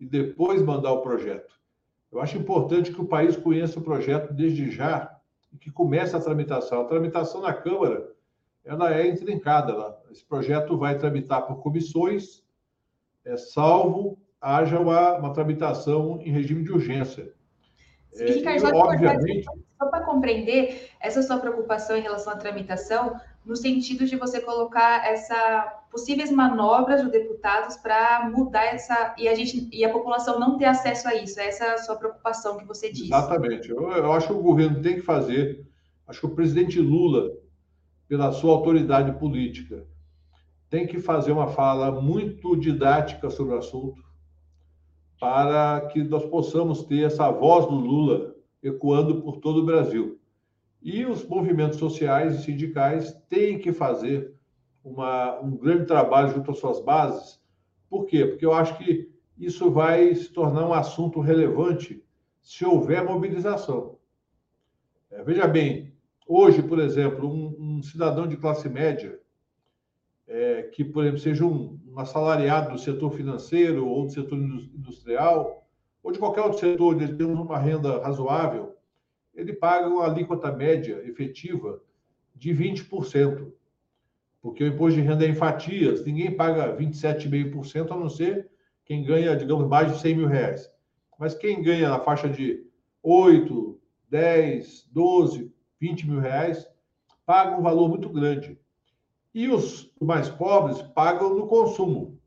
e 0.00 0.06
depois 0.06 0.62
mandar 0.62 0.92
o 0.92 1.02
projeto. 1.02 1.54
Eu 2.14 2.20
acho 2.20 2.38
importante 2.38 2.92
que 2.92 3.00
o 3.00 3.06
país 3.06 3.36
conheça 3.36 3.80
o 3.80 3.82
projeto 3.82 4.32
desde 4.32 4.70
já 4.70 5.18
e 5.52 5.58
que 5.58 5.68
comece 5.68 6.14
a 6.14 6.20
tramitação. 6.20 6.82
A 6.82 6.84
tramitação 6.84 7.40
na 7.40 7.52
Câmara 7.52 8.08
ela 8.64 8.94
é 8.94 9.08
intrincada. 9.08 9.98
Esse 10.12 10.24
projeto 10.24 10.78
vai 10.78 10.96
tramitar 10.96 11.44
por 11.44 11.56
comissões, 11.56 12.44
é, 13.24 13.36
salvo 13.36 14.16
haja 14.40 14.78
uma, 14.78 15.18
uma 15.18 15.32
tramitação 15.32 16.20
em 16.20 16.30
regime 16.30 16.62
de 16.62 16.70
urgência. 16.70 17.32
É, 18.14 18.26
Ricardo, 18.26 18.76
obviamente... 18.76 19.44
só 19.76 19.88
para 19.88 20.04
compreender 20.04 20.90
essa 21.00 21.20
sua 21.20 21.38
preocupação 21.38 21.96
em 21.96 22.02
relação 22.02 22.32
à 22.32 22.36
tramitação, 22.36 23.18
no 23.44 23.54
sentido 23.54 24.06
de 24.06 24.16
você 24.16 24.40
colocar 24.40 25.06
essa 25.06 25.80
possíveis 25.90 26.30
manobras 26.30 27.02
dos 27.02 27.12
deputados 27.12 27.76
para 27.76 28.28
mudar 28.30 28.64
essa 28.64 29.14
e 29.18 29.28
a 29.28 29.34
gente 29.34 29.68
e 29.70 29.84
a 29.84 29.92
população 29.92 30.40
não 30.40 30.56
ter 30.56 30.64
acesso 30.64 31.06
a 31.06 31.14
isso. 31.14 31.38
Essa 31.38 31.64
é 31.64 31.74
a 31.74 31.78
sua 31.78 31.96
preocupação 31.96 32.56
que 32.56 32.64
você 32.64 32.90
disse. 32.90 33.12
Exatamente. 33.12 33.70
Eu, 33.70 33.90
eu 33.90 34.12
acho 34.12 34.28
que 34.28 34.32
o 34.32 34.42
governo 34.42 34.80
tem 34.80 34.96
que 34.96 35.02
fazer. 35.02 35.66
Acho 36.06 36.20
que 36.20 36.26
o 36.26 36.34
presidente 36.34 36.80
Lula, 36.80 37.30
pela 38.08 38.32
sua 38.32 38.52
autoridade 38.52 39.12
política, 39.18 39.86
tem 40.68 40.86
que 40.86 40.98
fazer 40.98 41.32
uma 41.32 41.46
fala 41.46 42.00
muito 42.00 42.56
didática 42.56 43.30
sobre 43.30 43.54
o 43.54 43.58
assunto 43.58 44.02
para 45.20 45.80
que 45.92 46.02
nós 46.02 46.24
possamos 46.24 46.82
ter 46.84 47.04
essa 47.04 47.30
voz 47.30 47.66
do 47.66 47.74
Lula 47.74 48.34
ecoando 48.62 49.22
por 49.22 49.36
todo 49.36 49.60
o 49.60 49.64
Brasil. 49.64 50.18
E 50.84 51.06
os 51.06 51.26
movimentos 51.26 51.78
sociais 51.78 52.34
e 52.34 52.42
sindicais 52.42 53.14
têm 53.30 53.58
que 53.58 53.72
fazer 53.72 54.34
uma, 54.84 55.40
um 55.40 55.56
grande 55.56 55.86
trabalho 55.86 56.28
junto 56.28 56.50
às 56.50 56.58
suas 56.58 56.78
bases. 56.78 57.40
Por 57.88 58.04
quê? 58.04 58.26
Porque 58.26 58.44
eu 58.44 58.52
acho 58.52 58.76
que 58.76 59.10
isso 59.38 59.70
vai 59.70 60.14
se 60.14 60.30
tornar 60.30 60.68
um 60.68 60.74
assunto 60.74 61.20
relevante 61.20 62.04
se 62.42 62.66
houver 62.66 63.02
mobilização. 63.02 63.96
É, 65.10 65.24
veja 65.24 65.46
bem, 65.48 65.94
hoje, 66.28 66.62
por 66.62 66.78
exemplo, 66.78 67.32
um, 67.32 67.56
um 67.58 67.82
cidadão 67.82 68.26
de 68.26 68.36
classe 68.36 68.68
média 68.68 69.18
é, 70.26 70.64
que, 70.64 70.84
por 70.84 71.02
exemplo, 71.02 71.20
seja 71.20 71.46
um, 71.46 71.80
um, 71.86 71.98
assalariado 71.98 72.72
do 72.72 72.78
setor 72.78 73.10
financeiro 73.10 73.88
ou 73.88 74.04
do 74.04 74.12
setor 74.12 74.36
industrial, 74.36 75.66
ou 76.02 76.12
de 76.12 76.18
qualquer 76.18 76.42
outro 76.42 76.58
setor 76.58 77.00
ele 77.00 77.16
tem 77.16 77.26
uma 77.26 77.58
renda 77.58 78.02
razoável, 78.02 78.73
ele 79.34 79.52
paga 79.52 79.88
uma 79.88 80.04
alíquota 80.04 80.52
média 80.52 81.02
efetiva 81.04 81.80
de 82.34 82.50
20%, 82.50 83.52
porque 84.40 84.64
o 84.64 84.66
imposto 84.66 85.00
de 85.00 85.06
renda 85.06 85.24
é 85.24 85.28
em 85.28 85.34
fatias, 85.34 86.04
ninguém 86.04 86.36
paga 86.36 86.76
27,5%, 86.76 87.90
a 87.90 87.96
não 87.96 88.08
ser 88.08 88.50
quem 88.84 89.02
ganha, 89.02 89.36
digamos, 89.36 89.66
mais 89.66 89.92
de 89.92 90.00
100 90.00 90.16
mil 90.16 90.26
reais. 90.26 90.70
Mas 91.18 91.34
quem 91.34 91.62
ganha 91.62 91.88
na 91.88 92.00
faixa 92.00 92.28
de 92.28 92.66
8, 93.02 93.80
10, 94.10 94.88
12, 94.92 95.52
20 95.80 96.08
mil 96.08 96.20
reais, 96.20 96.68
paga 97.24 97.56
um 97.56 97.62
valor 97.62 97.88
muito 97.88 98.08
grande. 98.08 98.58
E 99.34 99.48
os 99.48 99.90
mais 100.00 100.28
pobres 100.28 100.82
pagam 100.82 101.34
no 101.34 101.46
consumo, 101.46 102.20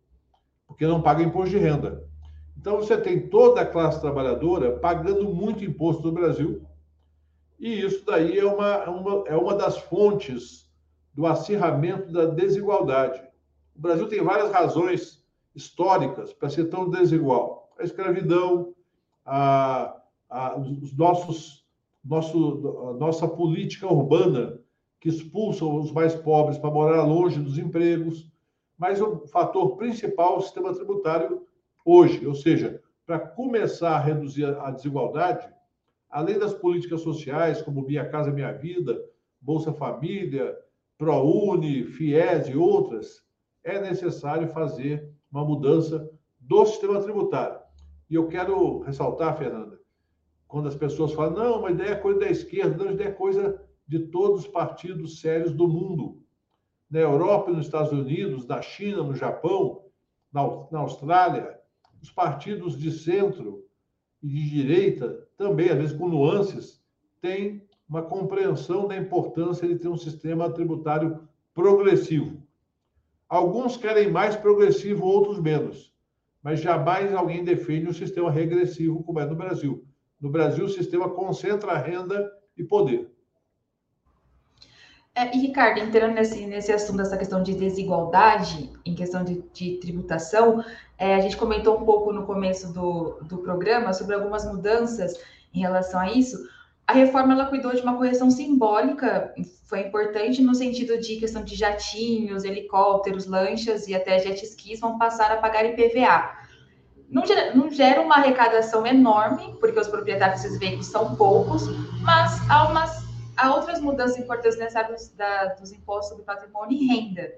porque 0.67 0.85
não 0.85 1.01
pagam 1.01 1.25
imposto 1.25 1.51
de 1.51 1.57
renda. 1.57 2.03
Então 2.57 2.77
você 2.77 2.97
tem 2.97 3.29
toda 3.29 3.61
a 3.61 3.65
classe 3.65 4.01
trabalhadora 4.01 4.79
pagando 4.79 5.33
muito 5.33 5.63
imposto 5.63 6.03
no 6.03 6.11
Brasil 6.11 6.65
E 7.59 7.81
isso 7.81 8.05
daí 8.05 8.37
é 8.37 8.45
uma, 8.45 8.67
é 8.67 8.89
uma, 8.89 9.27
é 9.27 9.35
uma 9.35 9.55
das 9.55 9.77
fontes 9.77 10.69
do 11.13 11.25
acirramento 11.25 12.11
da 12.11 12.25
desigualdade. 12.25 13.21
O 13.75 13.81
Brasil 13.81 14.07
tem 14.07 14.23
várias 14.23 14.51
razões 14.51 15.23
históricas 15.55 16.31
para 16.33 16.49
ser 16.49 16.65
tão 16.65 16.89
desigual. 16.89 17.73
A 17.79 17.83
escravidão, 17.83 18.75
a, 19.25 19.99
a, 20.29 20.57
os 20.59 20.95
nossos, 20.95 21.65
nosso, 22.05 22.95
nossa 22.99 23.27
política 23.27 23.91
urbana, 23.91 24.59
que 24.99 25.09
expulsa 25.09 25.65
os 25.65 25.91
mais 25.91 26.15
pobres 26.15 26.57
para 26.57 26.71
morar 26.71 27.03
longe 27.03 27.39
dos 27.39 27.57
empregos, 27.57 28.31
mas 28.77 29.01
o 29.01 29.25
fator 29.27 29.75
principal 29.77 30.35
é 30.35 30.37
o 30.37 30.41
sistema 30.41 30.73
tributário 30.73 31.47
hoje, 31.83 32.25
ou 32.27 32.35
seja, 32.35 32.81
para 33.05 33.19
começar 33.19 33.95
a 33.95 33.99
reduzir 33.99 34.45
a 34.45 34.69
desigualdade, 34.69 35.47
além 36.09 36.39
das 36.39 36.53
políticas 36.53 37.01
sociais, 37.01 37.61
como 37.61 37.85
Minha 37.85 38.07
Casa 38.07 38.31
Minha 38.31 38.51
Vida, 38.51 38.99
Bolsa 39.41 39.73
Família, 39.73 40.57
ProUni, 40.97 41.83
FIES 41.83 42.49
e 42.49 42.57
outras, 42.57 43.23
é 43.63 43.79
necessário 43.79 44.47
fazer 44.47 45.11
uma 45.31 45.45
mudança 45.45 46.09
do 46.39 46.65
sistema 46.65 47.01
tributário. 47.01 47.59
E 48.09 48.15
eu 48.15 48.27
quero 48.27 48.79
ressaltar, 48.79 49.37
Fernanda, 49.37 49.79
quando 50.47 50.67
as 50.67 50.75
pessoas 50.75 51.11
falam, 51.11 51.33
não, 51.33 51.61
mas 51.61 51.73
ideia 51.73 51.91
é 51.91 51.95
coisa 51.95 52.19
da 52.19 52.29
esquerda, 52.29 52.83
não, 52.83 52.91
ideia 52.91 53.09
é 53.09 53.11
coisa 53.11 53.61
de 53.85 53.99
todos 54.07 54.41
os 54.41 54.47
partidos 54.47 55.19
sérios 55.19 55.53
do 55.53 55.67
mundo. 55.67 56.23
Na 56.89 56.99
Europa 56.99 57.51
nos 57.51 57.65
Estados 57.65 57.91
Unidos, 57.91 58.47
na 58.47 58.61
China, 58.61 59.03
no 59.03 59.13
Japão, 59.13 59.83
na, 60.31 60.41
na 60.71 60.79
Austrália, 60.79 61.59
os 62.01 62.09
partidos 62.09 62.77
de 62.77 62.91
centro 62.91 63.66
e 64.21 64.27
de 64.27 64.49
direita, 64.49 65.27
também, 65.37 65.69
às 65.69 65.77
vezes 65.77 65.97
com 65.97 66.07
nuances, 66.07 66.81
têm 67.21 67.61
uma 67.87 68.01
compreensão 68.01 68.87
da 68.87 68.97
importância 68.97 69.67
de 69.67 69.77
ter 69.77 69.87
um 69.87 69.97
sistema 69.97 70.51
tributário 70.51 71.27
progressivo. 71.53 72.41
Alguns 73.29 73.77
querem 73.77 74.11
mais 74.11 74.35
progressivo, 74.35 75.05
outros 75.05 75.39
menos. 75.39 75.93
Mas 76.41 76.61
jamais 76.61 77.13
alguém 77.13 77.43
defende 77.43 77.87
um 77.87 77.93
sistema 77.93 78.31
regressivo 78.31 79.03
como 79.03 79.19
é 79.19 79.25
no 79.25 79.35
Brasil. 79.35 79.85
No 80.19 80.29
Brasil, 80.29 80.65
o 80.65 80.69
sistema 80.69 81.09
concentra 81.09 81.77
renda 81.77 82.31
e 82.57 82.63
poder. 82.63 83.11
É, 85.13 85.35
e, 85.35 85.39
Ricardo, 85.39 85.79
entrando 85.79 86.13
nesse, 86.13 86.45
nesse 86.45 86.71
assunto, 86.71 86.97
dessa 86.97 87.17
questão 87.17 87.41
de 87.41 87.55
desigualdade, 87.55 88.71
em 88.85 88.93
questão 88.93 89.23
de, 89.23 89.43
de 89.51 89.77
tributação, 89.79 90.63
é, 90.97 91.13
a 91.13 91.19
gente 91.19 91.37
comentou 91.37 91.77
um 91.77 91.85
pouco 91.85 92.11
no 92.11 92.25
começo 92.25 92.73
do, 92.73 93.19
do 93.21 93.37
programa 93.37 93.93
sobre 93.93 94.15
algumas 94.15 94.45
mudanças 94.45 95.13
em 95.53 95.59
relação 95.59 95.99
a 95.99 96.11
isso. 96.11 96.37
A 96.87 96.93
reforma 96.93 97.33
ela 97.33 97.45
cuidou 97.45 97.73
de 97.73 97.81
uma 97.81 97.95
correção 97.95 98.31
simbólica, 98.31 99.33
foi 99.65 99.81
importante 99.81 100.41
no 100.41 100.55
sentido 100.55 100.97
de 100.99 101.17
questão 101.17 101.43
de 101.43 101.55
jatinhos, 101.55 102.43
helicópteros, 102.43 103.25
lanchas 103.27 103.87
e 103.87 103.93
até 103.93 104.17
jet 104.19 104.43
skis 104.43 104.79
vão 104.79 104.97
passar 104.97 105.31
a 105.31 105.37
pagar 105.37 105.65
IPVA. 105.65 106.31
Não 107.09 107.25
gera, 107.25 107.53
não 107.53 107.69
gera 107.69 108.01
uma 108.01 108.15
arrecadação 108.15 108.85
enorme, 108.85 109.55
porque 109.59 109.79
os 109.79 109.87
proprietários 109.87 110.41
desses 110.41 110.59
veículos 110.59 110.87
são 110.87 111.15
poucos, 111.15 111.63
mas 112.01 112.39
há, 112.49 112.69
umas, 112.69 113.05
há 113.35 113.53
outras 113.53 113.79
mudanças 113.79 114.17
importantes 114.17 114.57
nessa 114.57 114.79
área 114.79 114.95
dos, 114.95 115.13
dos 115.59 115.71
impostos 115.71 116.17
do 116.17 116.23
patrimônio 116.23 116.77
e 116.77 116.87
renda 116.87 117.31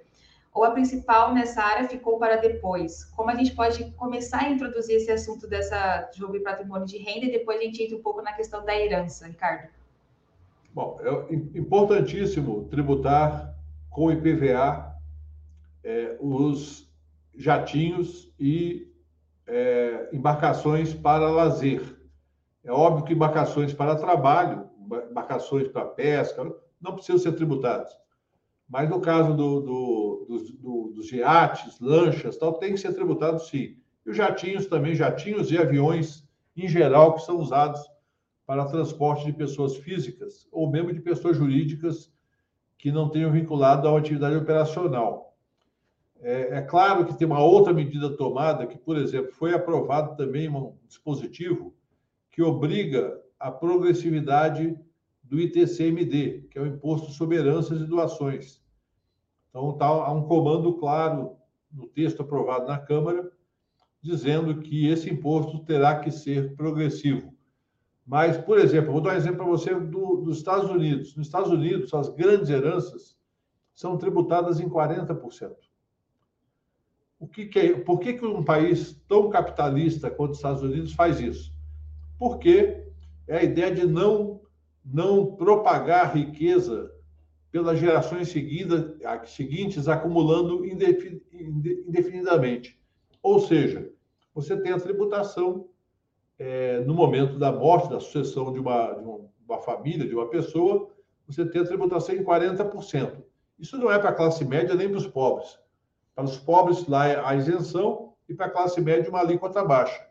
ou 0.53 0.63
a 0.63 0.71
principal 0.71 1.33
nessa 1.33 1.61
área 1.61 1.87
ficou 1.87 2.17
para 2.17 2.37
depois? 2.37 3.05
Como 3.05 3.29
a 3.29 3.35
gente 3.35 3.53
pode 3.55 3.91
começar 3.91 4.43
a 4.43 4.49
introduzir 4.49 4.95
esse 4.95 5.11
assunto 5.11 5.47
dessa 5.47 6.09
jogo 6.15 6.35
e 6.35 6.39
patrimônio 6.39 6.87
de 6.87 6.97
renda 6.97 7.25
e 7.25 7.31
depois 7.31 7.59
a 7.59 7.63
gente 7.63 7.83
entra 7.83 7.97
um 7.97 8.01
pouco 8.01 8.21
na 8.21 8.33
questão 8.33 8.65
da 8.65 8.75
herança, 8.75 9.27
Ricardo? 9.27 9.69
Bom, 10.73 10.99
é 11.01 11.33
importantíssimo 11.57 12.65
tributar 12.69 13.55
com 13.89 14.11
IPVA 14.11 14.95
é, 15.83 16.17
os 16.19 16.87
jatinhos 17.35 18.31
e 18.39 18.91
é, 19.47 20.09
embarcações 20.13 20.93
para 20.93 21.29
lazer. 21.29 21.81
É 22.63 22.71
óbvio 22.71 23.05
que 23.05 23.13
embarcações 23.13 23.73
para 23.73 23.95
trabalho, 23.95 24.69
embarcações 25.09 25.67
para 25.67 25.85
pesca, 25.85 26.43
não 26.81 26.93
precisam 26.93 27.19
ser 27.19 27.33
tributadas. 27.33 27.89
Mas 28.69 28.89
no 28.89 29.01
caso 29.01 29.33
do, 29.33 29.59
do, 29.61 30.25
dos, 30.29 30.51
do, 30.51 30.91
dos 30.95 31.11
iates, 31.11 31.79
lanchas, 31.79 32.37
tal, 32.37 32.53
tem 32.53 32.73
que 32.73 32.79
ser 32.79 32.93
tributado 32.93 33.39
sim. 33.39 33.77
E 34.05 34.11
os 34.11 34.15
jatinhos 34.15 34.67
também, 34.67 34.93
jatinhos 34.93 35.51
e 35.51 35.57
aviões 35.57 36.27
em 36.55 36.67
geral, 36.67 37.15
que 37.15 37.21
são 37.21 37.37
usados 37.37 37.81
para 38.45 38.65
transporte 38.65 39.25
de 39.25 39.33
pessoas 39.33 39.77
físicas 39.77 40.47
ou 40.51 40.69
mesmo 40.69 40.93
de 40.93 40.99
pessoas 40.99 41.37
jurídicas 41.37 42.11
que 42.77 42.91
não 42.91 43.09
tenham 43.09 43.31
vinculado 43.31 43.87
a 43.87 43.91
uma 43.91 43.99
atividade 43.99 44.35
operacional. 44.35 45.37
É, 46.21 46.57
é, 46.57 46.61
claro 46.61 47.05
que 47.05 47.17
tem 47.17 47.25
uma 47.25 47.41
outra 47.41 47.73
medida 47.73 48.15
tomada, 48.15 48.67
que, 48.67 48.77
por 48.77 48.97
exemplo, 48.97 49.31
foi 49.31 49.53
aprovado 49.53 50.17
também 50.17 50.49
um 50.49 50.75
dispositivo 50.87 51.73
que 52.31 52.41
obriga 52.41 53.21
a 53.39 53.51
progressividade 53.51 54.77
do 55.29 55.39
ITCMD, 55.39 56.47
que 56.49 56.57
é 56.57 56.61
o 56.61 56.65
Imposto 56.65 57.11
sobre 57.11 57.37
Heranças 57.37 57.79
e 57.79 57.85
Doações. 57.85 58.59
Então, 59.49 59.73
tá, 59.77 59.85
há 59.85 60.11
um 60.11 60.23
comando 60.23 60.73
claro 60.73 61.35
no 61.71 61.87
texto 61.87 62.23
aprovado 62.23 62.65
na 62.65 62.79
Câmara, 62.79 63.31
dizendo 64.01 64.59
que 64.59 64.87
esse 64.87 65.09
imposto 65.09 65.59
terá 65.65 65.99
que 65.99 66.09
ser 66.09 66.55
progressivo. 66.55 67.33
Mas, 68.05 68.37
por 68.37 68.57
exemplo, 68.57 68.91
vou 68.91 69.01
dar 69.01 69.13
um 69.13 69.17
exemplo 69.17 69.37
para 69.37 69.45
você 69.45 69.75
do, 69.75 70.17
dos 70.17 70.37
Estados 70.37 70.69
Unidos. 70.69 71.15
Nos 71.15 71.27
Estados 71.27 71.51
Unidos, 71.51 71.93
as 71.93 72.09
grandes 72.09 72.49
heranças 72.49 73.15
são 73.75 73.97
tributadas 73.97 74.59
em 74.59 74.67
40%. 74.67 75.55
O 77.19 77.27
que, 77.27 77.45
que 77.45 77.59
é, 77.59 77.79
por 77.79 77.99
que, 77.99 78.13
que 78.13 78.25
um 78.25 78.43
país 78.43 78.99
tão 79.07 79.29
capitalista 79.29 80.09
quanto 80.09 80.31
os 80.31 80.37
Estados 80.37 80.63
Unidos 80.63 80.93
faz 80.93 81.19
isso? 81.19 81.53
Porque 82.17 82.87
é 83.27 83.37
a 83.37 83.43
ideia 83.43 83.75
de 83.75 83.85
não 83.85 84.41
não 84.83 85.35
propagar 85.35 86.15
riqueza 86.15 86.91
pelas 87.51 87.79
gerações 87.79 88.29
seguidas, 88.29 88.95
seguintes, 89.25 89.87
acumulando 89.87 90.65
indefinidamente. 90.65 92.79
Ou 93.21 93.39
seja, 93.39 93.91
você 94.33 94.59
tem 94.61 94.71
a 94.71 94.79
tributação 94.79 95.67
é, 96.37 96.79
no 96.81 96.93
momento 96.93 97.37
da 97.37 97.51
morte, 97.51 97.89
da 97.89 97.99
sucessão 97.99 98.53
de 98.53 98.59
uma, 98.59 98.93
de 98.93 99.03
uma 99.47 99.59
família, 99.59 100.07
de 100.07 100.15
uma 100.15 100.29
pessoa, 100.29 100.89
você 101.27 101.45
tem 101.45 101.61
a 101.61 101.65
tributação 101.65 102.15
em 102.15 102.23
40%. 102.23 103.23
Isso 103.59 103.77
não 103.77 103.91
é 103.91 103.99
para 103.99 104.09
a 104.09 104.15
classe 104.15 104.45
média 104.45 104.75
nem 104.75 104.87
para 104.87 104.97
os 104.97 105.07
pobres. 105.07 105.59
Para 106.15 106.23
os 106.23 106.37
pobres, 106.37 106.87
lá 106.87 107.07
é 107.07 107.19
a 107.19 107.35
isenção, 107.35 108.09
e 108.29 108.33
para 108.33 108.45
a 108.45 108.49
classe 108.49 108.79
média, 108.79 109.09
uma 109.09 109.19
alíquota 109.19 109.65
baixa. 109.65 110.07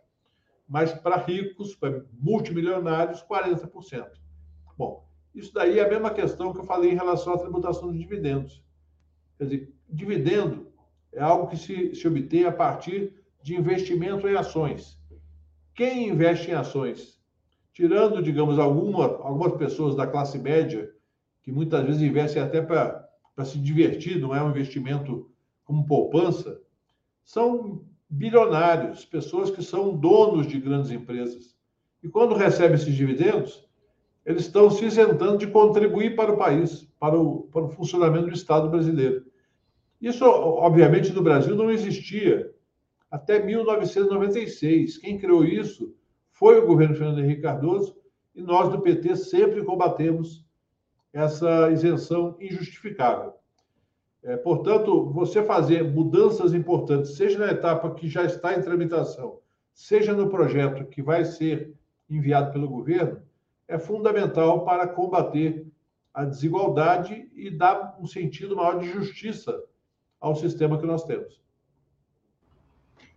Mas 0.69 0.93
para 0.93 1.17
ricos, 1.17 1.75
para 1.77 2.05
multimilionários, 2.13 3.23
40%. 3.23 4.11
Bom, 4.79 5.05
isso 5.35 5.53
daí 5.53 5.81
é 5.81 5.85
a 5.85 5.89
mesma 5.89 6.11
questão 6.11 6.53
que 6.53 6.61
eu 6.61 6.65
falei 6.65 6.93
em 6.93 6.97
relação 6.97 7.35
à 7.35 7.39
tributação 7.39 7.93
de 7.93 7.99
dividendos. 7.99 8.63
Quer 9.37 9.45
dizer, 9.45 9.75
dividendo 9.89 10.69
é 11.13 11.21
algo 11.21 11.49
que 11.49 11.57
se, 11.57 11.97
se 11.97 12.07
obtém 12.07 12.45
a 12.45 12.53
partir 12.53 13.13
de 13.43 13.57
investimento 13.57 14.29
em 14.29 14.37
ações. 14.37 14.97
Quem 15.75 16.09
investe 16.09 16.51
em 16.51 16.55
ações? 16.55 17.19
Tirando, 17.73 18.23
digamos, 18.23 18.59
alguma, 18.59 19.05
algumas 19.05 19.57
pessoas 19.57 19.97
da 19.97 20.07
classe 20.07 20.39
média, 20.39 20.93
que 21.43 21.51
muitas 21.51 21.85
vezes 21.85 22.03
investem 22.03 22.43
até 22.43 22.61
para 22.61 23.09
se 23.45 23.59
divertir, 23.59 24.21
não 24.21 24.35
é 24.35 24.43
um 24.43 24.51
investimento 24.51 25.31
como 25.65 25.87
poupança, 25.87 26.61
são 27.25 27.85
bilionários, 28.09 29.05
pessoas 29.05 29.51
que 29.51 29.63
são 29.63 29.97
donos 29.97 30.47
de 30.47 30.59
grandes 30.61 30.91
empresas. 30.91 31.57
E 32.03 32.09
quando 32.09 32.35
recebem 32.35 32.75
esses 32.75 32.95
dividendos, 32.95 33.68
eles 34.29 34.43
estão 34.43 34.71
se 34.71 34.85
isentando 34.85 35.39
de 35.39 35.47
contribuir 35.47 36.15
para 36.15 36.31
o 36.31 36.37
país, 36.37 36.87
para 37.01 37.19
o, 37.19 37.45
para 37.45 37.65
o 37.65 37.71
funcionamento 37.71 38.27
do 38.27 38.35
Estado 38.35 38.69
brasileiro. 38.69 39.25
Isso, 39.99 40.23
obviamente, 40.23 41.15
no 41.15 41.23
Brasil 41.23 41.57
não 41.57 41.71
existia 41.71 42.55
até 43.11 43.43
1996. 43.43 44.99
Quem 44.99 45.17
criou 45.17 45.47
isso 45.47 45.97
foi 46.31 46.59
o 46.59 46.67
governo 46.67 46.95
Fernando 46.95 47.21
Henrique 47.21 47.41
Cardoso 47.41 47.97
e 48.35 48.43
nós 48.43 48.69
do 48.69 48.83
PT 48.83 49.17
sempre 49.17 49.65
combatemos 49.65 50.45
essa 51.11 51.71
isenção 51.71 52.37
injustificável. 52.39 53.33
É, 54.23 54.37
portanto, 54.37 55.07
você 55.11 55.43
fazer 55.43 55.83
mudanças 55.83 56.53
importantes, 56.53 57.17
seja 57.17 57.39
na 57.39 57.51
etapa 57.51 57.95
que 57.95 58.07
já 58.11 58.25
está 58.25 58.55
em 58.55 58.61
tramitação, 58.61 59.39
seja 59.73 60.13
no 60.13 60.29
projeto 60.29 60.85
que 60.85 61.01
vai 61.01 61.25
ser 61.25 61.73
enviado 62.11 62.53
pelo 62.53 62.69
governo, 62.69 63.23
é 63.69 63.79
fundamental 63.79 64.65
para 64.65 64.89
combater 64.89 65.67
a 66.13 66.25
desigualdade 66.25 67.31
e 67.37 67.51
dar 67.51 67.97
um 68.01 68.07
sentido 68.07 68.57
maior 68.57 68.81
de 68.81 68.91
justiça 68.91 69.63
ao 70.19 70.35
sistema 70.35 70.79
que 70.79 70.87
nós 70.87 71.05
temos. 71.05 71.41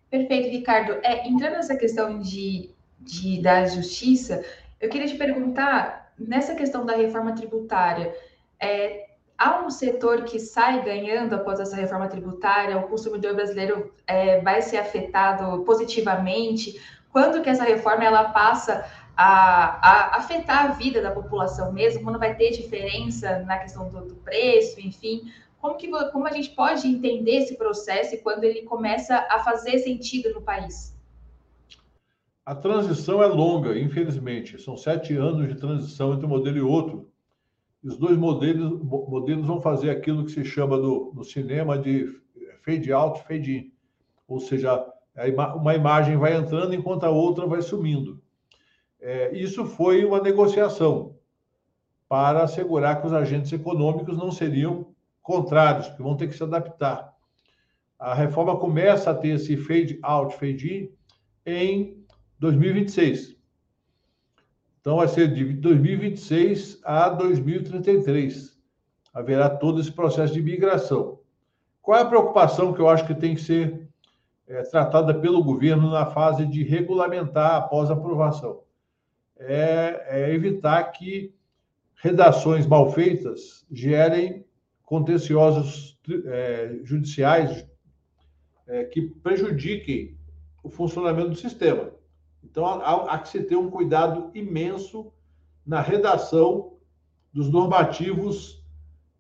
Perfeito, 0.10 0.50
Ricardo. 0.50 1.00
É, 1.04 1.28
entrando 1.28 1.54
nessa 1.54 1.76
questão 1.76 2.20
de, 2.20 2.70
de 3.00 3.42
da 3.42 3.66
justiça, 3.66 4.44
eu 4.80 4.90
queria 4.90 5.08
te 5.08 5.18
perguntar, 5.18 6.14
nessa 6.20 6.54
questão 6.54 6.86
da 6.86 6.96
reforma 6.96 7.34
tributária, 7.34 8.14
é, 8.60 9.08
há 9.38 9.66
um 9.66 9.70
setor 9.70 10.24
que 10.24 10.38
sai 10.38 10.84
ganhando 10.84 11.34
após 11.34 11.60
essa 11.60 11.78
reforma 11.78 12.10
tributária? 12.10 12.78
O 12.78 12.90
consumidor 12.90 13.34
brasileiro 13.34 13.92
é, 14.06 14.42
vai 14.42 14.62
ser 14.62 14.78
afetado 14.78 15.64
positivamente? 15.64 16.80
Quando 17.10 17.42
que 17.42 17.50
essa 17.50 17.64
reforma 17.64 18.04
ela 18.04 18.26
passa 18.26 18.86
a, 19.22 20.16
a, 20.16 20.18
afetar 20.18 20.66
a 20.66 20.74
vida 20.74 21.02
da 21.02 21.12
população 21.12 21.72
mesmo? 21.72 22.04
Quando 22.04 22.18
vai 22.18 22.36
ter 22.36 22.52
diferença 22.52 23.40
na 23.40 23.60
questão 23.60 23.90
do, 23.90 24.06
do 24.06 24.16
preço, 24.16 24.80
enfim? 24.80 25.32
Como, 25.60 25.76
que, 25.76 25.88
como 26.12 26.28
a 26.28 26.32
gente 26.32 26.50
pode 26.50 26.88
entender 26.88 27.38
esse 27.38 27.56
processo 27.56 28.16
e 28.16 28.18
quando 28.18 28.44
ele 28.44 28.64
começa 28.64 29.16
a 29.30 29.40
fazer 29.40 29.78
sentido 29.80 30.34
no 30.34 30.42
país? 30.42 30.98
A 32.44 32.56
transição 32.56 33.22
é 33.22 33.28
longa, 33.28 33.78
infelizmente. 33.78 34.60
São 34.60 34.76
sete 34.76 35.16
anos 35.16 35.48
de 35.48 35.56
transição 35.56 36.14
entre 36.14 36.26
um 36.26 36.30
modelo 36.30 36.58
e 36.58 36.62
outro. 36.62 37.08
Os 37.84 37.98
dois 37.98 38.18
modelos, 38.18 38.82
modelos 38.82 39.46
vão 39.46 39.62
fazer 39.62 39.92
aquilo 39.92 40.26
que 40.26 40.32
se 40.32 40.44
chama 40.44 40.78
no, 40.78 41.14
no 41.14 41.24
cinema 41.24 41.78
de 41.78 42.20
fade 42.66 42.92
out, 42.92 43.22
fade 43.28 43.56
in. 43.56 43.72
Ou 44.28 44.40
seja, 44.40 44.84
uma 45.56 45.76
imagem 45.76 46.18
vai 46.18 46.36
entrando 46.36 46.74
enquanto 46.74 47.04
a 47.04 47.10
outra 47.12 47.46
vai 47.46 47.62
sumindo. 47.62 48.20
É, 49.02 49.36
isso 49.36 49.66
foi 49.66 50.06
uma 50.06 50.22
negociação 50.22 51.16
para 52.08 52.44
assegurar 52.44 53.02
que 53.02 53.08
os 53.08 53.14
agentes 53.14 53.52
econômicos 53.52 54.16
não 54.16 54.32
seriam 54.32 54.94
contrários, 55.24 55.90
que 55.90 56.04
vão 56.04 56.16
ter 56.16 56.28
que 56.28 56.36
se 56.36 56.44
adaptar. 56.44 57.12
A 57.98 58.14
reforma 58.14 58.58
começa 58.58 59.10
a 59.10 59.16
ter 59.16 59.30
esse 59.30 59.58
fade 59.58 59.98
out, 60.04 60.36
fade 60.36 60.92
in 61.46 61.52
em 61.52 62.06
2026. 62.38 63.36
Então, 64.80 64.98
vai 64.98 65.08
ser 65.08 65.34
de 65.34 65.46
2026 65.46 66.82
a 66.84 67.10
2033. 67.10 68.60
Haverá 69.14 69.50
todo 69.50 69.80
esse 69.80 69.92
processo 69.92 70.34
de 70.34 70.42
migração. 70.42 71.20
Qual 71.82 71.98
é 71.98 72.02
a 72.02 72.06
preocupação 72.06 72.74
que 72.74 72.80
eu 72.80 72.90
acho 72.90 73.06
que 73.06 73.16
tem 73.16 73.36
que 73.36 73.42
ser 73.42 73.88
é, 74.48 74.62
tratada 74.64 75.14
pelo 75.14 75.44
governo 75.44 75.90
na 75.90 76.06
fase 76.06 76.46
de 76.46 76.64
regulamentar 76.64 77.56
após 77.56 77.90
aprovação? 77.92 78.62
É, 79.42 80.06
é 80.08 80.34
evitar 80.34 80.84
que 80.92 81.34
redações 81.96 82.66
mal 82.66 82.92
feitas 82.92 83.66
gerem 83.72 84.46
contenciosos 84.84 86.00
é, 86.26 86.80
judiciais 86.84 87.66
é, 88.68 88.86
que 88.86 89.02
prejudiquem 89.02 90.18
o 90.64 90.70
funcionamento 90.70 91.30
do 91.30 91.36
sistema. 91.36 91.92
Então, 92.44 92.66
há, 92.66 93.14
há 93.14 93.20
que 93.20 93.30
se 93.30 93.44
ter 93.44 93.56
um 93.56 93.70
cuidado 93.70 94.32
imenso 94.34 95.12
na 95.66 95.82
redação 95.82 96.78
dos 97.34 97.50
normativos 97.50 98.62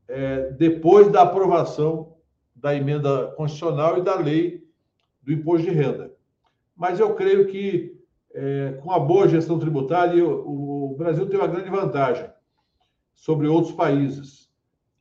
é, 0.07 0.51
depois 0.51 1.09
da 1.11 1.21
aprovação 1.21 2.17
da 2.55 2.75
emenda 2.75 3.27
constitucional 3.37 3.97
e 3.97 4.03
da 4.03 4.15
lei 4.15 4.67
do 5.23 5.31
imposto 5.31 5.67
de 5.67 5.73
renda. 5.73 6.13
Mas 6.75 6.99
eu 6.99 7.15
creio 7.15 7.47
que, 7.47 7.90
é, 8.33 8.79
com 8.81 8.91
a 8.91 8.99
boa 8.99 9.27
gestão 9.27 9.59
tributária, 9.59 10.25
o, 10.25 10.91
o 10.93 10.95
Brasil 10.97 11.27
tem 11.27 11.39
uma 11.39 11.47
grande 11.47 11.69
vantagem 11.69 12.29
sobre 13.15 13.47
outros 13.47 13.73
países. 13.73 14.49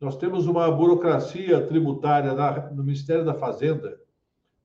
Nós 0.01 0.17
temos 0.17 0.47
uma 0.47 0.71
burocracia 0.71 1.67
tributária 1.67 2.35
na, 2.35 2.71
no 2.71 2.83
Ministério 2.83 3.25
da 3.25 3.35
Fazenda, 3.35 3.99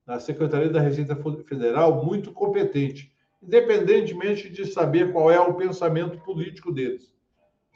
na 0.05 0.19
Secretaria 0.19 0.69
da 0.69 0.79
Receita 0.79 1.15
Federal, 1.47 2.05
muito 2.05 2.31
competente 2.31 3.15
independentemente 3.45 4.49
de 4.49 4.65
saber 4.65 5.11
qual 5.11 5.31
é 5.31 5.39
o 5.39 5.53
pensamento 5.53 6.17
político 6.19 6.71
deles. 6.71 7.13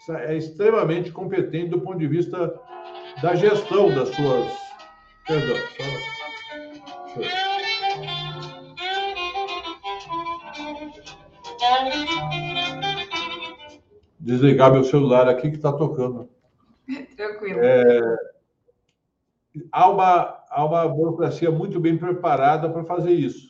É 0.10 0.36
extremamente 0.36 1.12
competente 1.12 1.69
do 1.69 1.82
ponto 1.82 1.99
de 1.99 2.08
vista 2.08 2.60
da 3.21 3.36
gestão 3.36 3.93
das 3.93 4.10
suas. 4.10 4.52
Perdão, 5.28 5.56
só... 7.13 7.48
Desligar 14.19 14.72
meu 14.72 14.84
celular 14.84 15.28
aqui 15.28 15.50
que 15.50 15.58
está 15.58 15.72
tocando. 15.74 16.30
Tranquilo. 17.15 17.60
É, 17.62 18.17
há, 19.72 19.89
uma, 19.89 20.43
há 20.50 20.65
uma 20.65 20.88
burocracia 20.88 21.52
muito 21.52 21.80
bem 21.80 21.98
preparada 21.98 22.69
para 22.69 22.84
fazer 22.84 23.13
isso 23.13 23.50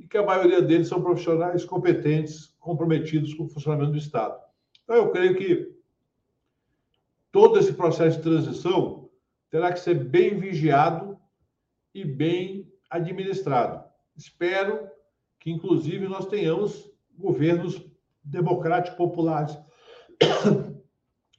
e 0.00 0.06
que 0.06 0.16
a 0.16 0.24
maioria 0.24 0.62
deles 0.62 0.88
são 0.88 1.02
profissionais 1.02 1.64
competentes, 1.64 2.54
comprometidos 2.58 3.34
com 3.34 3.44
o 3.44 3.48
funcionamento 3.48 3.92
do 3.92 3.98
Estado. 3.98 4.40
Então, 4.82 4.96
eu 4.96 5.10
creio 5.10 5.36
que 5.36 5.76
todo 7.30 7.58
esse 7.58 7.74
processo 7.74 8.16
de 8.16 8.22
transição 8.22 9.10
terá 9.50 9.70
que 9.72 9.80
ser 9.80 9.94
bem 9.94 10.38
vigiado 10.38 11.18
e 11.94 12.02
bem 12.04 12.72
administrado. 12.88 13.84
Espero 14.16 14.88
que, 15.38 15.50
inclusive, 15.50 16.08
nós 16.08 16.26
tenhamos 16.26 16.89
governos 17.20 17.80
democráticos 18.24 18.96
populares 18.96 19.58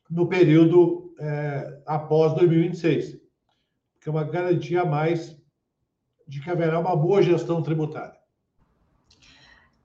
no 0.09 0.27
período 0.27 1.13
é, 1.19 1.81
após 1.85 2.33
2026, 2.33 3.19
que 3.99 4.09
é 4.09 4.11
uma 4.11 4.23
garantia 4.23 4.81
a 4.81 4.85
mais 4.85 5.39
de 6.27 6.41
que 6.41 6.49
haverá 6.49 6.79
uma 6.79 6.95
boa 6.95 7.21
gestão 7.21 7.61
tributária. 7.61 8.19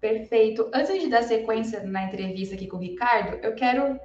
Perfeito. 0.01 0.71
Antes 0.73 1.01
de 1.01 1.09
dar 1.09 1.23
sequência 1.23 1.83
na 1.83 2.05
entrevista 2.05 2.55
aqui 2.55 2.67
com 2.67 2.77
o 2.77 2.81
Ricardo, 2.81 3.37
eu 3.43 3.55
quero 3.55 3.99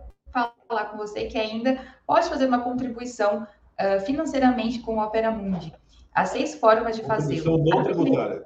falar 0.68 0.86
com 0.86 0.98
você 0.98 1.26
que 1.26 1.38
ainda 1.38 1.80
pode 2.08 2.28
fazer 2.30 2.48
uma 2.48 2.64
contribuição 2.64 3.44
uh, 3.44 4.00
financeiramente 4.06 4.80
com 4.80 4.96
o 4.96 5.04
Opera 5.04 5.32
Mundi. 5.32 5.74
Há 6.14 6.26
seis 6.26 6.56
formas 6.56 6.96
de 6.96 7.04
fazer. 7.04 7.44
Não 7.44 7.84
tributária. 7.84 8.44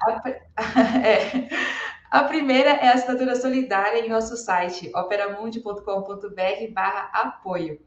A, 0.00 0.28
é. 1.06 1.48
a 2.10 2.24
primeira 2.24 2.70
é 2.70 2.88
a 2.88 2.94
assinatura 2.94 3.36
solidária 3.36 4.04
em 4.04 4.08
nosso 4.08 4.36
site, 4.36 4.90
operamundi.com.br 4.94 6.72
barra 6.72 7.10
apoio. 7.12 7.80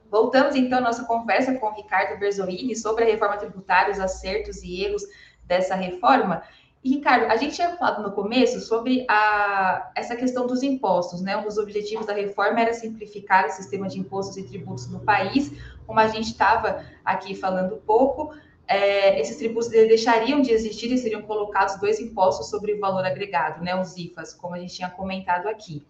Voltamos 0.10 0.56
então 0.56 0.80
à 0.80 0.82
nossa 0.82 1.04
conversa 1.06 1.54
com 1.56 1.70
Ricardo 1.72 2.20
Berzolini 2.20 2.76
sobre 2.76 3.04
a 3.04 3.08
reforma 3.08 3.38
tributária, 3.38 3.92
os 3.92 4.00
acertos 4.00 4.64
e 4.64 4.84
erros 4.84 5.04
dessa 5.46 5.76
reforma. 5.76 6.44
E, 6.84 6.90
Ricardo, 6.90 7.26
a 7.32 7.36
gente 7.36 7.56
tinha 7.56 7.76
falado 7.76 8.02
no 8.02 8.12
começo 8.12 8.62
sobre 8.62 9.06
a, 9.10 9.92
essa 9.96 10.16
questão 10.16 10.48
dos 10.48 10.64
impostos, 10.64 11.22
né? 11.22 11.36
Um 11.36 11.44
dos 11.44 11.58
objetivos 11.58 12.06
da 12.06 12.14
reforma 12.14 12.62
era 12.62 12.74
simplificar 12.74 13.48
o 13.48 13.50
sistema 13.50 13.88
de 13.88 14.00
impostos 14.00 14.38
e 14.38 14.44
tributos 14.44 14.88
no 14.90 15.00
país, 15.00 15.52
como 15.86 16.00
a 16.00 16.08
gente 16.08 16.28
estava 16.28 16.86
aqui 17.04 17.36
falando 17.36 17.78
pouco. 17.78 18.34
É, 18.68 19.20
esses 19.20 19.38
tributos 19.38 19.70
deixariam 19.70 20.42
de 20.42 20.52
existir 20.52 20.92
e 20.92 20.98
seriam 20.98 21.22
colocados 21.22 21.78
dois 21.78 22.00
impostos 22.00 22.50
sobre 22.50 22.74
o 22.74 22.80
valor 22.80 23.06
agregado, 23.06 23.64
né? 23.64 23.76
Os 23.80 23.98
IFAs, 23.98 24.34
como 24.34 24.56
a 24.56 24.60
gente 24.60 24.76
tinha 24.76 24.90
comentado 24.90 25.48
aqui. 25.48 25.86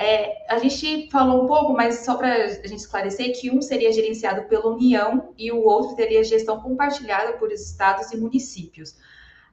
É, 0.00 0.46
a 0.48 0.58
gente 0.58 1.10
falou 1.10 1.44
um 1.44 1.46
pouco, 1.46 1.74
mas 1.74 2.06
só 2.06 2.16
para 2.16 2.32
a 2.32 2.48
gente 2.48 2.76
esclarecer 2.76 3.38
que 3.38 3.50
um 3.50 3.60
seria 3.60 3.92
gerenciado 3.92 4.48
pela 4.48 4.70
União 4.70 5.34
e 5.36 5.52
o 5.52 5.62
outro 5.62 5.94
teria 5.94 6.24
gestão 6.24 6.58
compartilhada 6.58 7.34
por 7.34 7.52
estados 7.52 8.10
e 8.10 8.16
municípios. 8.16 8.96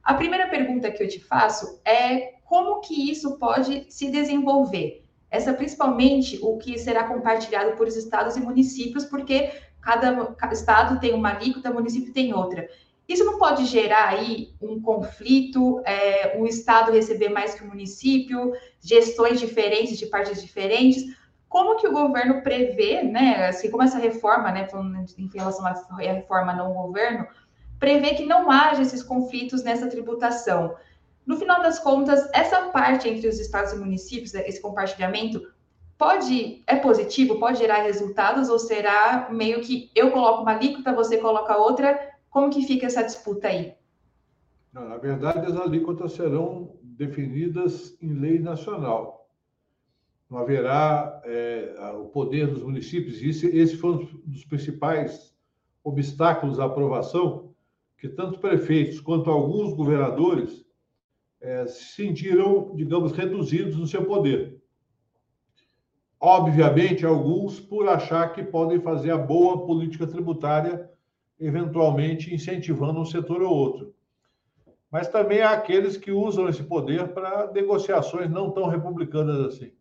A 0.02 0.14
primeira 0.14 0.48
pergunta 0.48 0.90
que 0.90 1.02
eu 1.02 1.06
te 1.06 1.20
faço 1.20 1.78
é 1.84 2.38
como 2.46 2.80
que 2.80 3.10
isso 3.10 3.36
pode 3.36 3.84
se 3.90 4.10
desenvolver? 4.10 5.04
Essa 5.30 5.52
principalmente 5.52 6.38
o 6.42 6.56
que 6.56 6.78
será 6.78 7.04
compartilhado 7.04 7.76
por 7.76 7.86
estados 7.86 8.34
e 8.34 8.40
municípios, 8.40 9.04
porque 9.04 9.50
cada, 9.82 10.34
estado 10.50 10.98
tem 10.98 11.12
uma 11.12 11.34
alíquota, 11.34 11.70
município 11.70 12.10
tem 12.10 12.32
outra. 12.32 12.66
Isso 13.08 13.24
não 13.24 13.38
pode 13.38 13.64
gerar 13.64 14.10
aí 14.10 14.54
um 14.60 14.82
conflito, 14.82 15.80
é, 15.86 16.38
o 16.38 16.46
Estado 16.46 16.92
receber 16.92 17.30
mais 17.30 17.54
que 17.54 17.64
o 17.64 17.66
município, 17.66 18.52
gestões 18.80 19.40
diferentes 19.40 19.98
de 19.98 20.06
partes 20.06 20.42
diferentes. 20.42 21.16
Como 21.48 21.76
que 21.76 21.88
o 21.88 21.92
governo 21.92 22.42
prevê, 22.42 23.02
né, 23.02 23.48
assim 23.48 23.70
como 23.70 23.82
essa 23.82 23.96
reforma, 23.96 24.52
né, 24.52 24.68
em 25.16 25.30
relação 25.34 25.66
à 25.66 25.74
reforma 25.96 26.52
não 26.52 26.74
governo, 26.74 27.26
prevê 27.78 28.10
que 28.10 28.26
não 28.26 28.50
haja 28.50 28.82
esses 28.82 29.02
conflitos 29.02 29.64
nessa 29.64 29.88
tributação? 29.88 30.76
No 31.24 31.38
final 31.38 31.62
das 31.62 31.78
contas, 31.78 32.28
essa 32.34 32.68
parte 32.68 33.08
entre 33.08 33.26
os 33.26 33.40
estados 33.40 33.72
e 33.72 33.78
municípios, 33.78 34.34
esse 34.34 34.60
compartilhamento, 34.60 35.40
pode 35.96 36.62
é 36.66 36.76
positivo, 36.76 37.40
pode 37.40 37.58
gerar 37.58 37.82
resultados 37.82 38.50
ou 38.50 38.58
será 38.58 39.28
meio 39.30 39.62
que 39.62 39.90
eu 39.94 40.10
coloco 40.10 40.42
uma 40.42 40.52
alíquota, 40.52 40.92
você 40.92 41.16
coloca 41.16 41.56
outra 41.56 42.17
como 42.30 42.50
que 42.50 42.66
fica 42.66 42.86
essa 42.86 43.02
disputa 43.02 43.48
aí? 43.48 43.74
Na 44.72 44.96
verdade, 44.96 45.46
as 45.46 45.56
alíquotas 45.56 46.12
serão 46.12 46.76
definidas 46.82 47.96
em 48.02 48.12
lei 48.12 48.38
nacional. 48.38 49.28
Não 50.30 50.38
haverá 50.38 51.22
é, 51.24 51.74
o 51.98 52.06
poder 52.06 52.48
dos 52.48 52.62
municípios. 52.62 53.22
Esse, 53.22 53.46
esse 53.46 53.76
foi 53.76 53.90
um 53.92 54.20
dos 54.26 54.44
principais 54.44 55.34
obstáculos 55.82 56.60
à 56.60 56.66
aprovação, 56.66 57.54
que 57.96 58.08
tanto 58.08 58.38
prefeitos 58.38 59.00
quanto 59.00 59.30
alguns 59.30 59.74
governadores 59.74 60.64
é, 61.40 61.66
se 61.66 61.94
sentiram, 61.94 62.74
digamos, 62.74 63.12
reduzidos 63.12 63.76
no 63.76 63.86
seu 63.86 64.04
poder. 64.04 64.60
Obviamente, 66.20 67.06
alguns 67.06 67.58
por 67.58 67.88
achar 67.88 68.32
que 68.32 68.42
podem 68.42 68.80
fazer 68.80 69.12
a 69.12 69.18
boa 69.18 69.64
política 69.64 70.06
tributária 70.06 70.90
eventualmente 71.40 72.34
incentivando 72.34 73.00
um 73.00 73.04
setor 73.04 73.42
ou 73.42 73.54
outro. 73.54 73.94
Mas 74.90 75.08
também 75.08 75.42
há 75.42 75.50
aqueles 75.50 75.96
que 75.96 76.10
usam 76.10 76.48
esse 76.48 76.62
poder 76.62 77.08
para 77.08 77.52
negociações 77.52 78.30
não 78.30 78.50
tão 78.50 78.66
republicanas 78.66 79.40
assim. 79.40 79.72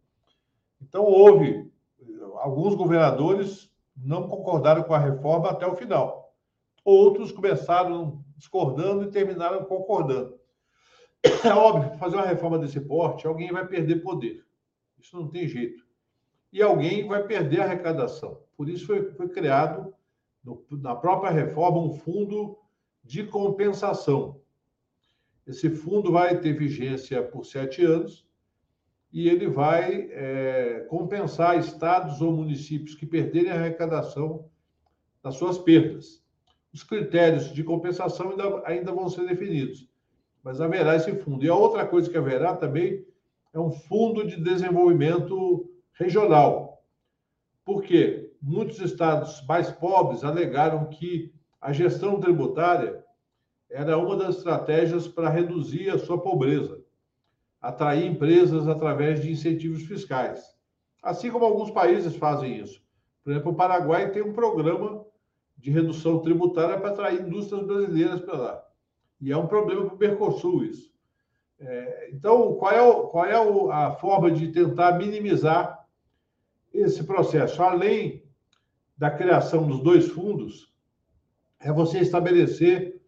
Então, 0.82 1.04
houve 1.04 1.72
alguns 2.36 2.76
governadores 2.76 3.72
não 3.96 4.28
concordaram 4.28 4.84
com 4.84 4.94
a 4.94 5.00
reforma 5.00 5.50
até 5.50 5.66
o 5.66 5.76
final. 5.76 6.36
Outros 6.84 7.32
começaram 7.32 8.24
discordando 8.36 9.04
e 9.04 9.12
terminaram 9.12 9.66
concordando. 9.66 10.38
É 11.44 11.50
óbvio, 11.50 11.98
fazer 11.98 12.16
uma 12.16 12.26
reforma 12.26 12.60
desse 12.60 12.80
porte, 12.80 13.26
alguém 13.26 13.52
vai 13.52 13.66
perder 13.66 13.98
poder. 13.98 14.46
Isso 15.00 15.18
não 15.18 15.28
tem 15.28 15.48
jeito. 15.48 15.84
E 16.54 16.62
alguém 16.62 17.08
vai 17.08 17.24
perder 17.24 17.62
a 17.62 17.64
arrecadação. 17.64 18.40
Por 18.56 18.70
isso 18.70 18.86
foi, 18.86 19.12
foi 19.12 19.28
criado 19.30 19.94
no, 20.48 20.64
na 20.72 20.96
própria 20.96 21.30
reforma, 21.30 21.80
um 21.80 21.92
fundo 21.92 22.58
de 23.04 23.24
compensação. 23.26 24.40
Esse 25.46 25.70
fundo 25.70 26.12
vai 26.12 26.40
ter 26.40 26.54
vigência 26.54 27.22
por 27.22 27.46
sete 27.46 27.84
anos 27.84 28.26
e 29.12 29.28
ele 29.28 29.48
vai 29.48 30.10
é, 30.12 30.86
compensar 30.90 31.60
estados 31.60 32.22
ou 32.22 32.32
municípios 32.32 32.96
que 32.96 33.06
perderem 33.06 33.52
a 33.52 33.56
arrecadação 33.56 34.50
das 35.22 35.36
suas 35.36 35.58
perdas. 35.58 36.24
Os 36.74 36.84
critérios 36.84 37.54
de 37.54 37.64
compensação 37.64 38.32
ainda, 38.32 38.64
ainda 38.66 38.92
vão 38.92 39.10
ser 39.10 39.26
definidos, 39.26 39.90
mas 40.44 40.62
haverá 40.62 40.96
esse 40.96 41.14
fundo. 41.16 41.44
E 41.44 41.50
a 41.50 41.56
outra 41.56 41.86
coisa 41.86 42.10
que 42.10 42.18
haverá 42.18 42.56
também 42.56 43.06
é 43.54 43.60
um 43.60 43.72
fundo 43.72 44.26
de 44.26 44.42
desenvolvimento 44.42 45.70
regional. 45.94 46.84
Por 47.66 47.82
quê? 47.84 48.27
Muitos 48.42 48.80
estados 48.80 49.44
mais 49.48 49.72
pobres 49.72 50.24
alegaram 50.24 50.86
que 50.86 51.34
a 51.60 51.74
gestão 51.74 52.20
tributária 52.20 53.04
era 53.70 53.98
uma 53.98 54.16
das 54.16 54.38
estratégias 54.38 55.08
para 55.08 55.30
reduzir 55.30 55.90
a 55.90 56.00
sua 56.00 56.22
pobreza, 56.22 56.82
atrair 57.62 58.06
empresas 58.06 58.68
através 58.68 59.22
de 59.22 59.32
incentivos 59.32 59.84
fiscais. 59.84 60.56
Assim 61.02 61.32
como 61.32 61.46
alguns 61.46 61.72
países 61.72 62.16
fazem 62.16 62.58
isso. 62.58 62.82
Por 63.24 63.32
exemplo, 63.32 63.52
o 63.52 63.56
Paraguai 63.56 64.12
tem 64.12 64.22
um 64.22 64.34
programa 64.34 65.06
de 65.58 65.72
redução 65.72 66.20
tributária 66.20 66.80
para 66.80 66.92
atrair 66.92 67.22
indústrias 67.22 67.66
brasileiras 67.66 68.22
para 68.22 68.38
lá. 68.38 68.64
E 69.20 69.32
é 69.32 69.38
um 69.38 69.48
problema 69.48 69.86
para 69.86 69.96
o 69.96 69.98
Mercosul 69.98 70.64
isso. 70.64 70.92
É, 71.60 72.10
então, 72.14 72.54
qual 72.54 72.72
é, 72.72 72.82
o, 72.82 73.08
qual 73.08 73.26
é 73.26 73.74
a 73.74 73.92
forma 73.94 74.30
de 74.30 74.50
tentar 74.50 74.98
minimizar 74.98 75.86
esse 76.72 77.04
processo? 77.04 77.62
Além 77.64 78.24
da 78.98 79.12
criação 79.12 79.68
dos 79.68 79.80
dois 79.82 80.08
fundos 80.08 80.74
é 81.60 81.72
você 81.72 82.00
estabelecer 82.00 83.00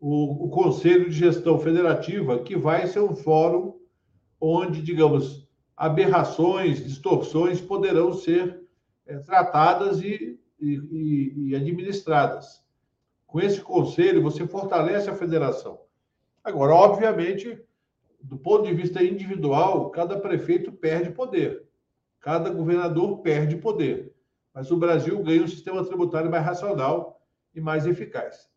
o, 0.00 0.46
o 0.46 0.50
Conselho 0.50 1.08
de 1.08 1.16
Gestão 1.16 1.58
Federativa, 1.58 2.42
que 2.42 2.56
vai 2.56 2.86
ser 2.86 3.00
um 3.00 3.14
fórum 3.14 3.78
onde, 4.40 4.82
digamos, 4.82 5.48
aberrações, 5.76 6.84
distorções 6.84 7.60
poderão 7.60 8.12
ser 8.12 8.62
é, 9.06 9.18
tratadas 9.18 10.00
e, 10.00 10.38
e, 10.60 11.32
e, 11.50 11.56
administradas. 11.56 12.64
Com 13.26 13.40
esse 13.40 13.60
conselho, 13.60 14.22
você 14.22 14.46
fortalece 14.46 15.08
a 15.08 15.14
federação. 15.14 15.80
Agora, 16.42 16.74
obviamente, 16.74 17.58
do 18.22 18.36
ponto 18.36 18.66
de 18.66 18.74
vista 18.74 19.02
individual, 19.02 19.90
cada 19.90 20.18
prefeito 20.18 20.72
perde 20.72 21.10
poder, 21.10 21.64
cada 22.20 22.50
governador 22.50 23.18
perde 23.20 23.56
poder 23.56 24.15
mas 24.56 24.70
o 24.70 24.76
Brasil 24.78 25.22
ganha 25.22 25.42
um 25.42 25.46
sistema 25.46 25.84
tributário 25.84 26.30
mais 26.30 26.42
racional 26.42 27.20
e 27.54 27.60
mais 27.60 27.86
eficaz. 27.86 28.48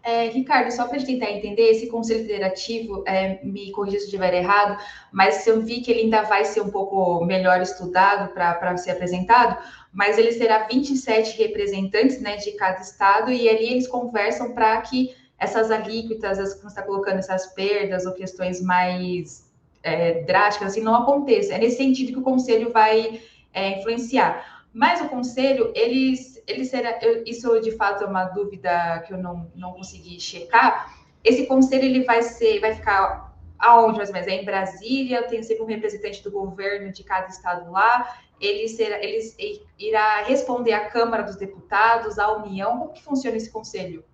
É, 0.00 0.28
Ricardo, 0.28 0.70
só 0.70 0.86
para 0.86 1.02
tentar 1.02 1.32
entender, 1.32 1.70
esse 1.72 1.88
conselho 1.88 2.20
federativo, 2.20 3.02
é, 3.04 3.44
me 3.44 3.72
corrija 3.72 3.98
se 3.98 4.04
estiver 4.04 4.32
errado, 4.32 4.80
mas 5.12 5.44
eu 5.44 5.60
vi 5.60 5.80
que 5.80 5.90
ele 5.90 6.02
ainda 6.02 6.22
vai 6.22 6.44
ser 6.44 6.60
um 6.60 6.70
pouco 6.70 7.24
melhor 7.24 7.60
estudado 7.60 8.32
para 8.32 8.76
ser 8.76 8.92
apresentado, 8.92 9.60
mas 9.92 10.16
ele 10.16 10.32
terá 10.36 10.68
27 10.68 11.36
representantes 11.36 12.20
né, 12.20 12.36
de 12.36 12.52
cada 12.52 12.80
estado 12.80 13.32
e 13.32 13.48
ali 13.48 13.68
eles 13.72 13.88
conversam 13.88 14.54
para 14.54 14.80
que 14.82 15.12
essas 15.36 15.72
alíquotas, 15.72 16.38
as, 16.38 16.54
como 16.54 16.68
está 16.68 16.82
colocando 16.82 17.18
essas 17.18 17.48
perdas 17.54 18.06
ou 18.06 18.12
questões 18.12 18.62
mais 18.62 19.52
é, 19.82 20.22
drásticas, 20.22 20.70
assim, 20.70 20.80
não 20.80 20.94
aconteça. 20.94 21.54
É 21.54 21.58
nesse 21.58 21.78
sentido 21.78 22.12
que 22.12 22.18
o 22.20 22.22
conselho 22.22 22.70
vai 22.70 23.20
é, 23.52 23.80
influenciar. 23.80 24.55
Mas 24.76 25.00
o 25.00 25.08
conselho, 25.08 25.72
eles, 25.74 26.38
ele 26.46 26.62
será, 26.62 26.98
eu, 27.00 27.24
isso 27.24 27.58
de 27.62 27.70
fato 27.70 28.04
é 28.04 28.06
uma 28.06 28.26
dúvida 28.26 29.02
que 29.06 29.14
eu 29.14 29.16
não, 29.16 29.50
não 29.54 29.72
consegui 29.72 30.20
checar. 30.20 30.94
Esse 31.24 31.46
conselho 31.46 31.84
ele 31.84 32.04
vai 32.04 32.20
ser, 32.20 32.60
vai 32.60 32.74
ficar 32.74 33.34
aonde 33.58 33.96
mais? 34.12 34.26
É 34.26 34.32
em 34.32 34.44
Brasília, 34.44 35.26
tem 35.26 35.42
sempre 35.42 35.62
um 35.62 35.66
representante 35.66 36.22
do 36.22 36.30
governo 36.30 36.92
de 36.92 37.02
cada 37.02 37.26
estado 37.28 37.72
lá. 37.72 38.18
Ele, 38.38 38.68
será, 38.68 39.02
ele 39.02 39.32
irá 39.78 40.24
responder 40.24 40.74
à 40.74 40.90
Câmara 40.90 41.22
dos 41.22 41.36
Deputados, 41.36 42.18
à 42.18 42.36
União. 42.36 42.78
Como 42.78 42.92
que 42.92 43.02
funciona 43.02 43.38
esse 43.38 43.50
conselho? 43.50 44.04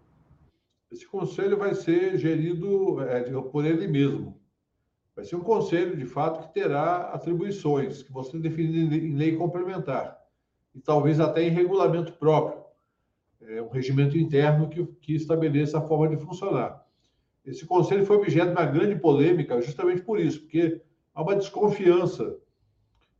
Esse 0.92 1.09
conselho 1.09 1.59
vai 1.59 1.75
ser 1.75 2.16
gerido 2.18 3.03
é, 3.03 3.20
por 3.51 3.64
ele 3.64 3.88
mesmo. 3.88 4.40
Vai 5.16 5.25
ser 5.25 5.35
um 5.35 5.42
conselho, 5.42 5.96
de 5.96 6.07
fato, 6.07 6.46
que 6.46 6.55
terá 6.55 7.09
atribuições 7.09 8.05
que 8.05 8.12
vão 8.12 8.22
ser 8.22 8.38
definidas 8.38 8.96
em 8.96 9.16
lei 9.16 9.35
complementar 9.35 10.22
e 10.75 10.81
talvez 10.81 11.21
até 11.21 11.43
em 11.43 11.51
regulamento 11.51 12.13
próprio, 12.15 12.63
é, 13.43 13.61
um 13.61 13.69
regimento 13.69 14.17
interno 14.17 14.69
que, 14.69 14.85
que 15.01 15.15
estabeleça 15.15 15.79
a 15.79 15.83
forma 15.83 16.09
de 16.09 16.23
funcionar. 16.23 16.83
Esse 17.45 17.67
conselho 17.67 18.07
foi 18.07 18.17
objeto 18.17 18.47
de 18.47 18.53
uma 18.53 18.67
grande 18.67 19.01
polêmica 19.01 19.61
justamente 19.61 20.03
por 20.03 20.21
isso, 20.21 20.41
porque 20.43 20.81
há 21.15 21.23
uma 21.23 21.35
desconfiança 21.35 22.37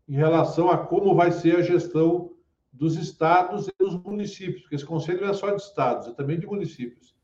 em 0.09 0.15
relação 0.15 0.71
a 0.71 0.79
como 0.79 1.15
vai 1.15 1.33
ser 1.33 1.57
a 1.57 1.63
gestão 1.63 2.33
dos 2.73 2.97
estados 2.97 3.69
e 3.69 3.73
dos 3.79 4.01
municípios, 4.03 4.63
porque 4.63 4.77
esse 4.77 4.87
conselho 4.87 5.21
não 5.21 5.29
é 5.29 5.35
só 5.35 5.51
de 5.51 5.61
estados, 5.61 6.09
é 6.09 6.13
também 6.13 6.39
de 6.39 6.47
municípios. 6.47 7.15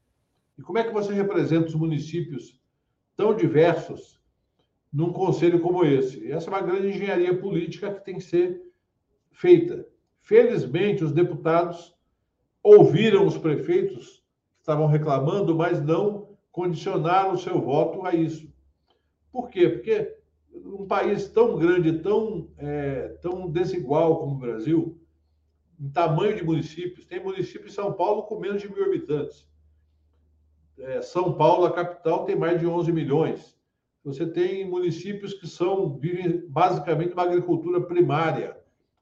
E 0.59 0.63
como 0.63 0.79
é 0.79 0.85
que 0.85 0.93
você 0.93 1.13
representa 1.13 1.69
os 1.69 1.75
municípios 1.75 2.61
tão 3.17 3.35
diversos 3.35 4.21
num 4.93 5.13
conselho 5.13 5.61
como 5.61 5.85
esse? 5.85 6.31
Essa 6.31 6.51
é 6.51 6.53
uma 6.53 6.61
grande 6.61 6.89
engenharia 6.89 7.39
política 7.39 7.95
que 7.95 8.05
tem 8.05 8.17
que 8.17 8.25
ser 8.25 8.61
feita. 9.31 9.87
Felizmente, 10.29 11.03
os 11.03 11.11
deputados 11.11 11.97
ouviram 12.63 13.27
os 13.27 13.39
prefeitos 13.39 14.23
que 14.57 14.61
estavam 14.61 14.87
reclamando, 14.87 15.57
mas 15.57 15.83
não 15.83 16.37
condicionaram 16.53 17.33
o 17.33 17.39
seu 17.39 17.59
voto 17.59 18.05
a 18.05 18.15
isso. 18.15 18.47
Por 19.33 19.49
quê? 19.49 19.71
Porque 19.71 20.19
um 20.53 20.87
país 20.87 21.29
tão 21.29 21.57
grande, 21.57 22.01
tão, 22.01 22.51
é, 22.59 23.09
tão 23.23 23.49
desigual 23.51 24.19
como 24.19 24.35
o 24.35 24.39
Brasil, 24.39 25.01
em 25.81 25.89
tamanho 25.89 26.37
de 26.37 26.45
municípios, 26.45 27.07
tem 27.07 27.25
município 27.25 27.69
em 27.69 27.73
São 27.73 27.95
Paulo 27.95 28.25
com 28.25 28.39
menos 28.39 28.61
de 28.61 28.71
mil 28.71 28.85
habitantes. 28.85 29.49
É, 30.79 31.01
São 31.01 31.39
Paulo, 31.39 31.65
a 31.65 31.73
capital, 31.73 32.27
tem 32.27 32.37
mais 32.37 32.61
de 32.61 32.67
11 32.67 32.93
milhões. 32.93 33.59
Você 34.05 34.27
tem 34.27 34.69
municípios 34.69 35.33
que 35.33 35.47
são 35.47 35.97
vivem 35.97 36.47
basicamente 36.51 37.15
uma 37.15 37.23
agricultura 37.23 37.81
primária 37.81 38.58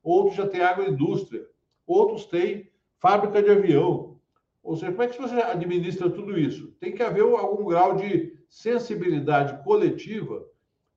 outros 0.07 0.37
já 0.37 0.47
têm 0.47 0.61
agroindústria, 0.61 1.47
outros 1.87 2.27
têm 2.27 2.71
fábrica 2.99 3.43
de 3.43 3.51
avião, 3.51 4.19
Ou 4.63 4.75
seja, 4.77 4.91
como 4.91 5.03
é 5.03 5.09
que 5.09 5.21
você 5.21 5.35
administra 5.37 6.11
tudo 6.11 6.37
isso? 6.39 6.73
Tem 6.81 6.93
que 6.93 7.03
haver 7.03 7.23
algum 7.23 7.67
grau 7.67 7.95
de 7.97 8.37
sensibilidade 8.49 9.63
coletiva 9.63 10.45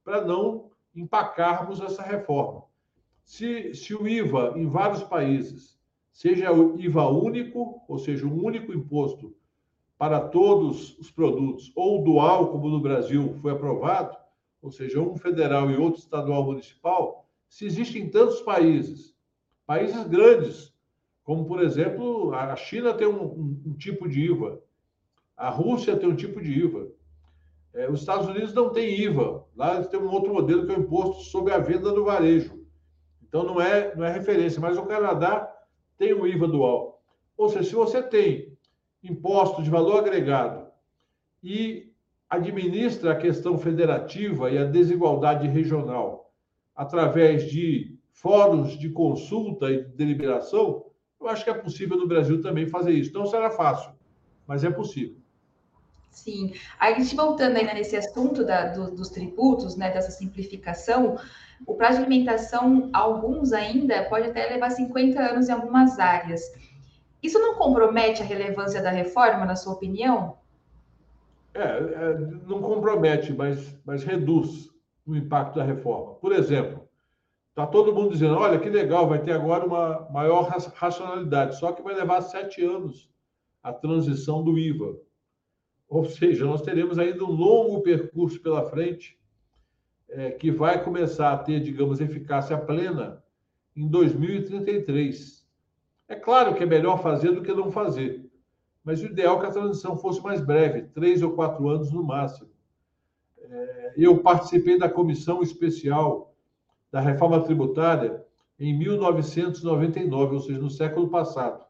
para 0.03 0.25
não 0.25 0.71
empacarmos 0.95 1.79
essa 1.79 2.01
reforma. 2.01 2.63
Se, 3.23 3.75
se 3.75 3.93
o 3.93 4.07
IVA 4.07 4.53
em 4.55 4.67
vários 4.67 5.03
países 5.03 5.79
seja 6.11 6.51
o 6.51 6.79
IVA 6.79 7.07
único, 7.09 7.81
ou 7.87 7.99
seja, 7.99 8.25
um 8.25 8.43
único 8.43 8.73
imposto 8.73 9.35
para 9.99 10.19
todos 10.19 10.97
os 10.97 11.11
produtos, 11.11 11.71
ou 11.75 12.03
dual, 12.03 12.51
como 12.51 12.69
no 12.69 12.79
Brasil 12.79 13.35
foi 13.41 13.51
aprovado, 13.51 14.17
ou 14.61 14.71
seja, 14.71 14.99
um 14.99 15.15
federal 15.15 15.69
e 15.69 15.77
outro 15.77 15.99
estadual 15.99 16.43
municipal, 16.43 17.28
se 17.49 17.65
existem 17.65 18.07
tantos 18.09 18.41
países, 18.41 19.15
países 19.65 20.03
grandes, 20.07 20.73
como 21.23 21.45
por 21.45 21.61
exemplo, 21.61 22.33
a 22.33 22.55
China 22.55 22.93
tem 22.93 23.07
um, 23.07 23.23
um, 23.23 23.63
um 23.65 23.73
tipo 23.73 24.07
de 24.07 24.21
IVA, 24.21 24.61
a 25.35 25.49
Rússia 25.49 25.97
tem 25.97 26.07
um 26.07 26.15
tipo 26.15 26.39
de 26.41 26.51
IVA, 26.51 26.87
é, 27.73 27.89
os 27.89 27.99
Estados 27.99 28.27
Unidos 28.27 28.53
não 28.53 28.69
tem 28.69 28.99
IVA, 28.99 29.45
lá 29.55 29.75
eles 29.75 29.87
têm 29.87 29.99
um 29.99 30.11
outro 30.11 30.33
modelo 30.33 30.65
que 30.65 30.73
é 30.73 30.77
o 30.77 30.81
imposto 30.81 31.23
sobre 31.23 31.53
a 31.53 31.59
venda 31.59 31.91
do 31.91 32.05
varejo. 32.05 32.65
Então 33.21 33.43
não 33.43 33.61
é, 33.61 33.95
não 33.95 34.05
é 34.05 34.11
referência, 34.11 34.59
mas 34.59 34.77
o 34.77 34.85
Canadá 34.85 35.51
tem 35.97 36.13
o 36.13 36.25
IVA 36.25 36.47
dual. 36.47 37.03
Ou 37.37 37.49
seja, 37.49 37.69
se 37.69 37.75
você 37.75 38.01
tem 38.01 38.57
imposto 39.03 39.61
de 39.61 39.69
valor 39.69 39.99
agregado 39.99 40.67
e 41.43 41.91
administra 42.29 43.13
a 43.13 43.15
questão 43.15 43.57
federativa 43.57 44.51
e 44.51 44.57
a 44.57 44.65
desigualdade 44.65 45.47
regional 45.47 46.28
através 46.79 47.51
de 47.51 47.93
fóruns 48.13 48.79
de 48.79 48.89
consulta 48.89 49.69
e 49.69 49.83
de 49.83 49.89
deliberação, 49.97 50.85
eu 51.19 51.27
acho 51.27 51.43
que 51.43 51.49
é 51.49 51.53
possível 51.53 51.97
no 51.97 52.07
Brasil 52.07 52.41
também 52.41 52.67
fazer 52.67 52.93
isso. 52.93 53.11
Não 53.13 53.25
será 53.25 53.51
fácil, 53.51 53.91
mas 54.47 54.63
é 54.63 54.69
possível. 54.69 55.17
Sim. 56.09 56.53
A 56.79 56.93
gente 56.93 57.17
voltando 57.17 57.57
ainda 57.57 57.73
nesse 57.73 57.97
assunto 57.97 58.45
da, 58.45 58.67
do, 58.67 58.95
dos 58.95 59.09
tributos, 59.09 59.75
né, 59.75 59.91
dessa 59.91 60.09
simplificação, 60.09 61.17
o 61.67 61.75
prazo 61.75 61.97
de 61.97 62.05
alimentação, 62.05 62.89
alguns 62.93 63.51
ainda, 63.51 64.05
pode 64.05 64.29
até 64.29 64.47
levar 64.47 64.69
50 64.69 65.19
anos 65.19 65.49
em 65.49 65.51
algumas 65.51 65.99
áreas. 65.99 66.41
Isso 67.21 67.39
não 67.39 67.55
compromete 67.55 68.21
a 68.21 68.25
relevância 68.25 68.81
da 68.81 68.89
reforma, 68.89 69.45
na 69.45 69.57
sua 69.57 69.73
opinião? 69.73 70.37
É, 71.53 71.61
é 71.61 72.17
não 72.47 72.61
compromete, 72.61 73.33
mas, 73.33 73.77
mas 73.85 74.05
reduz 74.05 74.69
o 75.11 75.17
impacto 75.17 75.55
da 75.55 75.63
reforma. 75.63 76.15
Por 76.15 76.31
exemplo, 76.31 76.89
Está 77.59 77.67
todo 77.67 77.93
mundo 77.93 78.11
dizendo: 78.11 78.35
olha 78.35 78.57
que 78.57 78.69
legal, 78.69 79.05
vai 79.05 79.21
ter 79.21 79.33
agora 79.33 79.65
uma 79.65 80.07
maior 80.11 80.43
racionalidade, 80.75 81.59
só 81.59 81.73
que 81.73 81.81
vai 81.81 81.93
levar 81.93 82.21
sete 82.21 82.63
anos 82.63 83.11
a 83.61 83.73
transição 83.73 84.41
do 84.41 84.57
IVA. 84.57 84.97
Ou 85.89 86.05
seja, 86.05 86.45
nós 86.45 86.61
teremos 86.61 86.97
ainda 86.97 87.21
um 87.21 87.31
longo 87.31 87.81
percurso 87.81 88.41
pela 88.41 88.69
frente 88.69 89.19
é, 90.07 90.31
que 90.31 90.49
vai 90.51 90.81
começar 90.81 91.33
a 91.33 91.37
ter, 91.37 91.59
digamos, 91.59 91.99
eficácia 91.99 92.57
plena 92.57 93.21
em 93.75 93.89
2033. 93.89 95.45
É 96.07 96.15
claro 96.15 96.55
que 96.55 96.63
é 96.63 96.65
melhor 96.65 97.01
fazer 97.03 97.31
do 97.31 97.41
que 97.41 97.51
não 97.51 97.69
fazer, 97.69 98.31
mas 98.85 99.01
o 99.01 99.07
ideal 99.07 99.35
é 99.35 99.39
que 99.41 99.45
a 99.47 99.51
transição 99.51 99.97
fosse 99.97 100.23
mais 100.23 100.39
breve, 100.39 100.83
três 100.83 101.21
ou 101.21 101.33
quatro 101.33 101.67
anos 101.67 101.91
no 101.91 102.03
máximo. 102.03 102.48
É, 103.49 103.93
eu 103.97 104.19
participei 104.19 104.77
da 104.77 104.87
comissão 104.87 105.41
especial 105.41 106.35
da 106.91 106.99
reforma 106.99 107.41
tributária 107.41 108.23
em 108.59 108.77
1999, 108.77 110.35
ou 110.35 110.41
seja, 110.41 110.59
no 110.59 110.69
século 110.69 111.09
passado. 111.09 111.65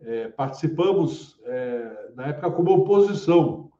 É, 0.00 0.28
participamos, 0.28 1.38
é, 1.44 2.10
na 2.14 2.26
época, 2.28 2.50
como 2.50 2.70
oposição. 2.72 3.70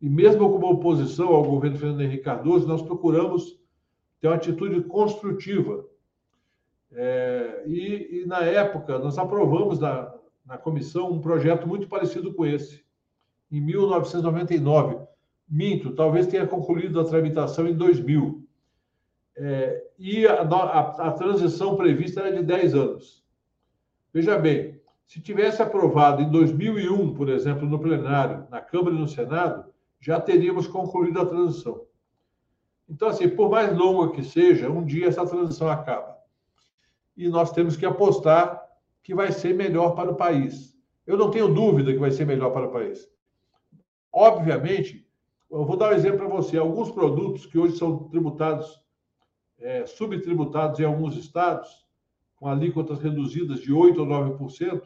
E 0.00 0.08
mesmo 0.08 0.50
como 0.50 0.70
oposição 0.70 1.28
ao 1.28 1.44
governo 1.44 1.78
Fernando 1.78 2.02
Henrique 2.02 2.24
Cardoso, 2.24 2.68
nós 2.68 2.82
procuramos 2.82 3.58
ter 4.20 4.28
uma 4.28 4.36
atitude 4.36 4.82
construtiva. 4.82 5.84
É, 6.92 7.64
e, 7.66 8.20
e, 8.22 8.26
na 8.26 8.40
época, 8.40 8.98
nós 8.98 9.18
aprovamos 9.18 9.80
na, 9.80 10.14
na 10.46 10.58
comissão 10.58 11.10
um 11.10 11.20
projeto 11.20 11.66
muito 11.66 11.88
parecido 11.88 12.32
com 12.34 12.46
esse, 12.46 12.84
em 13.50 13.60
1999. 13.60 14.98
Minto, 15.48 15.94
talvez 15.94 16.26
tenha 16.26 16.46
concluído 16.46 16.98
a 17.00 17.04
tramitação 17.04 17.68
em 17.68 17.74
2000 17.74 18.44
é, 19.36 19.84
e 19.98 20.26
a, 20.26 20.42
a, 20.42 21.08
a, 21.08 21.12
transição 21.12 21.76
prevista 21.76 22.20
era 22.20 22.36
de 22.36 22.42
10 22.42 22.74
anos. 22.74 23.24
Veja 24.12 24.38
bem, 24.38 24.80
se 25.06 25.20
tivesse 25.20 25.60
aprovado 25.60 26.22
em 26.22 26.30
2001, 26.30 27.14
por 27.14 27.28
exemplo, 27.28 27.68
no 27.68 27.78
plenário, 27.78 28.46
na 28.50 28.60
Câmara 28.60 28.94
e 28.94 28.98
no 28.98 29.08
Senado, 29.08 29.72
já 30.00 30.20
teríamos 30.20 30.66
concluído 30.66 31.20
a 31.20 31.26
transição. 31.26 31.84
Então, 32.88 33.08
assim, 33.08 33.28
por 33.28 33.50
mais 33.50 33.76
longa 33.76 34.12
que 34.12 34.22
seja, 34.22 34.70
um 34.70 34.84
dia 34.84 35.08
essa 35.08 35.26
transição 35.26 35.68
acaba. 35.68 36.18
E 37.16 37.28
nós 37.28 37.52
temos 37.52 37.76
que 37.76 37.86
apostar 37.86 38.62
que 39.02 39.14
vai 39.14 39.32
ser 39.32 39.54
melhor 39.54 39.94
para 39.94 40.10
o 40.10 40.16
país. 40.16 40.76
Eu 41.06 41.16
não 41.16 41.30
tenho 41.30 41.52
dúvida 41.52 41.92
que 41.92 41.98
vai 41.98 42.10
ser 42.10 42.24
melhor 42.24 42.50
para 42.50 42.66
o 42.66 42.72
país. 42.72 43.08
Obviamente, 44.12 45.03
eu 45.50 45.64
vou 45.64 45.76
dar 45.76 45.90
um 45.90 45.94
exemplo 45.94 46.18
para 46.18 46.28
você. 46.28 46.58
Alguns 46.58 46.90
produtos 46.90 47.46
que 47.46 47.58
hoje 47.58 47.76
são 47.76 48.08
tributados 48.08 48.84
é, 49.58 49.86
subtributados 49.86 50.78
em 50.80 50.84
alguns 50.84 51.16
estados, 51.16 51.84
com 52.36 52.48
alíquotas 52.48 52.98
reduzidas 53.00 53.60
de 53.60 53.72
8% 53.72 53.98
ou 53.98 54.06
9%, 54.06 54.82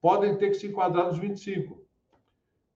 podem 0.00 0.36
ter 0.36 0.48
que 0.48 0.54
se 0.54 0.66
enquadrar 0.66 1.06
nos 1.06 1.18
25%. 1.18 1.76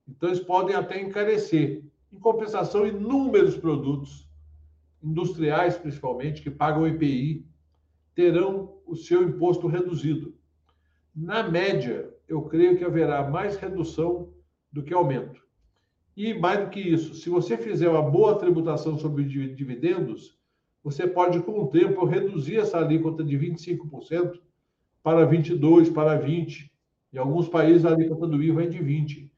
Então, 0.09 0.29
eles 0.29 0.41
podem 0.41 0.75
até 0.75 1.01
encarecer. 1.01 1.85
Em 2.13 2.19
compensação, 2.19 2.87
inúmeros 2.87 3.57
produtos, 3.57 4.29
industriais 5.03 5.77
principalmente, 5.77 6.43
que 6.43 6.51
pagam 6.51 6.87
IPI, 6.87 7.47
terão 8.15 8.81
o 8.87 8.97
seu 8.97 9.23
imposto 9.23 9.67
reduzido. 9.67 10.35
Na 11.15 11.49
média, 11.49 12.13
eu 12.29 12.43
creio 12.43 12.77
que 12.77 12.85
haverá 12.85 13.29
mais 13.29 13.57
redução 13.57 14.33
do 14.73 14.83
que 14.83 14.95
aumento. 14.95 15.46
E 16.17 16.33
mais 16.33 16.61
do 16.61 16.71
que 16.71 16.81
isso, 16.81 17.15
se 17.15 17.29
você 17.29 17.59
fizer 17.59 17.91
uma 17.91 18.03
boa 18.03 18.39
tributação 18.39 18.99
sobre 18.99 19.25
dividendos, 19.25 20.39
você 20.83 21.07
pode, 21.07 21.41
com 21.41 21.61
o 21.61 21.67
tempo, 21.67 22.07
reduzir 22.07 22.57
essa 22.57 22.79
alíquota 22.79 23.23
de 23.23 23.37
25% 23.37 24.41
para 25.03 25.29
22%, 25.29 25.93
para 25.93 26.19
20%. 26.19 26.71
Em 27.13 27.19
alguns 27.19 27.49
países, 27.49 27.85
a 27.85 27.91
alíquota 27.91 28.27
do 28.27 28.43
IVA 28.43 28.65
é 28.65 28.67
de 28.67 28.79
20%. 28.79 29.31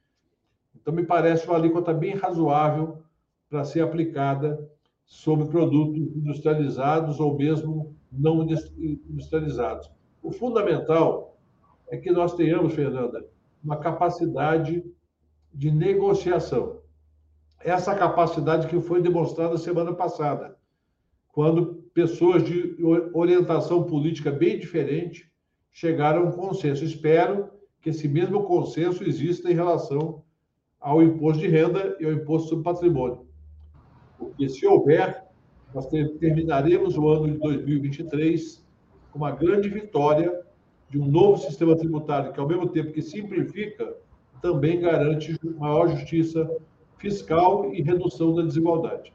Então, 0.77 0.95
me 0.95 1.05
parece 1.05 1.47
uma 1.47 1.57
alíquota 1.57 1.93
bem 1.93 2.15
razoável 2.15 3.03
para 3.51 3.65
ser 3.65 3.81
aplicada 3.81 4.59
sobre 5.05 5.47
produtos 5.47 6.17
industrializados 6.17 7.19
ou 7.19 7.37
mesmo 7.37 7.97
não 8.13 8.47
industrializados. 8.79 9.91
O 10.23 10.31
fundamental 10.31 11.37
é 11.89 11.97
que 11.97 12.11
nós 12.11 12.35
tenhamos, 12.35 12.75
Fernanda, 12.75 13.27
uma 13.65 13.79
capacidade 13.79 14.85
de 15.53 15.71
negociação. 15.71 16.81
Essa 17.61 17.95
capacidade 17.95 18.67
que 18.69 18.81
foi 18.81 19.03
demonstrada 19.03 19.57
semana 19.59 19.93
passada 19.93 20.57
quando 21.29 21.85
pessoas 21.95 22.45
de 22.45 22.77
orientação 23.13 23.85
política 23.85 24.31
bem 24.31 24.59
diferente 24.59 25.31
chegaram 25.71 26.23
a 26.23 26.29
um 26.29 26.33
consenso. 26.33 26.85
Espero 26.85 27.49
que 27.81 27.91
esse 27.91 28.09
mesmo 28.09 28.43
consenso 28.43 29.05
exista 29.05 29.51
em 29.51 29.55
relação 29.55 30.25
ao 30.81 31.03
imposto 31.03 31.41
de 31.41 31.49
renda 31.49 31.97
e 32.01 32.05
ao 32.05 32.13
imposto 32.13 32.49
sobre 32.49 32.65
patrimônio. 32.65 33.27
Porque, 34.19 34.49
se 34.49 34.67
houver, 34.67 35.25
nós 35.73 35.87
terminaremos 35.87 36.97
o 36.97 37.09
ano 37.09 37.33
de 37.33 37.39
2023 37.39 38.67
com 39.13 39.19
uma 39.19 39.31
grande 39.31 39.69
vitória 39.69 40.45
de 40.91 40.99
um 40.99 41.07
novo 41.07 41.39
sistema 41.39 41.77
tributário 41.77 42.33
que, 42.33 42.41
ao 42.41 42.49
mesmo 42.49 42.69
tempo 42.69 42.93
que 42.93 43.03
simplifica, 43.03 43.97
também 44.41 44.81
garante 44.81 45.39
maior 45.59 45.89
justiça 45.89 46.49
fiscal 46.99 47.73
e 47.73 47.83
redução 47.83 48.35
da 48.35 48.43
desigualdade. 48.43 49.13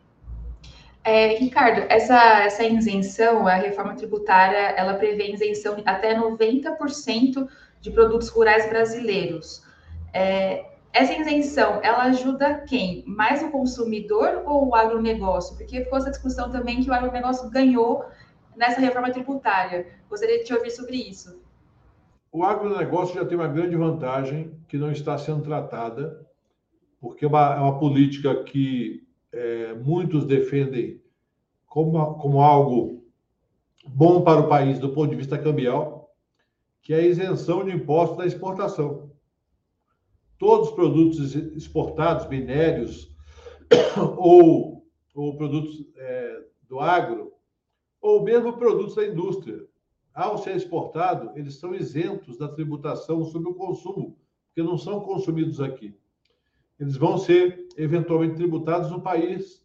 É, 1.04 1.36
Ricardo, 1.36 1.86
essa, 1.90 2.44
essa 2.44 2.64
isenção, 2.64 3.46
a 3.46 3.56
reforma 3.56 3.94
tributária, 3.94 4.74
ela 4.78 4.94
prevê 4.94 5.34
isenção 5.34 5.76
até 5.86 6.18
90% 6.18 7.48
de 7.82 7.92
produtos 7.92 8.30
rurais 8.30 8.70
brasileiros. 8.70 9.62
É, 10.14 10.66
essa 10.94 11.14
isenção, 11.14 11.82
ela 11.84 12.04
ajuda 12.04 12.64
quem? 12.68 13.04
Mais 13.06 13.44
o 13.44 13.52
consumidor 13.52 14.44
ou 14.46 14.70
o 14.70 14.76
agronegócio? 14.76 15.58
Porque 15.58 15.84
ficou 15.84 15.98
essa 15.98 16.12
discussão 16.12 16.50
também 16.50 16.82
que 16.82 16.90
o 16.90 16.94
agronegócio 16.94 17.50
ganhou 17.50 18.06
nessa 18.56 18.80
reforma 18.80 19.12
tributária. 19.12 19.88
Gostaria 20.10 20.38
de 20.38 20.46
te 20.46 20.54
ouvir 20.54 20.72
sobre 20.72 20.96
isso. 20.96 21.43
O 22.34 22.44
agronegócio 22.44 23.14
já 23.14 23.24
tem 23.24 23.38
uma 23.38 23.48
grande 23.48 23.76
vantagem 23.76 24.60
que 24.68 24.76
não 24.76 24.92
está 24.92 25.20
sendo 25.20 25.44
tratada, 25.44 26.28
porque 27.00 27.26
é 27.26 27.28
uma, 27.28 27.54
é 27.54 27.60
uma 27.60 27.78
política 27.78 28.44
que 28.44 29.08
é, 29.32 29.76
muitos 29.76 30.26
defendem 30.26 31.00
como, 31.68 32.16
como 32.16 32.42
algo 32.42 33.06
bom 33.86 34.24
para 34.24 34.42
o 34.42 34.50
país 34.50 34.80
do 34.80 34.90
ponto 34.90 35.12
de 35.12 35.16
vista 35.16 35.38
cambial, 35.38 36.12
que 36.82 36.92
é 36.92 36.98
a 36.98 37.06
isenção 37.06 37.64
de 37.64 37.70
impostos 37.70 38.18
da 38.18 38.26
exportação. 38.26 39.12
todos 40.40 40.70
os 40.70 40.74
produtos 40.74 41.36
exportados, 41.36 42.28
minérios 42.28 43.16
ou, 44.18 44.84
ou 45.14 45.38
produtos 45.38 45.86
é, 45.96 46.42
do 46.68 46.80
agro, 46.80 47.32
ou 48.02 48.24
mesmo 48.24 48.58
produtos 48.58 48.96
da 48.96 49.06
indústria, 49.06 49.64
ao 50.14 50.38
ser 50.38 50.56
exportado, 50.56 51.32
eles 51.36 51.56
são 51.56 51.74
isentos 51.74 52.38
da 52.38 52.48
tributação 52.48 53.24
sobre 53.26 53.50
o 53.50 53.56
consumo, 53.56 54.18
porque 54.48 54.62
não 54.62 54.78
são 54.78 55.00
consumidos 55.02 55.60
aqui. 55.60 55.98
Eles 56.80 56.96
vão 56.96 57.18
ser 57.18 57.68
eventualmente 57.78 58.36
tributados 58.36 58.92
no 58.92 59.02
país 59.02 59.64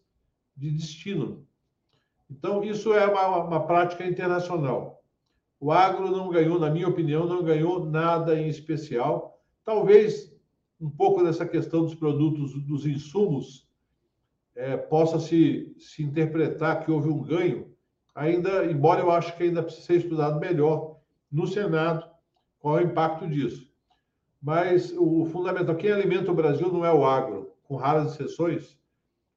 de 0.57 0.71
destino. 0.71 1.47
Então, 2.31 2.63
isso 2.63 2.93
é 2.95 3.07
uma, 3.07 3.45
uma 3.45 3.67
prática 3.67 4.07
internacional. 4.07 5.03
O 5.61 5.73
agro 5.73 6.11
não 6.11 6.29
ganhou, 6.29 6.59
na 6.59 6.71
minha 6.71 6.89
opinião, 6.89 7.27
não 7.27 7.43
ganhou 7.43 7.85
nada 7.85 8.39
em 8.39 8.49
especial. 8.49 9.43
Talvez 9.65 10.33
um 10.81 10.89
pouco 10.89 11.23
dessa 11.23 11.47
questão 11.47 11.83
dos 11.83 11.95
produtos, 11.95 12.55
dos 12.65 12.87
insumos, 12.87 13.69
é, 14.55 14.77
possa 14.77 15.19
se, 15.19 15.75
se 15.79 16.03
interpretar 16.03 16.85
que 16.85 16.91
houve 16.91 17.09
um 17.09 17.23
ganho, 17.23 17.68
ainda, 18.19 18.67
embora 18.67 19.01
eu 19.01 19.11
acho 19.11 19.37
que 19.37 19.45
ainda 19.45 19.63
precisa 19.63 19.87
ser 19.87 19.97
estudado 19.99 20.41
melhor 20.41 20.99
no 21.31 21.47
Senado 21.47 22.05
qual 22.59 22.79
é 22.79 22.83
o 22.83 22.87
impacto 22.87 23.29
disso. 23.29 23.73
Mas 24.43 24.93
o 24.97 25.25
fundamental, 25.27 25.77
quem 25.77 25.93
alimenta 25.93 26.31
o 26.31 26.35
Brasil 26.35 26.73
não 26.73 26.85
é 26.85 26.93
o 26.93 27.07
agro, 27.07 27.53
com 27.63 27.77
raras 27.77 28.13
exceções, 28.13 28.77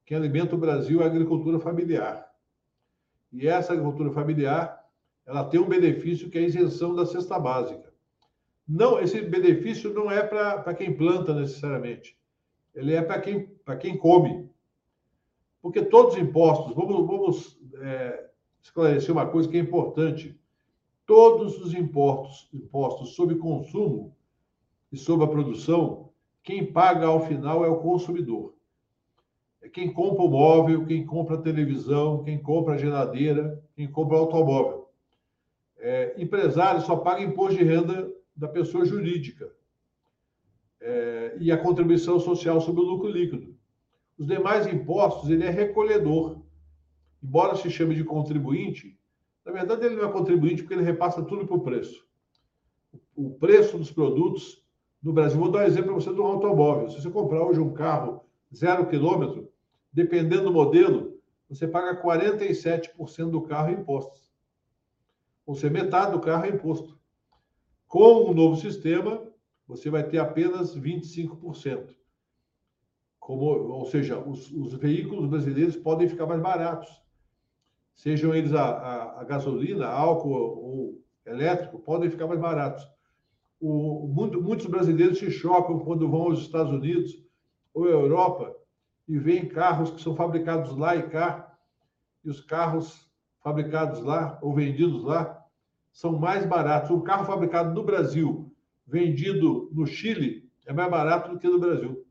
quem 0.04 0.16
alimenta 0.16 0.56
o 0.56 0.58
Brasil 0.58 1.00
é 1.00 1.04
a 1.04 1.06
agricultura 1.06 1.60
familiar. 1.60 2.28
E 3.32 3.46
essa 3.46 3.72
agricultura 3.72 4.10
familiar, 4.10 4.84
ela 5.24 5.44
tem 5.44 5.60
um 5.60 5.68
benefício 5.68 6.28
que 6.28 6.38
é 6.38 6.40
a 6.40 6.46
isenção 6.46 6.94
da 6.94 7.06
cesta 7.06 7.38
básica. 7.38 7.92
Não, 8.66 8.98
esse 8.98 9.20
benefício 9.22 9.92
não 9.94 10.10
é 10.10 10.22
para 10.22 10.74
quem 10.74 10.96
planta 10.96 11.32
necessariamente. 11.32 12.16
Ele 12.74 12.94
é 12.94 13.02
para 13.02 13.20
quem, 13.20 13.48
quem 13.80 13.96
come. 13.96 14.50
Porque 15.60 15.84
todos 15.84 16.14
os 16.14 16.20
impostos, 16.20 16.74
vamos, 16.74 17.06
vamos 17.06 17.60
é, 17.80 18.31
esclarecer 18.62 19.12
uma 19.12 19.26
coisa 19.26 19.48
que 19.48 19.56
é 19.56 19.60
importante. 19.60 20.38
Todos 21.06 21.60
os 21.60 21.74
impostos, 21.74 22.48
impostos 22.54 23.14
sobre 23.14 23.34
consumo 23.36 24.16
e 24.90 24.96
sobre 24.96 25.24
a 25.24 25.28
produção, 25.28 26.10
quem 26.42 26.72
paga 26.72 27.06
ao 27.06 27.26
final 27.26 27.64
é 27.64 27.68
o 27.68 27.78
consumidor. 27.78 28.54
É 29.60 29.68
quem 29.68 29.92
compra 29.92 30.22
o 30.22 30.28
móvel, 30.28 30.86
quem 30.86 31.04
compra 31.04 31.36
a 31.36 31.42
televisão, 31.42 32.22
quem 32.22 32.40
compra 32.40 32.74
a 32.74 32.78
geladeira, 32.78 33.62
quem 33.74 33.90
compra 33.90 34.16
o 34.16 34.20
automóvel. 34.20 34.88
É, 35.78 36.14
empresário 36.16 36.80
só 36.80 36.96
paga 36.96 37.22
imposto 37.22 37.58
de 37.58 37.64
renda 37.64 38.12
da 38.34 38.48
pessoa 38.48 38.84
jurídica 38.84 39.52
é, 40.80 41.36
e 41.40 41.50
a 41.50 41.58
contribuição 41.58 42.18
social 42.18 42.60
sobre 42.60 42.80
o 42.80 42.84
lucro 42.84 43.08
líquido. 43.08 43.56
Os 44.18 44.26
demais 44.26 44.66
impostos, 44.66 45.30
ele 45.30 45.44
é 45.44 45.50
recolhedor. 45.50 46.41
Embora 47.22 47.56
se 47.56 47.70
chame 47.70 47.94
de 47.94 48.04
contribuinte, 48.04 48.98
na 49.44 49.52
verdade 49.52 49.86
ele 49.86 49.96
não 49.96 50.08
é 50.08 50.12
contribuinte 50.12 50.62
porque 50.62 50.74
ele 50.74 50.82
repassa 50.82 51.22
tudo 51.22 51.46
para 51.46 51.56
o 51.56 51.60
preço. 51.60 52.06
O 53.14 53.30
preço 53.30 53.78
dos 53.78 53.90
produtos 53.90 54.62
no 55.02 55.12
Brasil, 55.12 55.38
vou 55.38 55.50
dar 55.50 55.60
um 55.60 55.66
exemplo 55.66 55.86
para 55.86 55.94
você 55.94 56.12
do 56.12 56.22
automóvel. 56.22 56.88
Se 56.88 57.00
você 57.00 57.10
comprar 57.10 57.42
hoje 57.42 57.58
um 57.58 57.72
carro 57.72 58.24
zero 58.54 58.86
quilômetro, 58.86 59.50
dependendo 59.92 60.44
do 60.44 60.52
modelo, 60.52 61.20
você 61.48 61.66
paga 61.66 62.00
47% 62.00 63.30
do 63.30 63.42
carro 63.42 63.70
em 63.70 63.80
impostos. 63.80 64.32
Ou 65.44 65.54
seja, 65.54 65.70
metade 65.70 66.12
do 66.12 66.20
carro 66.20 66.44
é 66.44 66.50
imposto. 66.50 66.98
Com 67.88 68.30
o 68.30 68.34
novo 68.34 68.56
sistema, 68.56 69.22
você 69.66 69.90
vai 69.90 70.02
ter 70.08 70.18
apenas 70.18 70.78
25%. 70.78 71.94
Como, 73.18 73.44
ou 73.44 73.84
seja, 73.86 74.18
os, 74.18 74.50
os 74.52 74.74
veículos 74.74 75.26
brasileiros 75.28 75.76
podem 75.76 76.08
ficar 76.08 76.26
mais 76.26 76.40
baratos. 76.40 77.01
Sejam 77.94 78.34
eles 78.34 78.52
a, 78.52 78.64
a, 78.64 79.20
a 79.20 79.24
gasolina, 79.24 79.86
álcool 79.86 80.32
ou 80.32 81.02
elétrico, 81.26 81.78
podem 81.78 82.10
ficar 82.10 82.26
mais 82.26 82.40
baratos. 82.40 82.86
O, 83.60 84.08
muito, 84.08 84.42
muitos 84.42 84.66
brasileiros 84.66 85.18
se 85.18 85.30
chocam 85.30 85.78
quando 85.78 86.10
vão 86.10 86.22
aos 86.22 86.40
Estados 86.40 86.72
Unidos 86.72 87.22
ou 87.72 87.84
à 87.84 87.90
Europa 87.90 88.54
e 89.06 89.18
veem 89.18 89.48
carros 89.48 89.90
que 89.90 90.00
são 90.00 90.16
fabricados 90.16 90.76
lá 90.76 90.96
e 90.96 91.08
cá, 91.08 91.56
e 92.24 92.30
os 92.30 92.40
carros 92.40 93.08
fabricados 93.40 94.00
lá 94.00 94.38
ou 94.42 94.54
vendidos 94.54 95.04
lá 95.04 95.44
são 95.92 96.18
mais 96.18 96.46
baratos. 96.46 96.90
Um 96.90 97.00
carro 97.00 97.24
fabricado 97.24 97.74
no 97.74 97.84
Brasil, 97.84 98.52
vendido 98.86 99.68
no 99.72 99.86
Chile, 99.86 100.50
é 100.66 100.72
mais 100.72 100.90
barato 100.90 101.30
do 101.30 101.38
que 101.38 101.48
no 101.48 101.58
Brasil. 101.58 102.04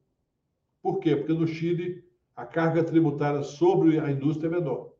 Por 0.81 0.99
quê? 0.99 1.15
Porque 1.15 1.33
no 1.33 1.47
Chile 1.47 2.03
a 2.35 2.45
carga 2.45 2.83
tributária 2.83 3.43
sobre 3.43 3.99
a 3.99 4.11
indústria 4.11 4.47
é 4.47 4.51
menor. 4.51 4.90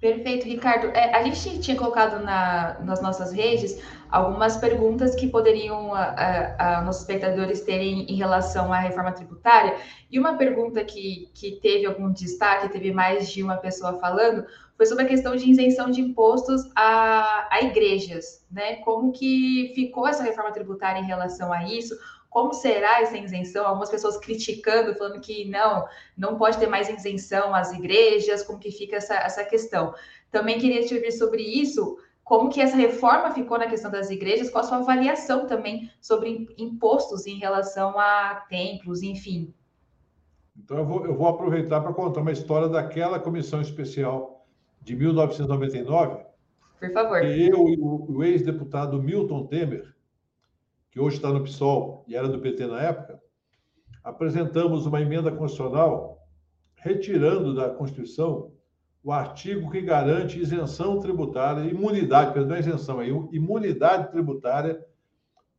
Perfeito, 0.00 0.46
Ricardo. 0.46 0.88
É, 0.88 1.12
a 1.12 1.22
gente 1.24 1.58
tinha 1.58 1.76
colocado 1.76 2.22
na, 2.22 2.78
nas 2.84 3.02
nossas 3.02 3.32
redes 3.32 3.82
algumas 4.08 4.56
perguntas 4.56 5.14
que 5.16 5.26
poderiam 5.26 5.92
a, 5.92 6.02
a, 6.02 6.78
a, 6.78 6.82
nossos 6.82 7.02
espectadores 7.02 7.62
terem 7.62 8.06
em 8.08 8.14
relação 8.14 8.72
à 8.72 8.78
reforma 8.78 9.10
tributária. 9.10 9.76
E 10.08 10.16
uma 10.16 10.36
pergunta 10.36 10.84
que, 10.84 11.28
que 11.34 11.58
teve 11.60 11.84
algum 11.84 12.12
destaque, 12.12 12.68
teve 12.68 12.92
mais 12.92 13.28
de 13.28 13.42
uma 13.42 13.56
pessoa 13.56 13.98
falando, 13.98 14.46
foi 14.76 14.86
sobre 14.86 15.04
a 15.04 15.08
questão 15.08 15.34
de 15.34 15.50
isenção 15.50 15.90
de 15.90 16.00
impostos 16.00 16.62
a, 16.76 17.48
a 17.50 17.62
igrejas, 17.62 18.46
né? 18.48 18.76
Como 18.76 19.10
que 19.10 19.72
ficou 19.74 20.06
essa 20.06 20.22
reforma 20.22 20.52
tributária 20.52 21.00
em 21.00 21.06
relação 21.06 21.52
a 21.52 21.64
isso? 21.64 21.98
Como 22.30 22.52
será 22.52 23.00
essa 23.00 23.16
isenção? 23.16 23.66
Algumas 23.66 23.90
pessoas 23.90 24.18
criticando, 24.18 24.94
falando 24.94 25.20
que 25.20 25.46
não, 25.46 25.86
não 26.16 26.36
pode 26.36 26.58
ter 26.58 26.66
mais 26.66 26.88
isenção 26.88 27.54
às 27.54 27.72
igrejas, 27.72 28.42
como 28.42 28.58
que 28.58 28.70
fica 28.70 28.96
essa, 28.96 29.14
essa 29.14 29.44
questão. 29.44 29.94
Também 30.30 30.58
queria 30.58 30.86
te 30.86 30.94
ouvir 30.94 31.12
sobre 31.12 31.42
isso, 31.42 31.98
como 32.22 32.50
que 32.50 32.60
essa 32.60 32.76
reforma 32.76 33.30
ficou 33.32 33.58
na 33.58 33.66
questão 33.66 33.90
das 33.90 34.10
igrejas, 34.10 34.50
qual 34.50 34.62
a 34.62 34.68
sua 34.68 34.78
avaliação 34.78 35.46
também 35.46 35.90
sobre 36.00 36.46
impostos 36.58 37.26
em 37.26 37.38
relação 37.38 37.98
a 37.98 38.44
templos, 38.50 39.02
enfim. 39.02 39.54
Então, 40.54 40.76
eu 40.76 40.84
vou, 40.84 41.06
eu 41.06 41.16
vou 41.16 41.28
aproveitar 41.28 41.80
para 41.80 41.94
contar 41.94 42.20
uma 42.20 42.32
história 42.32 42.68
daquela 42.68 43.18
comissão 43.18 43.62
especial 43.62 44.46
de 44.82 44.94
1999, 44.94 46.24
Por 46.78 46.92
favor. 46.92 47.24
eu 47.24 47.68
e 47.68 47.78
o, 47.80 48.16
o 48.16 48.24
ex-deputado 48.24 49.00
Milton 49.02 49.46
Temer, 49.46 49.94
que 50.90 51.00
hoje 51.00 51.16
está 51.16 51.32
no 51.32 51.42
PSOL 51.42 52.04
e 52.08 52.16
era 52.16 52.28
do 52.28 52.40
PT 52.40 52.66
na 52.66 52.80
época, 52.80 53.20
apresentamos 54.02 54.86
uma 54.86 55.00
emenda 55.00 55.30
constitucional 55.30 56.26
retirando 56.76 57.54
da 57.54 57.70
Constituição 57.70 58.52
o 59.02 59.12
artigo 59.12 59.70
que 59.70 59.80
garante 59.80 60.38
isenção 60.38 60.98
tributária, 60.98 61.70
imunidade, 61.70 62.32
perdão, 62.32 62.56
é 62.56 62.60
isenção, 62.60 63.00
é 63.00 63.08
imunidade 63.32 64.10
tributária 64.10 64.84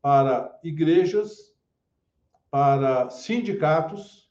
para 0.01 0.59
igrejas, 0.63 1.53
para 2.51 3.09
sindicatos 3.09 4.29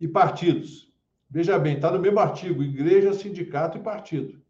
e 0.00 0.08
partidos. 0.08 0.92
Veja 1.30 1.58
bem, 1.58 1.76
está 1.76 1.90
no 1.90 2.00
mesmo 2.00 2.18
artigo: 2.18 2.62
igreja, 2.62 3.12
sindicato 3.12 3.78
e 3.78 3.80
partido. 3.80 4.42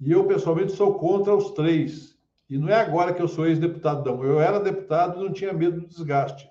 E 0.00 0.10
eu, 0.10 0.26
pessoalmente, 0.26 0.72
sou 0.72 0.94
contra 0.98 1.34
os 1.34 1.50
três. 1.52 2.15
E 2.48 2.56
não 2.58 2.68
é 2.68 2.74
agora 2.74 3.12
que 3.12 3.20
eu 3.20 3.28
sou 3.28 3.46
ex-deputado, 3.46 4.04
não. 4.04 4.22
Eu 4.22 4.40
era 4.40 4.60
deputado 4.60 5.20
e 5.20 5.24
não 5.24 5.32
tinha 5.32 5.52
medo 5.52 5.80
do 5.80 5.86
desgaste. 5.86 6.48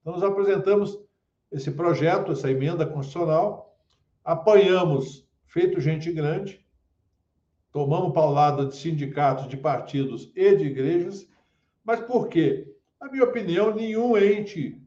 Então, 0.00 0.12
nós 0.12 0.22
apresentamos 0.22 0.98
esse 1.50 1.70
projeto, 1.70 2.32
essa 2.32 2.50
emenda 2.50 2.86
constitucional, 2.86 3.76
apanhamos, 4.24 5.26
feito 5.44 5.80
gente 5.80 6.12
grande, 6.12 6.64
tomamos 7.70 8.12
paulada 8.12 8.66
de 8.66 8.76
sindicatos, 8.76 9.48
de 9.48 9.56
partidos 9.56 10.30
e 10.34 10.56
de 10.56 10.64
igrejas. 10.66 11.26
Mas 11.84 12.00
por 12.00 12.28
quê? 12.28 12.74
Na 13.00 13.10
minha 13.10 13.24
opinião, 13.24 13.74
nenhum 13.74 14.16
ente 14.16 14.80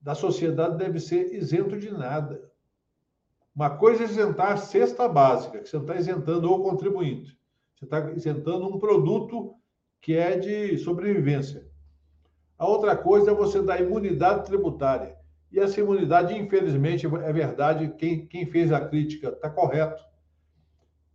da 0.00 0.14
sociedade 0.14 0.76
deve 0.76 0.98
ser 0.98 1.32
isento 1.34 1.76
de 1.78 1.90
nada. 1.90 2.50
Uma 3.54 3.70
coisa 3.70 4.02
é 4.02 4.06
isentar 4.06 4.52
a 4.52 4.56
cesta 4.56 5.08
básica, 5.08 5.58
que 5.58 5.68
você 5.68 5.76
está 5.76 5.96
isentando 5.96 6.50
o 6.50 6.62
contribuinte. 6.62 7.38
Você 7.74 7.84
está 7.84 8.10
isentando 8.12 8.66
um 8.66 8.78
produto 8.78 9.54
que 10.02 10.16
é 10.16 10.36
de 10.36 10.76
sobrevivência. 10.78 11.64
A 12.58 12.66
outra 12.66 12.96
coisa 12.96 13.30
é 13.30 13.34
você 13.34 13.62
dar 13.62 13.80
imunidade 13.80 14.44
tributária. 14.44 15.16
E 15.50 15.60
essa 15.60 15.80
imunidade, 15.80 16.36
infelizmente, 16.36 17.06
é 17.06 17.32
verdade, 17.32 17.94
quem, 17.96 18.26
quem 18.26 18.44
fez 18.46 18.72
a 18.72 18.80
crítica 18.80 19.28
está 19.28 19.48
correto. 19.48 20.02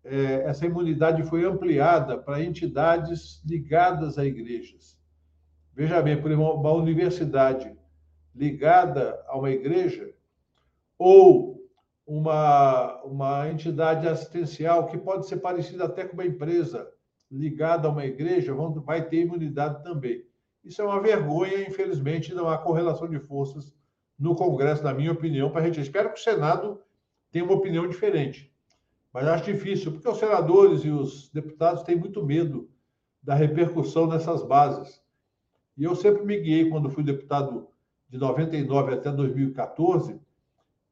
É, 0.06 0.44
essa 0.46 0.66
imunidade 0.66 1.22
foi 1.24 1.44
ampliada 1.44 2.18
para 2.18 2.42
entidades 2.42 3.44
ligadas 3.46 4.18
a 4.18 4.26
igrejas. 4.26 4.98
Veja 5.74 6.02
bem, 6.02 6.22
por 6.22 6.32
exemplo, 6.32 6.54
uma 6.54 6.72
universidade 6.72 7.76
ligada 8.34 9.22
a 9.28 9.38
uma 9.38 9.52
igreja, 9.52 10.14
ou 10.98 11.68
uma, 12.06 13.04
uma 13.04 13.50
entidade 13.50 14.08
assistencial 14.08 14.88
que 14.88 14.98
pode 14.98 15.28
ser 15.28 15.38
parecida 15.38 15.84
até 15.86 16.06
com 16.06 16.14
uma 16.14 16.26
empresa 16.26 16.90
ligada 17.32 17.88
a 17.88 17.92
uma 17.92 18.06
igreja, 18.06 18.54
vai 18.54 19.08
ter 19.08 19.22
imunidade 19.22 19.84
também. 19.84 20.26
Isso 20.64 20.82
é 20.82 20.86
uma 20.86 21.02
vergonha, 21.02 21.68
infelizmente, 21.68 22.34
não 22.34 22.50
há 22.50 22.58
correlação 22.58 23.10
de 23.10 23.20
forças 23.20 23.74
no 24.18 24.36
Congresso, 24.36 24.84
na 24.84 24.94
minha 24.94 25.12
opinião, 25.12 25.50
para 25.50 25.62
a 25.62 25.66
gente. 25.66 25.82
Espero 25.82 26.12
que 26.12 26.20
o 26.20 26.24
Senado 26.24 26.82
tenha 27.32 27.46
uma 27.46 27.54
opinião 27.54 27.88
diferente. 27.88 28.52
Mas 29.14 29.28
acho 29.28 29.46
difícil, 29.46 29.92
porque 29.92 30.10
os 30.10 30.18
senadores 30.18 30.84
e 30.84 30.90
os 30.90 31.30
deputados 31.30 31.84
têm 31.84 31.96
muito 31.96 32.26
medo 32.26 32.70
da 33.22 33.34
repercussão 33.36 34.08
nessas 34.08 34.44
bases. 34.44 35.02
E 35.78 35.84
eu 35.84 35.96
sempre 35.96 36.26
me 36.26 36.38
guiei, 36.40 36.70
quando 36.70 36.90
fui 36.90 37.04
deputado 37.04 37.68
de 38.10 38.18
99 38.18 38.94
até 38.94 39.12
2014, 39.12 40.20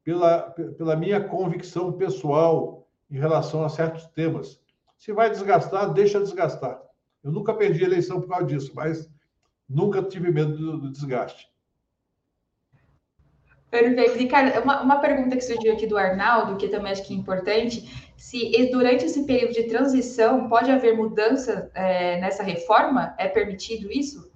pela, 0.03 0.41
pela 0.51 0.95
minha 0.95 1.23
convicção 1.23 1.93
pessoal 1.93 2.87
em 3.09 3.17
relação 3.17 3.63
a 3.63 3.69
certos 3.69 4.05
temas. 4.07 4.61
Se 5.05 5.13
vai 5.13 5.29
desgastar, 5.29 5.93
deixa 5.93 6.19
desgastar. 6.19 6.81
Eu 7.23 7.31
nunca 7.31 7.53
perdi 7.53 7.83
eleição 7.83 8.19
por 8.19 8.27
causa 8.27 8.47
disso, 8.47 8.71
mas 8.73 9.07
nunca 9.69 10.01
tive 10.01 10.31
medo 10.31 10.57
do, 10.57 10.77
do 10.79 10.91
desgaste. 10.91 11.47
Perfeito. 13.69 14.17
Ricardo, 14.17 14.63
uma, 14.63 14.81
uma 14.81 14.99
pergunta 14.99 15.35
que 15.35 15.43
surgiu 15.43 15.73
aqui 15.73 15.85
do 15.85 15.95
Arnaldo, 15.95 16.57
que 16.57 16.69
também 16.69 16.91
acho 16.91 17.05
que 17.05 17.13
é 17.13 17.17
importante, 17.17 18.11
se 18.17 18.49
durante 18.71 19.05
esse 19.05 19.27
período 19.27 19.53
de 19.53 19.65
transição 19.65 20.49
pode 20.49 20.71
haver 20.71 20.97
mudança 20.97 21.69
é, 21.75 22.19
nessa 22.19 22.41
reforma? 22.41 23.13
É 23.19 23.27
permitido 23.27 23.91
isso? 23.91 24.31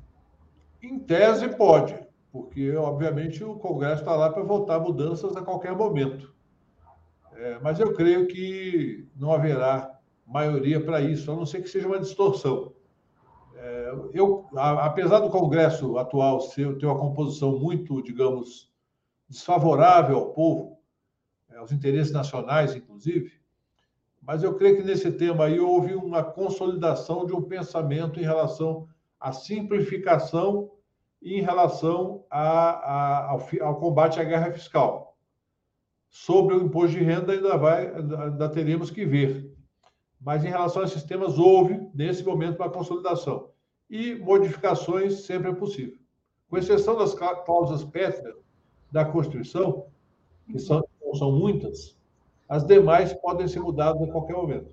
Em 0.84 1.00
tese, 1.00 1.50
pode, 1.50 1.98
porque, 2.32 2.76
obviamente, 2.76 3.44
o 3.44 3.56
Congresso 3.56 4.04
está 4.04 4.16
lá 4.16 4.32
para 4.32 4.44
votar 4.44 4.80
mudanças 4.80 5.36
a 5.36 5.42
qualquer 5.42 5.76
momento. 5.76 6.32
É, 7.34 7.58
mas 7.60 7.80
eu 7.80 7.92
creio 7.96 8.28
que 8.28 9.08
não 9.16 9.34
haverá 9.34 9.99
maioria 10.30 10.80
para 10.80 11.02
isso, 11.02 11.32
a 11.32 11.36
não 11.36 11.46
ser 11.46 11.62
que 11.62 11.70
seja 11.70 11.88
uma 11.88 12.00
distorção. 12.00 12.72
É, 13.56 13.94
eu, 14.14 14.46
a, 14.56 14.86
apesar 14.86 15.20
do 15.20 15.30
Congresso 15.30 15.98
atual 15.98 16.40
ser, 16.42 16.78
ter 16.78 16.86
uma 16.86 17.00
composição 17.00 17.58
muito, 17.58 18.02
digamos, 18.02 18.72
desfavorável 19.28 20.18
ao 20.18 20.34
povo, 20.34 20.78
é, 21.50 21.58
aos 21.58 21.72
interesses 21.72 22.14
nacionais, 22.14 22.76
inclusive, 22.76 23.40
mas 24.22 24.44
eu 24.44 24.56
creio 24.56 24.78
que 24.78 24.84
nesse 24.84 25.12
tema 25.12 25.46
aí 25.46 25.60
houve 25.60 25.96
uma 25.96 26.24
consolidação 26.24 27.26
de 27.26 27.34
um 27.34 27.42
pensamento 27.42 28.20
em 28.20 28.24
relação 28.24 28.88
à 29.20 29.32
simplificação 29.32 30.72
e 31.22 31.40
em 31.40 31.42
relação 31.42 32.24
a, 32.30 32.42
a, 32.42 33.30
ao, 33.32 33.48
ao, 33.62 33.80
combate 33.80 34.20
à 34.20 34.24
guerra 34.24 34.52
fiscal. 34.52 35.18
Sobre 36.10 36.56
o 36.56 36.62
imposto 36.64 36.98
de 36.98 37.04
renda 37.04 37.34
ainda 37.34 37.58
vai, 37.58 37.88
ainda 37.88 38.50
teremos 38.50 38.92
que 38.92 39.06
ver. 39.06 39.49
Mas 40.20 40.44
em 40.44 40.50
relação 40.50 40.82
aos 40.82 40.92
sistemas 40.92 41.38
houve 41.38 41.80
nesse 41.94 42.24
momento 42.24 42.58
uma 42.58 42.70
consolidação 42.70 43.50
e 43.90 44.16
modificações 44.16 45.22
sempre 45.26 45.50
é 45.50 45.54
possível. 45.54 45.98
Com 46.50 46.58
exceção 46.58 46.98
das 46.98 47.14
cláusulas 47.14 47.84
pétreas 47.84 48.36
da 48.92 49.06
Constituição, 49.06 49.86
que 50.52 50.60
são, 50.60 50.84
são 51.18 51.32
muitas, 51.32 51.98
as 52.48 52.66
demais 52.66 53.14
podem 53.14 53.48
ser 53.48 53.60
mudadas 53.60 54.02
a 54.02 54.12
qualquer 54.12 54.34
momento. 54.34 54.72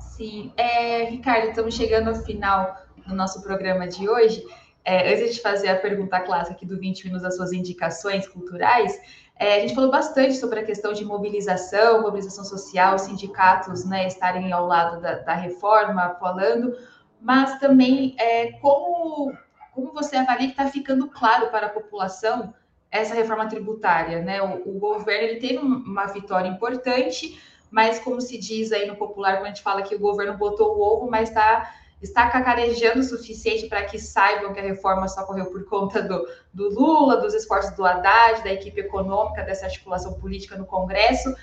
Sim. 0.00 0.52
É, 0.56 1.04
Ricardo, 1.04 1.48
estamos 1.48 1.74
chegando 1.74 2.08
ao 2.08 2.14
final 2.14 2.76
do 3.06 3.14
nosso 3.14 3.42
programa 3.42 3.88
de 3.88 4.08
hoje. 4.08 4.44
É, 4.84 5.14
antes 5.14 5.34
de 5.34 5.42
fazer 5.42 5.68
a 5.68 5.76
pergunta 5.76 6.20
clássica 6.20 6.54
aqui 6.54 6.66
do 6.66 6.78
20 6.78 7.04
minutos 7.04 7.22
das 7.22 7.36
suas 7.36 7.52
indicações 7.52 8.26
culturais, 8.28 8.98
é, 9.40 9.56
a 9.56 9.60
gente 9.60 9.74
falou 9.74 9.90
bastante 9.90 10.34
sobre 10.34 10.60
a 10.60 10.62
questão 10.62 10.92
de 10.92 11.02
mobilização, 11.02 12.02
mobilização 12.02 12.44
social, 12.44 12.98
sindicatos 12.98 13.86
né, 13.86 14.06
estarem 14.06 14.52
ao 14.52 14.66
lado 14.66 15.00
da, 15.00 15.14
da 15.14 15.32
reforma, 15.32 16.14
falando, 16.20 16.76
mas 17.18 17.58
também 17.58 18.14
é, 18.18 18.52
como, 18.60 19.32
como 19.72 19.94
você 19.94 20.16
avalia 20.16 20.48
que 20.48 20.52
está 20.52 20.66
ficando 20.66 21.08
claro 21.08 21.48
para 21.48 21.68
a 21.68 21.70
população 21.70 22.52
essa 22.90 23.14
reforma 23.14 23.48
tributária, 23.48 24.20
né? 24.20 24.42
O, 24.42 24.76
o 24.76 24.78
governo 24.78 25.28
ele 25.28 25.40
teve 25.40 25.56
uma 25.56 26.04
vitória 26.08 26.48
importante, 26.48 27.40
mas 27.70 27.98
como 27.98 28.20
se 28.20 28.36
diz 28.36 28.72
aí 28.72 28.86
no 28.86 28.96
popular, 28.96 29.36
quando 29.36 29.46
a 29.46 29.48
gente 29.48 29.62
fala 29.62 29.80
que 29.80 29.94
o 29.94 30.00
governo 30.00 30.36
botou 30.36 30.76
o 30.76 30.82
ovo, 30.82 31.10
mas 31.10 31.30
está 31.30 31.72
está 32.00 32.28
cacarejando 32.30 33.00
o 33.00 33.04
suficiente 33.04 33.68
para 33.68 33.84
que 33.84 33.98
saibam 33.98 34.52
que 34.52 34.60
a 34.60 34.62
reforma 34.62 35.06
só 35.08 35.24
correu 35.24 35.46
por 35.46 35.64
conta 35.64 36.02
do, 36.02 36.26
do 36.52 36.70
Lula, 36.70 37.18
dos 37.18 37.34
esforços 37.34 37.74
do 37.76 37.84
Haddad, 37.84 38.42
da 38.42 38.52
equipe 38.52 38.80
econômica, 38.80 39.42
dessa 39.42 39.66
articulação 39.66 40.14
política 40.14 40.56
no 40.56 40.64
Congresso. 40.64 41.34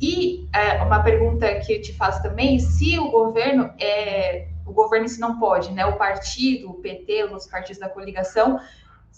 E 0.00 0.46
é, 0.52 0.82
uma 0.82 1.02
pergunta 1.02 1.52
que 1.60 1.72
eu 1.72 1.80
te 1.80 1.94
faço 1.94 2.22
também, 2.22 2.58
se 2.58 2.98
o 2.98 3.10
governo 3.10 3.72
é, 3.78 4.48
o 4.66 4.72
governo 4.72 5.08
se 5.08 5.18
não 5.18 5.38
pode, 5.38 5.72
né? 5.72 5.86
O 5.86 5.96
partido, 5.96 6.70
o 6.70 6.74
PT, 6.74 7.24
os 7.24 7.46
partidos 7.46 7.78
da 7.78 7.88
coligação 7.88 8.60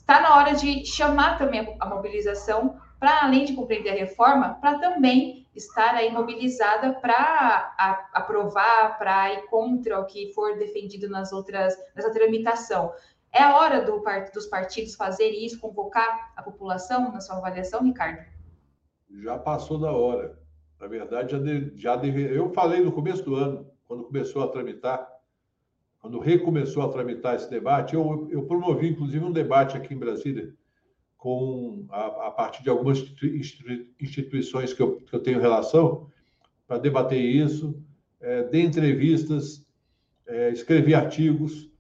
Está 0.09 0.23
na 0.23 0.37
hora 0.37 0.55
de 0.55 0.87
chamar 0.87 1.37
também 1.37 1.77
a 1.79 1.85
mobilização 1.85 2.81
para, 2.99 3.25
além 3.25 3.45
de 3.45 3.53
compreender 3.53 3.91
a 3.91 3.95
reforma, 3.95 4.57
para 4.59 4.79
também 4.79 5.47
estar 5.59 5.95
aí 5.95 6.11
mobilizada 6.11 6.95
para 6.95 7.75
aprovar, 8.13 8.97
para 8.97 9.35
ir 9.35 9.47
contra 9.47 10.01
o 10.01 10.07
que 10.07 10.33
for 10.33 10.57
defendido 10.57 11.09
nas 11.09 11.33
outras, 11.33 11.77
nessa 11.95 12.11
tramitação. 12.11 12.93
É 13.33 13.43
a 13.43 13.57
hora 13.57 13.85
do, 13.85 14.03
dos 14.33 14.47
partidos 14.47 14.95
fazer 14.95 15.31
isso, 15.31 15.61
convocar 15.61 16.33
a 16.35 16.43
população 16.43 17.13
na 17.13 17.21
sua 17.21 17.37
avaliação, 17.37 17.83
Ricardo? 17.83 18.25
Já 19.23 19.39
passou 19.39 19.79
da 19.79 19.93
hora. 19.93 20.39
Na 20.81 20.87
verdade, 20.87 21.33
já, 21.33 21.39
de, 21.39 21.73
já 21.77 21.97
deve, 21.97 22.35
eu 22.35 22.51
falei 22.51 22.81
no 22.81 22.93
começo 22.93 23.23
do 23.25 23.35
ano, 23.35 23.71
quando 23.87 24.05
começou 24.05 24.43
a 24.43 24.49
tramitar, 24.49 25.07
quando 26.01 26.21
recomeçou 26.21 26.85
a 26.85 26.89
tramitar 26.89 27.35
esse 27.35 27.51
debate, 27.51 27.95
eu, 27.95 28.29
eu 28.31 28.47
promovi, 28.47 28.89
inclusive, 28.89 29.25
um 29.25 29.33
debate 29.33 29.77
aqui 29.77 29.93
em 29.93 29.99
Brasília, 29.99 30.55
com 31.19 31.85
a, 31.91 32.29
a 32.29 32.31
partir 32.31 32.63
de 32.63 32.71
algumas 32.71 32.99
instituições 34.01 34.73
que 34.73 34.81
eu, 34.81 35.01
que 35.01 35.13
eu 35.13 35.21
tenho 35.21 35.41
relação, 35.41 36.09
para 36.67 36.79
debater 36.79 37.21
isso, 37.21 37.83
é, 38.21 38.45
dei 38.45 38.63
entrevistas, 38.63 39.67
é, 40.27 40.51
escrevi 40.51 40.95
artigos. 40.95 41.71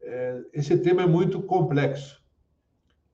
É, 0.00 0.42
esse 0.54 0.76
tema 0.78 1.02
é 1.02 1.06
muito 1.06 1.42
complexo. 1.42 2.22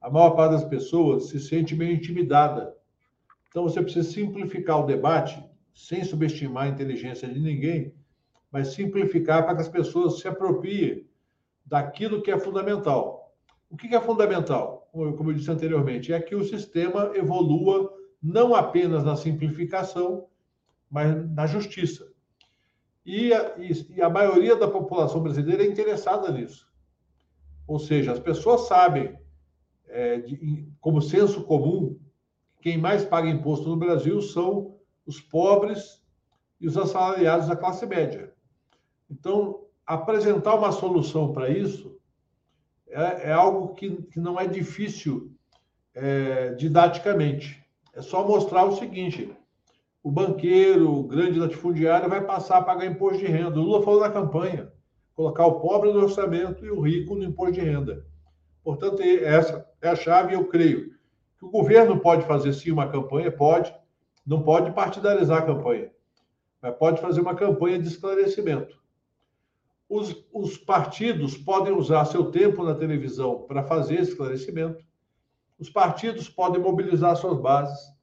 A 0.01 0.09
maior 0.09 0.31
parte 0.31 0.53
das 0.53 0.65
pessoas 0.65 1.31
se 1.31 1.41
sente 1.41 1.75
meio 1.75 1.95
intimidada. 1.95 2.75
Então, 3.49 3.65
você 3.65 3.83
precisa 3.83 4.09
simplificar 4.09 4.81
o 4.81 4.87
debate, 4.87 5.43
sem 5.75 6.05
subestimar 6.05 6.65
a 6.65 6.69
inteligência 6.69 7.27
de 7.27 7.41
ninguém, 7.41 7.95
mas 8.51 8.69
simplificar 8.69 9.45
para 9.45 9.57
que 9.57 9.63
as 9.63 9.69
pessoas 9.69 10.21
se 10.21 10.29
apropriem 10.29 11.09
daquilo 11.65 12.23
que 12.23 12.31
é 12.31 12.39
fundamental. 12.39 13.24
O 13.75 13.77
que 13.77 13.93
é 13.93 14.01
fundamental? 14.01 14.89
Como 14.93 15.31
eu 15.33 15.35
disse 15.35 15.51
anteriormente, 15.51 16.13
é 16.13 16.21
que 16.21 16.37
o 16.37 16.45
sistema 16.45 17.11
evolua 17.17 17.93
não 18.23 18.55
apenas 18.55 19.03
na 19.03 19.17
simplificação, 19.17 20.29
mas 20.89 21.29
na 21.33 21.45
justiça. 21.45 22.09
E 23.05 23.35
a, 23.35 23.57
e 23.59 24.01
a 24.01 24.09
maioria 24.09 24.55
da 24.55 24.69
população 24.69 25.21
brasileira 25.21 25.65
é 25.65 25.67
interessada 25.67 26.31
nisso. 26.31 26.69
Ou 27.67 27.81
seja, 27.81 28.13
as 28.13 28.21
pessoas 28.21 28.69
sabem, 28.69 29.19
é, 29.89 30.19
de, 30.19 30.69
como 30.81 31.03
senso 31.03 31.43
comum, 31.43 31.99
quem 32.61 32.79
mais 32.79 33.05
paga 33.05 33.29
imposto 33.29 33.69
no 33.69 33.77
Brasil 33.77 34.23
são 34.23 34.77
os 35.05 35.21
pobres 35.21 36.01
e 36.61 36.69
os 36.69 36.79
assalariados 36.79 37.49
da 37.49 37.57
classe 37.57 37.85
média. 37.87 38.33
Então, 39.11 39.65
apresentar 39.85 40.55
uma 40.55 40.71
solução 40.71 41.33
para 41.33 41.51
isso 41.51 41.94
é, 42.95 43.31
é, 43.31 43.33
algo 43.33 43.75
que, 43.75 44.03
que 44.05 44.21
não 44.21 44.39
é 44.39 44.47
difícil 44.47 45.33
é, 45.95 46.51
didaticamente. 46.55 47.61
É 47.93 48.01
só 48.01 48.27
mostrar 48.27 48.65
o 48.65 48.77
seguinte: 48.77 49.37
o 50.03 50.11
banqueiro, 50.11 50.91
o 50.93 51.03
grande 51.03 51.39
latifundiário 51.39 52.09
vai 52.09 52.25
passar 52.25 52.59
a 52.59 52.63
pagar 52.63 52.87
imposto 52.87 53.19
de 53.19 53.27
renda. 53.27 53.59
O 53.59 53.63
Lula 53.63 53.83
falou 53.83 54.01
na 54.01 54.11
campanha: 54.11 54.73
colocar 55.13 55.45
o 55.45 55.61
pobre 55.61 55.93
no 55.93 56.03
orçamento 56.03 56.65
e 56.65 56.71
o 56.71 56.81
rico 56.81 57.17
no 57.17 57.25
imposto 57.25 57.55
de 57.55 57.61
renda. 57.61 58.07
Portanto, 58.63 59.03
essa 59.03 59.69
é 59.83 59.89
a 59.89 59.97
chave, 59.97 60.35
eu 60.35 60.47
creio. 60.47 60.91
Que 61.39 61.45
o 61.45 61.51
governo 61.51 61.99
pode 61.99 62.25
fazer 62.25 62.53
sim 62.53 62.71
uma 62.71 62.89
campanha, 62.89 63.31
pode, 63.31 63.75
não 64.25 64.43
pode 64.43 64.73
partidarizar 64.73 65.39
a 65.39 65.47
campanha, 65.47 65.91
mas 66.63 66.75
pode 66.77 67.01
fazer 67.01 67.21
uma 67.21 67.35
campanha 67.35 67.79
de 67.79 67.89
esclarecimento. 67.89 68.84
Os, 69.95 70.27
os 70.33 70.59
partidos 70.59 71.37
podem 71.37 71.73
usar 71.73 72.05
seu 72.07 72.25
tempo 72.33 72.65
na 72.65 72.75
televisão 72.75 73.43
para 73.47 73.63
fazer 73.63 74.01
esclarecimento. 74.01 74.85
Os 75.57 75.71
partidos 75.71 76.29
podem 76.29 76.61
mobilizar 76.61 77.15
suas 77.15 77.41
bases, 77.41 77.95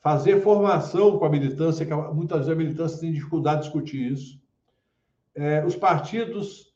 fazer 0.00 0.42
formação 0.42 1.16
com 1.16 1.24
a 1.24 1.30
militância, 1.30 1.86
que 1.86 1.94
muitas 1.94 2.40
vezes 2.40 2.52
a 2.52 2.56
militância 2.56 2.98
tem 2.98 3.12
dificuldade 3.12 3.60
de 3.60 3.66
discutir 3.66 4.10
isso. 4.10 4.42
É, 5.32 5.64
os 5.64 5.76
partidos 5.76 6.74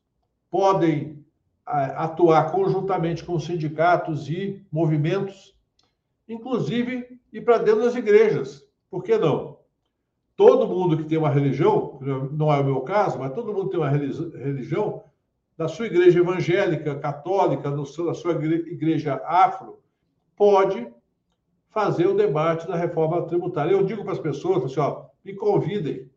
podem 0.48 1.26
atuar 1.66 2.52
conjuntamente 2.52 3.24
com 3.24 3.36
sindicatos 3.40 4.28
e 4.30 4.64
movimentos, 4.70 5.58
inclusive 6.28 7.18
ir 7.32 7.40
para 7.40 7.58
dentro 7.58 7.82
das 7.82 7.96
igrejas. 7.96 8.64
Por 8.88 9.02
que 9.02 9.18
não? 9.18 9.58
Todo 10.37 10.68
mundo 10.68 10.97
que 10.97 11.05
tem 11.05 11.18
uma 11.18 11.30
religião, 11.30 11.99
não 12.32 12.53
é 12.53 12.61
o 12.61 12.64
meu 12.64 12.80
caso, 12.80 13.18
mas 13.18 13.32
todo 13.32 13.53
mundo 13.53 13.70
tem 13.70 13.78
uma 13.78 13.91
religião, 13.91 15.03
da 15.57 15.68
sua 15.68 15.87
igreja 15.87 16.18
evangélica, 16.18 16.99
católica, 16.99 17.70
da 17.70 17.85
sua 18.14 18.32
igreja 18.32 19.22
afro, 19.24 19.78
pode 20.37 20.87
fazer 21.70 22.07
o 22.07 22.16
debate 22.16 22.66
da 22.66 22.76
reforma 22.76 23.26
tributária. 23.26 23.72
Eu 23.72 23.85
digo 23.85 24.03
para 24.03 24.12
as 24.12 24.18
pessoas, 24.18 24.64
assim, 24.64 24.80
ó, 24.80 25.07
me 25.24 25.35
convidem. 25.35 26.11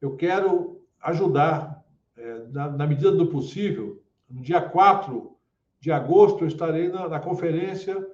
Eu 0.00 0.16
quero 0.16 0.82
ajudar, 1.02 1.84
é, 2.16 2.46
na, 2.50 2.70
na, 2.70 2.86
medida 2.86 3.12
do 3.12 3.26
possível. 3.26 4.02
No 4.28 4.40
dia 4.40 4.60
4 4.60 5.34
de 5.80 5.92
agosto, 5.92 6.44
eu 6.44 6.48
estarei 6.48 6.88
na, 6.88 7.08
na 7.08 7.20
Conferência 7.20 8.06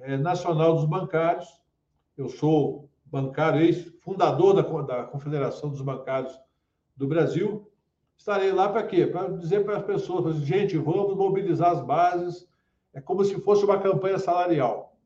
é, 0.00 0.16
Nacional 0.16 0.74
dos 0.74 0.84
Bancários. 0.84 1.48
Eu 2.16 2.28
sou 2.28 2.88
bancário, 3.16 3.62
ex-fundador 3.62 4.54
da, 4.54 4.62
da 4.82 5.04
Confederação 5.04 5.70
dos 5.70 5.80
Bancários 5.80 6.38
do 6.94 7.06
Brasil. 7.06 7.70
Estarei 8.16 8.52
lá 8.52 8.68
para 8.68 8.82
quê? 8.82 9.06
Para 9.06 9.28
dizer 9.28 9.64
para 9.64 9.78
as 9.78 9.84
pessoas, 9.84 10.36
gente, 10.36 10.76
vamos 10.76 11.16
mobilizar 11.16 11.70
as 11.72 11.82
bases. 11.82 12.46
É 12.92 13.00
como 13.00 13.24
se 13.24 13.40
fosse 13.40 13.64
uma 13.64 13.78
campanha 13.78 14.18
salarial. 14.18 14.96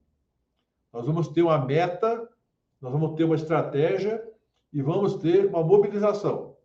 Nós 0.92 1.06
vamos 1.06 1.28
ter 1.28 1.42
uma 1.42 1.58
meta, 1.64 2.28
nós 2.80 2.92
vamos 2.92 3.14
ter 3.14 3.24
uma 3.24 3.36
estratégia 3.36 4.22
e 4.72 4.82
vamos 4.82 5.14
ter 5.16 5.46
uma 5.46 5.62
mobilização. 5.62 6.56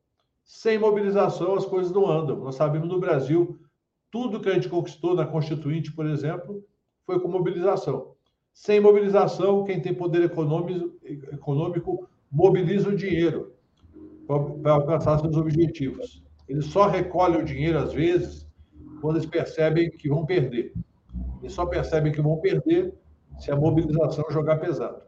Sem 0.43 0.80
mobilização, 0.80 1.56
as 1.56 1.66
coisas 1.66 1.91
não 1.91 2.10
andam. 2.10 2.38
Nós 2.38 2.56
sabemos 2.56 2.88
no 2.88 3.00
Brasil, 3.00 3.60
tudo 4.10 4.39
que 4.39 4.50
a 4.50 4.54
gente 4.54 4.70
conquistou 4.70 5.16
na 5.16 5.26
Constituinte, 5.26 5.91
por 5.91 6.06
exemplo, 6.08 6.64
foi 7.06 7.20
com 7.20 7.28
mobilização. 7.28 8.14
Sem 8.56 8.80
mobilização, 8.80 9.66
quem 9.66 9.82
tem 9.82 9.93
poder 9.93 10.24
econômico, 10.24 10.97
econômico 11.03 12.10
mobiliza 12.32 12.88
o 12.88 12.95
dinheiro 12.95 13.53
para 14.64 14.72
alcançar 14.72 15.20
seus 15.20 15.36
objetivos. 15.36 16.24
Eles 16.47 16.66
só 16.68 16.88
recolhem 16.88 17.41
o 17.41 17.43
dinheiro, 17.43 17.78
às 17.78 17.91
vezes, 17.91 18.47
quando 19.01 19.18
eles 19.18 19.30
percebem 19.30 19.91
que 19.91 20.08
vão 20.08 20.26
perder. 20.26 20.74
Eles 21.41 21.51
só 21.51 21.66
percebem 21.66 22.14
que 22.14 22.22
vão 22.22 22.38
perder 22.38 22.93
se 23.39 23.51
a 23.51 23.58
mobilização 23.58 24.24
jogar 24.32 24.56
pesado. 24.56 25.01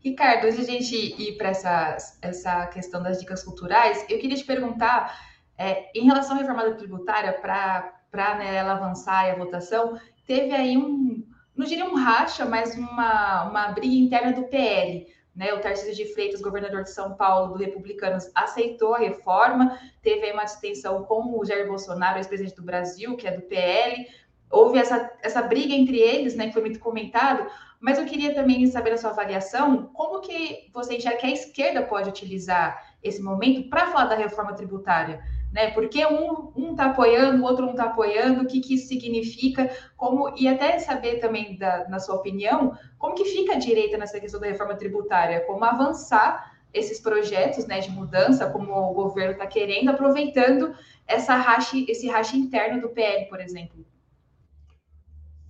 Ricardo, 0.00 0.46
antes 0.46 0.56
de 0.56 0.62
a 0.62 0.64
gente 0.64 0.96
ir 0.96 1.36
para 1.36 1.50
essa, 1.50 1.98
essa 2.22 2.66
questão 2.68 3.02
das 3.02 3.20
dicas 3.20 3.44
culturais, 3.44 4.06
eu 4.08 4.18
queria 4.18 4.38
te 4.38 4.44
perguntar, 4.44 5.14
é, 5.58 5.96
em 5.96 6.06
relação 6.06 6.34
à 6.34 6.40
reforma 6.40 6.72
tributária, 6.72 7.34
para 7.34 8.38
né, 8.38 8.56
ela 8.56 8.72
avançar 8.72 9.28
e 9.28 9.32
a 9.32 9.36
votação, 9.36 9.98
teve 10.26 10.52
aí 10.52 10.78
um, 10.78 11.22
não 11.56 11.66
diria 11.66 11.84
um 11.84 11.94
racha, 11.94 12.44
mas 12.44 12.76
uma, 12.76 13.44
uma 13.44 13.68
briga 13.68 13.94
interna 13.94 14.32
do 14.32 14.44
PL. 14.44 15.06
Né, 15.34 15.50
o 15.54 15.60
Tarcísio 15.60 15.94
de 15.94 16.12
Freitas, 16.12 16.42
governador 16.42 16.82
de 16.82 16.90
São 16.90 17.14
Paulo, 17.14 17.54
do 17.54 17.58
Republicanos, 17.58 18.30
aceitou 18.34 18.94
a 18.94 18.98
reforma, 18.98 19.78
teve 20.02 20.26
aí 20.26 20.32
uma 20.34 20.44
distensão 20.44 21.04
com 21.04 21.38
o 21.38 21.42
Jair 21.42 21.66
Bolsonaro, 21.66 22.18
ex-presidente 22.18 22.54
do 22.54 22.62
Brasil, 22.62 23.16
que 23.16 23.26
é 23.26 23.34
do 23.34 23.40
PL, 23.40 24.06
houve 24.50 24.78
essa, 24.78 25.10
essa 25.22 25.40
briga 25.40 25.72
entre 25.72 25.98
eles, 25.98 26.36
né, 26.36 26.48
que 26.48 26.52
foi 26.52 26.60
muito 26.60 26.78
comentado, 26.78 27.50
mas 27.80 27.98
eu 27.98 28.04
queria 28.04 28.34
também 28.34 28.66
saber 28.66 28.92
a 28.92 28.98
sua 28.98 29.10
avaliação, 29.10 29.86
como 29.94 30.20
que 30.20 30.70
você 30.72 30.96
enxerga 30.96 31.18
que 31.18 31.26
a 31.26 31.30
esquerda 31.32 31.82
pode 31.82 32.10
utilizar 32.10 32.94
esse 33.02 33.22
momento 33.22 33.70
para 33.70 33.86
falar 33.86 34.04
da 34.04 34.14
reforma 34.14 34.52
tributária? 34.52 35.20
Né? 35.52 35.70
Porque 35.72 36.04
um 36.06 36.70
está 36.70 36.86
apoiando, 36.86 37.42
o 37.42 37.46
outro 37.46 37.66
não 37.66 37.72
está 37.72 37.84
apoiando, 37.84 38.42
o 38.42 38.46
que, 38.46 38.60
que 38.60 38.74
isso 38.74 38.88
significa, 38.88 39.70
como, 39.96 40.34
e 40.36 40.48
até 40.48 40.78
saber 40.78 41.20
também, 41.20 41.56
da, 41.58 41.86
na 41.88 42.00
sua 42.00 42.16
opinião, 42.16 42.76
como 42.98 43.14
que 43.14 43.26
fica 43.26 43.52
a 43.52 43.58
direita 43.58 43.98
nessa 43.98 44.18
questão 44.18 44.40
da 44.40 44.46
reforma 44.46 44.74
tributária, 44.74 45.40
como 45.40 45.62
avançar 45.64 46.52
esses 46.72 46.98
projetos 46.98 47.66
né, 47.66 47.80
de 47.80 47.90
mudança, 47.90 48.48
como 48.48 48.72
o 48.72 48.94
governo 48.94 49.32
está 49.32 49.46
querendo, 49.46 49.90
aproveitando 49.90 50.74
essa 51.06 51.34
rache, 51.34 51.84
esse 51.86 52.08
racha 52.08 52.34
interno 52.34 52.80
do 52.80 52.88
PL, 52.88 53.26
por 53.26 53.40
exemplo. 53.40 53.84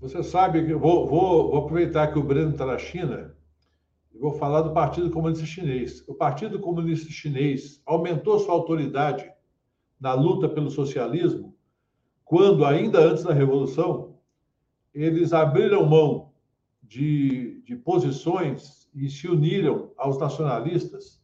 Você 0.01 0.21
sabe 0.25 0.67
que 0.67 0.75
vou, 0.75 1.07
vou, 1.07 1.49
vou 1.49 1.59
aproveitar 1.59 2.09
que 2.09 2.19
o 2.19 2.25
Breno 2.25 2.51
está 2.51 2.67
na 2.67 2.77
China 2.77 3.37
e 4.13 4.19
vou 4.19 4.33
falar 4.33 4.63
do 4.63 4.73
Partido 4.73 5.11
Comunista 5.11 5.47
Chinês. 5.47 6.03
O 6.09 6.15
Partido 6.15 6.59
Comunista 6.59 7.09
Chinês 7.09 7.81
aumentou 7.87 8.41
sua 8.41 8.53
autoridade 8.53 9.32
na 10.03 10.15
luta 10.15 10.49
pelo 10.49 10.69
socialismo 10.69 11.57
quando, 12.25 12.65
ainda 12.65 12.99
antes 12.99 13.23
da 13.23 13.33
Revolução, 13.33 14.19
eles 14.93 15.33
abriram 15.33 15.87
mão 15.87 16.33
de, 16.83 17.63
de 17.63 17.77
posições 17.77 18.91
e 18.93 19.09
se 19.09 19.29
uniram 19.29 19.93
aos 19.97 20.19
nacionalistas 20.19 21.23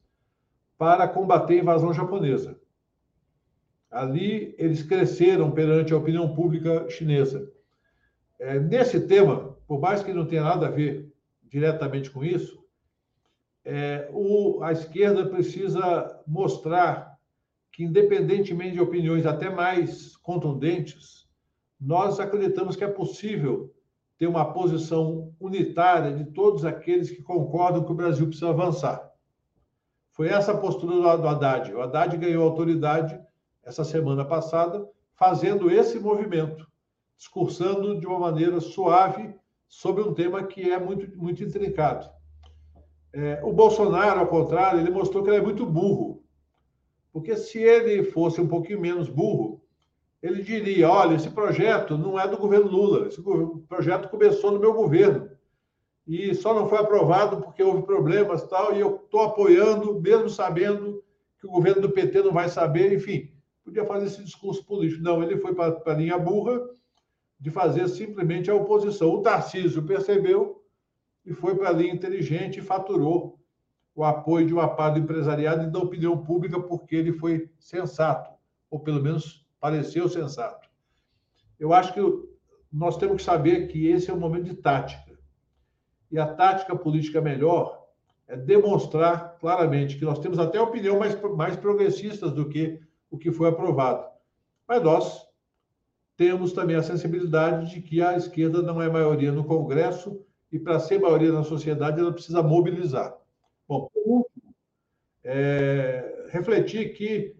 para 0.77 1.09
combater 1.09 1.55
a 1.55 1.63
invasão 1.63 1.93
japonesa. 1.93 2.61
Ali, 3.91 4.55
eles 4.59 4.83
cresceram 4.83 5.51
perante 5.51 5.93
a 5.93 5.97
opinião 5.97 6.33
pública 6.35 6.89
chinesa. 6.89 7.51
É, 8.39 8.61
nesse 8.61 9.09
tema, 9.09 9.57
por 9.67 9.81
mais 9.81 10.05
que 10.05 10.13
não 10.13 10.27
tenha 10.27 10.45
nada 10.45 10.69
a 10.69 10.71
ver 10.71 11.13
diretamente 11.43 12.11
com 12.11 12.25
isso, 12.25 12.63
é, 13.65 14.09
o, 14.13 14.63
a 14.63 14.71
esquerda 14.71 15.27
precisa 15.27 16.23
mostrar 16.27 17.18
que, 17.79 17.85
independentemente 17.85 18.73
de 18.73 18.81
opiniões 18.81 19.25
até 19.25 19.49
mais 19.49 20.17
contundentes, 20.17 21.29
nós 21.81 22.19
acreditamos 22.19 22.75
que 22.75 22.83
é 22.83 22.89
possível 22.89 23.73
ter 24.19 24.27
uma 24.27 24.53
posição 24.53 25.33
unitária 25.39 26.13
de 26.13 26.25
todos 26.33 26.65
aqueles 26.65 27.09
que 27.09 27.23
concordam 27.23 27.85
que 27.85 27.93
o 27.93 27.95
Brasil 27.95 28.27
precisa 28.27 28.49
avançar. 28.49 29.09
Foi 30.11 30.27
essa 30.27 30.51
a 30.51 30.57
postura 30.57 31.17
do 31.17 31.29
Haddad. 31.29 31.73
O 31.73 31.81
Haddad 31.81 32.17
ganhou 32.17 32.43
autoridade 32.43 33.17
essa 33.63 33.85
semana 33.85 34.25
passada, 34.25 34.85
fazendo 35.15 35.71
esse 35.71 36.01
movimento 36.01 36.67
discursando 37.17 38.01
de 38.01 38.09
uma 38.09 38.19
maneira 38.19 38.59
suave 38.61 39.33
sobre 39.69 40.03
um 40.03 40.13
tema 40.13 40.43
que 40.43 40.69
é 40.69 40.81
muito, 40.81 41.17
muito 41.17 41.45
intrincado. 41.45 42.11
É, 43.13 43.41
o 43.45 43.53
Bolsonaro, 43.53 44.19
ao 44.19 44.27
contrário, 44.27 44.81
ele 44.81 44.91
mostrou 44.91 45.23
que 45.23 45.31
ele 45.31 45.37
é 45.37 45.41
muito 45.41 45.65
burro. 45.65 46.18
Porque 47.19 47.37
se 47.37 47.59
ele 47.59 48.05
fosse 48.05 48.41
um 48.41 48.47
pouquinho 48.47 48.81
menos 48.81 49.09
burro, 49.09 49.61
ele 50.23 50.41
diria: 50.41 50.89
olha, 50.89 51.17
esse 51.17 51.29
projeto 51.31 51.99
não 51.99 52.19
é 52.19 52.29
do 52.29 52.39
governo 52.39 52.71
Lula, 52.71 53.09
esse 53.09 53.21
projeto 53.69 54.09
começou 54.09 54.53
no 54.53 54.61
meu 54.61 54.73
governo. 54.73 55.29
E 56.07 56.33
só 56.35 56.55
não 56.55 56.69
foi 56.69 56.79
aprovado 56.79 57.43
porque 57.43 57.63
houve 57.63 57.83
problemas 57.83 58.45
tal, 58.45 58.75
e 58.75 58.81
eu 58.81 59.01
estou 59.05 59.23
apoiando, 59.23 60.01
mesmo 60.01 60.31
sabendo 60.31 61.03
que 61.39 61.47
o 61.47 61.51
governo 61.51 61.83
do 61.83 61.91
PT 61.91 62.23
não 62.23 62.33
vai 62.33 62.49
saber, 62.49 62.93
enfim, 62.93 63.31
podia 63.65 63.85
fazer 63.85 64.07
esse 64.07 64.25
discurso 64.25 64.65
político. 64.65 65.03
Não, 65.03 65.23
ele 65.23 65.37
foi 65.39 65.55
para 65.55 65.83
a 65.85 65.95
linha 65.95 66.17
burra 66.17 66.61
de 67.39 67.51
fazer 67.51 67.89
simplesmente 67.89 68.49
a 68.49 68.55
oposição. 68.55 69.11
O 69.11 69.23
Tarcísio 69.23 69.85
percebeu 69.85 70.63
e 71.27 71.33
foi 71.33 71.57
para 71.57 71.69
a 71.69 71.73
linha 71.73 71.93
inteligente 71.93 72.61
e 72.61 72.63
faturou 72.63 73.38
o 73.99 74.05
apoio 74.05 74.47
de 74.47 74.55
uma 74.55 74.69
parte 74.69 74.95
do 74.95 75.01
empresariado 75.01 75.65
e 75.65 75.71
da 75.73 75.81
opinião 75.81 76.17
pública 76.17 76.61
porque 76.61 76.95
ele 76.95 77.15
foi 77.15 77.51
sensato, 77.59 78.33
ou 78.71 78.79
pelo 78.79 79.03
menos 79.03 79.45
pareceu 79.59 80.09
sensato. 80.09 80.69
Eu 81.59 81.73
acho 81.73 81.93
que 81.93 82.01
nós 82.73 82.97
temos 82.97 83.17
que 83.17 83.23
saber 83.25 83.67
que 83.67 83.89
esse 83.89 84.09
é 84.09 84.15
um 84.15 84.21
momento 84.21 84.45
de 84.45 84.55
tática. 84.55 85.19
E 86.13 86.17
a 86.17 86.33
tática 86.33 86.77
política 86.77 87.21
melhor 87.21 87.89
é 88.29 88.37
demonstrar 88.37 89.37
claramente 89.41 89.99
que 89.99 90.05
nós 90.05 90.21
temos 90.21 90.39
até 90.39 90.61
opinião 90.61 90.97
mais, 90.97 91.21
mais 91.35 91.57
progressistas 91.57 92.31
do 92.31 92.49
que 92.49 92.81
o 93.11 93.19
que 93.19 93.33
foi 93.33 93.49
aprovado. 93.49 94.07
Mas 94.69 94.81
nós 94.81 95.27
temos 96.17 96.53
também 96.53 96.77
a 96.77 96.85
sensibilidade 96.85 97.75
de 97.75 97.83
que 97.83 98.01
a 98.01 98.17
esquerda 98.17 98.63
não 98.63 98.81
é 98.81 98.89
maioria 98.89 99.33
no 99.33 99.43
Congresso 99.43 100.25
e, 100.53 100.59
para 100.59 100.79
ser 100.79 101.01
maioria 101.01 101.33
na 101.33 101.43
sociedade, 101.43 101.99
ela 101.99 102.13
precisa 102.13 102.45
mobilizar. 102.45 103.19
É, 105.31 106.27
refletir 106.31 106.95
que 106.95 107.37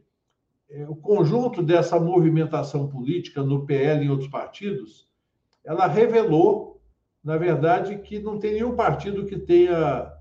é, 0.69 0.87
o 0.87 0.95
conjunto 0.95 1.63
dessa 1.63 1.99
movimentação 1.99 2.87
política 2.87 3.43
no 3.43 3.65
PL 3.65 4.03
e 4.03 4.07
em 4.07 4.11
outros 4.11 4.29
partidos, 4.29 5.09
ela 5.65 5.87
revelou, 5.87 6.83
na 7.25 7.39
verdade, 7.39 7.97
que 8.01 8.19
não 8.19 8.39
tem 8.39 8.53
nenhum 8.53 8.77
partido 8.77 9.25
que 9.25 9.39
tenha 9.39 10.13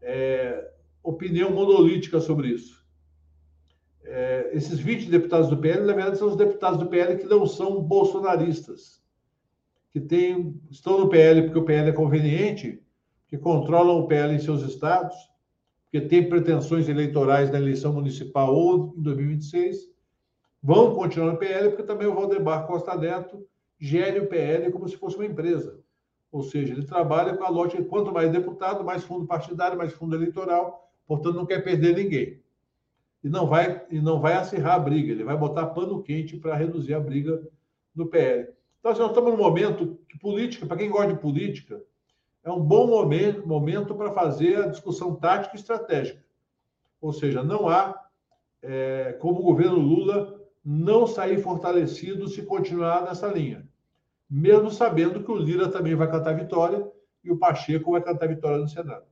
é, 0.00 0.70
opinião 1.02 1.50
monolítica 1.50 2.18
sobre 2.18 2.48
isso. 2.48 2.82
É, 4.04 4.50
esses 4.54 4.78
20 4.78 5.10
deputados 5.10 5.50
do 5.50 5.58
PL, 5.58 5.84
na 5.84 5.92
verdade, 5.92 6.16
são 6.16 6.28
os 6.28 6.36
deputados 6.36 6.78
do 6.78 6.86
PL 6.86 7.18
que 7.18 7.26
não 7.26 7.46
são 7.46 7.82
bolsonaristas, 7.82 9.02
que 9.90 10.00
tem, 10.00 10.58
estão 10.70 10.98
no 10.98 11.10
PL 11.10 11.42
porque 11.42 11.58
o 11.58 11.64
PL 11.64 11.90
é 11.90 11.92
conveniente, 11.92 12.82
que 13.28 13.36
controlam 13.36 13.98
o 13.98 14.06
PL 14.06 14.34
em 14.34 14.38
seus 14.38 14.62
estados, 14.62 15.14
que 15.92 16.00
têm 16.00 16.26
pretensões 16.26 16.88
eleitorais 16.88 17.50
na 17.50 17.58
eleição 17.58 17.92
municipal 17.92 18.54
ou 18.54 18.94
em 18.96 19.02
2026, 19.02 19.90
vão 20.62 20.94
continuar 20.94 21.32
no 21.32 21.38
PL, 21.38 21.68
porque 21.68 21.82
também 21.82 22.08
o 22.08 22.14
Valdemar 22.14 22.66
Costa 22.66 22.96
Neto 22.96 23.46
gere 23.78 24.20
o 24.20 24.26
PL 24.26 24.72
como 24.72 24.88
se 24.88 24.96
fosse 24.96 25.16
uma 25.16 25.26
empresa. 25.26 25.78
Ou 26.30 26.42
seja, 26.42 26.72
ele 26.72 26.86
trabalha 26.86 27.36
com 27.36 27.44
a 27.44 27.50
lógica 27.50 27.84
quanto 27.84 28.10
mais 28.10 28.32
deputado, 28.32 28.82
mais 28.82 29.04
fundo 29.04 29.26
partidário, 29.26 29.76
mais 29.76 29.92
fundo 29.92 30.16
eleitoral, 30.16 30.90
portanto, 31.06 31.36
não 31.36 31.44
quer 31.44 31.62
perder 31.62 31.94
ninguém. 31.94 32.40
e 33.22 33.28
não 33.28 33.46
vai 33.46 33.84
e 33.90 34.00
não 34.00 34.18
vai 34.18 34.32
acirrar 34.32 34.76
a 34.76 34.78
briga, 34.78 35.12
ele 35.12 35.24
vai 35.24 35.36
botar 35.36 35.66
pano 35.66 36.02
quente 36.02 36.38
para 36.38 36.56
reduzir 36.56 36.94
a 36.94 37.00
briga 37.00 37.40
no 37.94 38.06
PL. 38.06 38.48
Então, 38.80 38.90
assim, 38.90 39.00
nós 39.00 39.10
estamos 39.10 39.30
num 39.30 39.38
momento 39.38 39.98
que 40.08 40.18
política, 40.18 40.66
para 40.66 40.78
quem 40.78 40.90
gosta 40.90 41.12
de 41.12 41.20
política, 41.20 41.84
é 42.44 42.50
um 42.50 42.60
bom 42.60 42.86
momento, 42.86 43.46
momento 43.46 43.94
para 43.94 44.12
fazer 44.12 44.56
a 44.56 44.68
discussão 44.68 45.14
tática 45.14 45.56
e 45.56 45.58
estratégica. 45.58 46.22
Ou 47.00 47.12
seja, 47.12 47.42
não 47.42 47.68
há 47.68 48.00
é, 48.62 49.12
como 49.20 49.40
o 49.40 49.44
governo 49.44 49.78
Lula 49.78 50.40
não 50.64 51.06
sair 51.06 51.38
fortalecido 51.38 52.28
se 52.28 52.42
continuar 52.42 53.02
nessa 53.02 53.26
linha. 53.26 53.66
Mesmo 54.30 54.70
sabendo 54.70 55.22
que 55.22 55.30
o 55.30 55.36
Lira 55.36 55.68
também 55.68 55.94
vai 55.94 56.10
cantar 56.10 56.36
vitória 56.36 56.86
e 57.22 57.30
o 57.30 57.38
Pacheco 57.38 57.92
vai 57.92 58.02
cantar 58.02 58.28
vitória 58.28 58.58
no 58.58 58.68
Senado. 58.68 59.04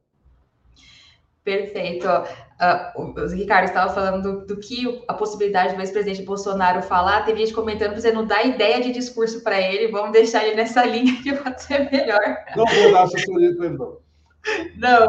Perfeito. 1.42 2.06
Uh, 2.06 3.00
o 3.00 3.28
Ricardo 3.28 3.64
estava 3.64 3.92
falando 3.92 4.22
do, 4.22 4.46
do, 4.46 4.60
que 4.60 5.02
a 5.08 5.14
possibilidade 5.14 5.74
do 5.74 5.80
ex-presidente 5.80 6.22
Bolsonaro 6.22 6.82
falar. 6.82 7.24
Teve 7.24 7.40
gente 7.40 7.54
comentando 7.54 7.92
para 7.92 8.00
você 8.00 8.12
não 8.12 8.26
dar 8.26 8.44
ideia 8.44 8.82
de 8.82 8.92
discurso 8.92 9.42
para 9.42 9.60
ele. 9.60 9.90
Vamos 9.90 10.12
deixar 10.12 10.44
ele 10.44 10.56
nessa 10.56 10.84
linha 10.86 11.22
que 11.22 11.32
pode 11.32 11.62
ser 11.62 11.90
melhor. 11.90 12.20
Não 12.54 12.66
vou 12.66 12.92
dar 12.92 13.04
assessoria 13.04 13.48
ele, 13.48 13.70
não. 13.70 13.98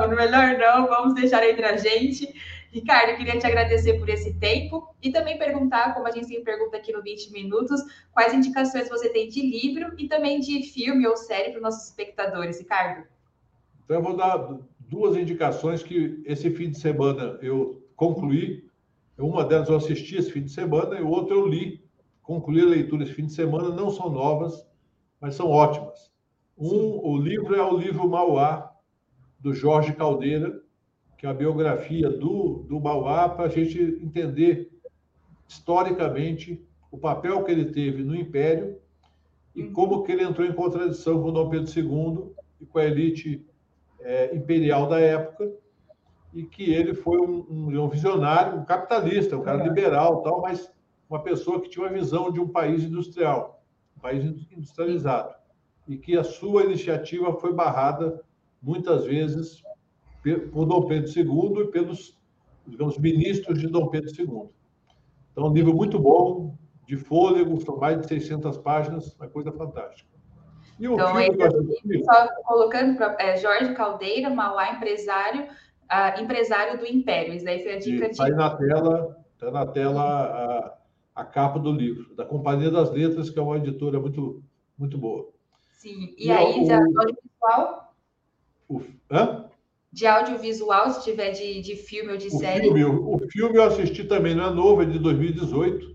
Melhor 0.09 0.57
não. 0.57 0.87
Vamos 0.87 1.13
deixar 1.15 1.47
entre 1.47 1.65
a 1.65 1.75
gente. 1.75 2.33
Ricardo, 2.71 3.17
queria 3.17 3.37
te 3.37 3.45
agradecer 3.45 3.99
por 3.99 4.07
esse 4.07 4.33
tempo 4.35 4.95
e 5.01 5.11
também 5.11 5.37
perguntar, 5.37 5.93
como 5.93 6.07
a 6.07 6.11
gente 6.11 6.27
sempre 6.27 6.45
pergunta 6.45 6.77
aqui 6.77 6.93
no 6.93 7.01
20 7.01 7.33
Minutos, 7.33 7.81
quais 8.13 8.33
indicações 8.33 8.87
você 8.87 9.09
tem 9.09 9.27
de 9.27 9.41
livro 9.41 9.93
e 9.97 10.07
também 10.07 10.39
de 10.39 10.63
filme 10.63 11.05
ou 11.05 11.17
série 11.17 11.49
para 11.49 11.57
os 11.57 11.63
nossos 11.63 11.83
espectadores, 11.89 12.59
Ricardo. 12.59 13.05
Então, 13.83 13.97
eu 13.97 14.01
vou 14.01 14.15
dar 14.15 14.37
duas 14.91 15.15
indicações 15.15 15.81
que 15.81 16.21
esse 16.25 16.51
fim 16.51 16.69
de 16.69 16.77
semana 16.77 17.39
eu 17.41 17.81
concluí. 17.95 18.69
Uma 19.17 19.45
delas 19.45 19.69
eu 19.69 19.77
assisti 19.77 20.17
esse 20.17 20.29
fim 20.29 20.43
de 20.43 20.51
semana 20.51 20.99
e 20.99 21.01
o 21.01 21.07
outro 21.07 21.33
eu 21.33 21.47
li. 21.47 21.81
Concluí 22.21 22.61
a 22.61 22.65
leitura 22.65 23.03
esse 23.03 23.13
fim 23.13 23.25
de 23.25 23.31
semana. 23.31 23.69
Não 23.69 23.89
são 23.89 24.09
novas, 24.09 24.67
mas 25.21 25.35
são 25.35 25.47
ótimas. 25.47 26.11
Um, 26.57 26.99
o 27.07 27.17
livro 27.17 27.55
é 27.55 27.63
o 27.63 27.77
livro 27.77 28.09
Mauá, 28.09 28.69
do 29.39 29.53
Jorge 29.53 29.93
Caldeira, 29.93 30.61
que 31.17 31.25
é 31.25 31.29
a 31.29 31.33
biografia 31.33 32.09
do, 32.09 32.65
do 32.67 32.77
Mauá, 32.77 33.29
para 33.29 33.45
a 33.45 33.49
gente 33.49 33.79
entender 34.03 34.69
historicamente 35.47 36.61
o 36.91 36.97
papel 36.97 37.43
que 37.45 37.51
ele 37.51 37.71
teve 37.71 38.03
no 38.03 38.13
Império 38.13 38.77
e 39.55 39.63
uhum. 39.63 39.71
como 39.71 40.03
que 40.03 40.11
ele 40.11 40.23
entrou 40.23 40.45
em 40.45 40.53
contradição 40.53 41.23
com 41.23 41.31
Dom 41.31 41.49
Pedro 41.49 41.79
II 41.79 42.33
e 42.59 42.65
com 42.65 42.77
a 42.77 42.85
elite 42.85 43.45
é, 44.03 44.35
imperial 44.35 44.87
da 44.87 44.99
época 44.99 45.51
e 46.33 46.43
que 46.43 46.71
ele 46.73 46.93
foi 46.93 47.19
um, 47.19 47.45
um, 47.49 47.83
um, 47.83 47.89
visionário, 47.89 48.59
um 48.59 48.65
capitalista, 48.65 49.37
um 49.37 49.43
cara 49.43 49.63
liberal, 49.63 50.21
tal, 50.21 50.41
mas 50.41 50.71
uma 51.09 51.21
pessoa 51.21 51.61
que 51.61 51.69
tinha 51.69 51.85
uma 51.85 51.91
visão 51.91 52.31
de 52.31 52.39
um 52.39 52.47
país 52.47 52.83
industrial, 52.83 53.63
um 53.97 53.99
país 53.99 54.23
industrializado, 54.51 55.33
e 55.87 55.97
que 55.97 56.17
a 56.17 56.23
sua 56.23 56.63
iniciativa 56.63 57.33
foi 57.33 57.53
barrada 57.53 58.21
muitas 58.61 59.05
vezes 59.05 59.61
por 60.53 60.65
Dom 60.65 60.85
Pedro 60.85 61.09
II 61.09 61.63
e 61.63 61.71
pelos, 61.71 62.17
digamos, 62.65 62.97
ministros 62.97 63.59
de 63.59 63.67
Dom 63.67 63.87
Pedro 63.87 64.09
II. 64.09 64.49
Então, 65.31 65.47
um 65.49 65.53
livro 65.53 65.73
muito 65.73 65.99
bom, 65.99 66.55
de 66.87 66.95
fôlego, 66.95 67.59
são 67.61 67.77
mais 67.77 67.99
de 67.99 68.07
600 68.07 68.57
páginas, 68.57 69.15
uma 69.15 69.27
coisa 69.27 69.51
fantástica. 69.51 70.10
E 70.81 70.87
o 70.87 70.93
então, 70.93 71.15
filme, 71.15 72.03
só 72.03 72.27
colocando 72.43 72.97
para 72.97 73.15
é, 73.19 73.37
Jorge 73.37 73.71
Caldeira, 73.75 74.31
Mauá, 74.31 74.73
empresário, 74.73 75.43
uh, 75.43 76.19
empresário 76.19 76.79
do 76.79 76.87
Império. 76.87 77.35
Isso 77.35 77.45
daí 77.45 77.61
foi 77.61 77.73
a 77.73 77.77
dica 77.77 78.05
de. 78.05 78.11
Está 78.13 78.25
aí 78.25 78.31
na 78.31 78.49
tela, 78.57 79.23
está 79.31 79.51
na 79.51 79.65
tela 79.67 80.01
a, 80.01 81.21
a 81.21 81.23
capa 81.23 81.59
do 81.59 81.71
livro, 81.71 82.15
da 82.15 82.25
Companhia 82.25 82.71
das 82.71 82.89
Letras, 82.89 83.29
que 83.29 83.37
é 83.37 83.41
uma 83.43 83.57
editora 83.57 83.99
muito, 83.99 84.43
muito 84.75 84.97
boa. 84.97 85.29
Sim, 85.73 86.15
e, 86.17 86.25
e 86.25 86.31
aí, 86.31 86.61
o, 86.61 86.65
de 86.65 86.73
audiovisual? 86.73 87.93
O, 88.67 88.81
hã? 89.11 89.45
De 89.93 90.07
audiovisual, 90.07 90.89
se 90.89 91.03
tiver 91.03 91.29
de, 91.29 91.61
de 91.61 91.75
filme 91.75 92.13
ou 92.13 92.17
de 92.17 92.29
o 92.29 92.31
série. 92.31 92.63
Filme, 92.63 92.85
o, 92.85 93.17
o 93.17 93.19
filme 93.29 93.55
eu 93.55 93.63
assisti 93.65 94.03
também, 94.03 94.33
não 94.33 94.45
é 94.45 94.49
novo, 94.51 94.81
é 94.81 94.85
de 94.85 94.97
2018, 94.97 95.85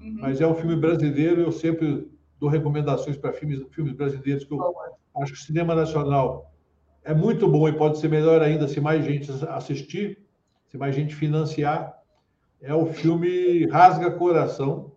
uhum. 0.00 0.16
mas 0.20 0.40
é 0.40 0.46
um 0.46 0.54
filme 0.54 0.76
brasileiro, 0.76 1.42
eu 1.42 1.52
sempre 1.52 2.10
dou 2.42 2.50
recomendações 2.50 3.16
para 3.16 3.32
filmes, 3.32 3.62
filmes 3.70 3.92
brasileiros, 3.92 4.42
que 4.42 4.52
eu 4.52 4.60
acho 5.22 5.32
que 5.32 5.38
o 5.38 5.42
cinema 5.42 5.76
nacional 5.76 6.52
é 7.04 7.14
muito 7.14 7.46
bom 7.46 7.68
e 7.68 7.72
pode 7.72 7.98
ser 7.98 8.08
melhor 8.08 8.42
ainda 8.42 8.66
se 8.66 8.80
mais 8.80 9.04
gente 9.04 9.30
assistir, 9.48 10.18
se 10.66 10.76
mais 10.76 10.92
gente 10.92 11.14
financiar. 11.14 11.96
É 12.60 12.74
o 12.74 12.86
filme 12.86 13.64
Rasga 13.66 14.10
Coração, 14.10 14.90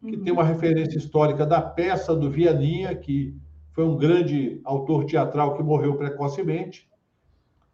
que 0.00 0.16
uhum. 0.16 0.24
tem 0.24 0.32
uma 0.32 0.42
referência 0.42 0.96
histórica 0.96 1.44
da 1.44 1.60
peça 1.60 2.16
do 2.16 2.30
Vianinha, 2.30 2.94
que 2.94 3.36
foi 3.72 3.84
um 3.84 3.98
grande 3.98 4.58
autor 4.64 5.04
teatral 5.04 5.58
que 5.58 5.62
morreu 5.62 5.96
precocemente. 5.98 6.88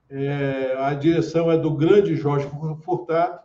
É, 0.09 0.74
a 0.80 0.93
direção 0.95 1.49
é 1.49 1.57
do 1.57 1.76
grande 1.76 2.16
Jorge 2.16 2.51
Furtado, 2.82 3.38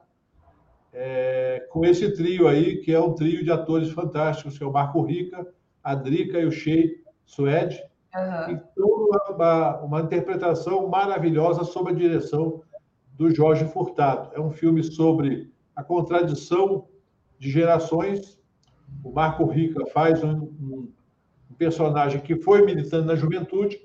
é, 0.97 1.67
com 1.69 1.83
esse 1.85 2.09
trio 2.13 2.47
aí, 2.47 2.77
que 2.77 2.93
é 2.93 2.99
um 2.99 3.13
trio 3.13 3.43
de 3.43 3.51
atores 3.51 3.91
fantásticos, 3.91 4.57
que 4.57 4.63
é 4.63 4.67
o 4.67 4.71
Marco 4.71 5.01
Rica, 5.01 5.45
a 5.83 5.93
Drica 5.93 6.39
e 6.39 6.45
o 6.45 6.51
Shea 6.51 6.89
Suede. 7.25 7.83
Uhum. 8.15 8.51
Então, 8.51 9.09
uma, 9.29 9.81
uma, 9.81 10.01
interpretação 10.01 10.87
maravilhosa 10.87 11.65
sob 11.65 11.91
a 11.91 11.93
direção 11.93 12.61
do 13.13 13.29
Jorge 13.29 13.65
Furtado. 13.65 14.29
É 14.33 14.39
um 14.39 14.51
filme 14.51 14.81
sobre 14.83 15.51
a 15.75 15.83
contradição 15.83 16.87
de 17.37 17.49
gerações. 17.51 18.39
O 19.03 19.11
Marco 19.11 19.45
Rica 19.45 19.85
faz 19.87 20.23
um, 20.23 20.43
um, 20.61 20.93
um 21.51 21.53
personagem 21.57 22.21
que 22.21 22.37
foi 22.37 22.65
militante 22.65 23.05
na 23.05 23.15
juventude, 23.15 23.81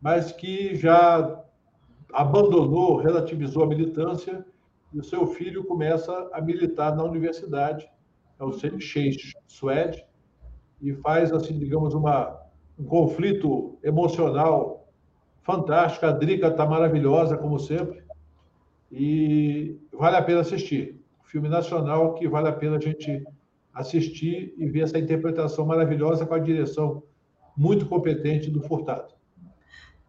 mas 0.00 0.32
que 0.32 0.74
já 0.74 1.40
abandonou, 2.12 2.96
relativizou 2.96 3.62
a 3.62 3.68
militância 3.68 4.44
e 4.96 4.98
o 4.98 5.04
seu 5.04 5.26
filho 5.26 5.62
começa 5.62 6.30
a 6.32 6.40
militar 6.40 6.96
na 6.96 7.04
universidade, 7.04 7.86
é 8.40 8.44
o 8.44 8.50
Sheikh 8.50 9.34
Suede, 9.46 10.02
e 10.80 10.94
faz, 10.94 11.30
assim, 11.32 11.58
digamos, 11.58 11.92
uma, 11.92 12.40
um 12.78 12.84
conflito 12.84 13.78
emocional 13.82 14.88
fantástico. 15.42 16.06
A 16.06 16.12
Drica 16.12 16.48
está 16.48 16.64
maravilhosa, 16.64 17.36
como 17.36 17.58
sempre, 17.58 18.02
e 18.90 19.78
vale 19.92 20.16
a 20.16 20.22
pena 20.22 20.40
assistir. 20.40 20.98
Filme 21.24 21.50
nacional 21.50 22.14
que 22.14 22.26
vale 22.26 22.48
a 22.48 22.52
pena 22.52 22.78
a 22.78 22.80
gente 22.80 23.22
assistir 23.74 24.54
e 24.56 24.66
ver 24.66 24.84
essa 24.84 24.98
interpretação 24.98 25.66
maravilhosa 25.66 26.24
com 26.24 26.32
a 26.32 26.38
direção 26.38 27.02
muito 27.54 27.84
competente 27.84 28.50
do 28.50 28.62
Furtado. 28.62 29.12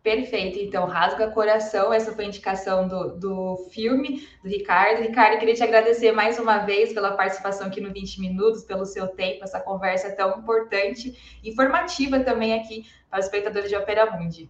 Perfeito, 0.03 0.57
então, 0.59 0.85
Rasga 0.85 1.29
Coração, 1.31 1.91
essa 1.91 2.13
foi 2.13 2.25
a 2.25 2.27
indicação 2.27 2.87
do, 2.87 3.17
do 3.17 3.57
filme 3.71 4.25
do 4.41 4.47
Ricardo. 4.47 5.01
Ricardo, 5.01 5.37
queria 5.37 5.53
te 5.53 5.63
agradecer 5.63 6.13
mais 6.13 6.39
uma 6.39 6.59
vez 6.59 6.93
pela 6.93 7.11
participação 7.11 7.67
aqui 7.67 7.81
no 7.81 7.91
20 7.91 8.21
Minutos, 8.21 8.63
pelo 8.63 8.85
seu 8.85 9.07
tempo, 9.09 9.43
essa 9.43 9.59
conversa 9.59 10.15
tão 10.15 10.39
importante, 10.39 11.39
informativa 11.43 12.21
também 12.21 12.53
aqui 12.53 12.85
para 13.09 13.19
os 13.19 13.25
espectadores 13.25 13.69
de 13.69 13.75
Opera 13.75 14.09
Mundi. 14.11 14.49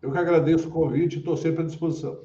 Eu 0.00 0.12
que 0.12 0.18
agradeço 0.18 0.68
o 0.68 0.70
convite 0.70 1.16
e 1.16 1.18
estou 1.18 1.36
sempre 1.36 1.62
à 1.62 1.66
disposição. 1.66 2.20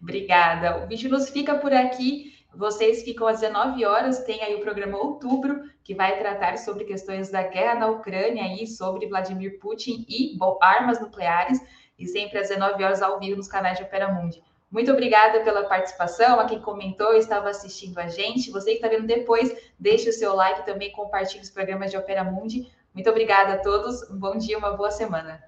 Obrigada. 0.00 0.84
O 0.84 0.88
vídeo 0.88 1.10
nos 1.10 1.28
fica 1.28 1.56
por 1.56 1.72
aqui. 1.72 2.35
Vocês 2.56 3.02
ficam 3.02 3.26
às 3.26 3.40
19 3.40 3.84
horas, 3.84 4.24
tem 4.24 4.42
aí 4.42 4.54
o 4.54 4.60
programa 4.60 4.96
Outubro, 4.96 5.64
que 5.84 5.94
vai 5.94 6.18
tratar 6.18 6.56
sobre 6.56 6.84
questões 6.84 7.30
da 7.30 7.42
guerra 7.42 7.74
na 7.74 7.88
Ucrânia 7.88 8.62
e 8.62 8.66
sobre 8.66 9.06
Vladimir 9.06 9.58
Putin 9.58 10.06
e 10.08 10.34
bom, 10.38 10.58
armas 10.62 10.98
nucleares, 10.98 11.60
e 11.98 12.06
sempre 12.06 12.38
às 12.38 12.48
19 12.48 12.82
horas 12.82 13.02
ao 13.02 13.20
vivo 13.20 13.36
nos 13.36 13.46
canais 13.46 13.76
de 13.76 13.84
Opera 13.84 14.08
Mundi. 14.08 14.42
Muito 14.70 14.90
obrigada 14.90 15.40
pela 15.40 15.64
participação, 15.64 16.40
a 16.40 16.46
quem 16.46 16.58
comentou, 16.58 17.12
estava 17.12 17.50
assistindo 17.50 17.98
a 17.98 18.08
gente. 18.08 18.50
Você 18.50 18.70
que 18.70 18.76
está 18.76 18.88
vendo 18.88 19.06
depois, 19.06 19.54
deixe 19.78 20.08
o 20.08 20.12
seu 20.12 20.34
like 20.34 20.64
também, 20.64 20.90
compartilhe 20.92 21.42
os 21.42 21.50
programas 21.50 21.90
de 21.90 21.98
Opera 21.98 22.24
Mundi. 22.24 22.72
Muito 22.94 23.10
obrigada 23.10 23.52
a 23.52 23.58
todos, 23.58 24.02
um 24.10 24.18
bom 24.18 24.38
dia, 24.38 24.56
uma 24.56 24.72
boa 24.72 24.90
semana. 24.90 25.44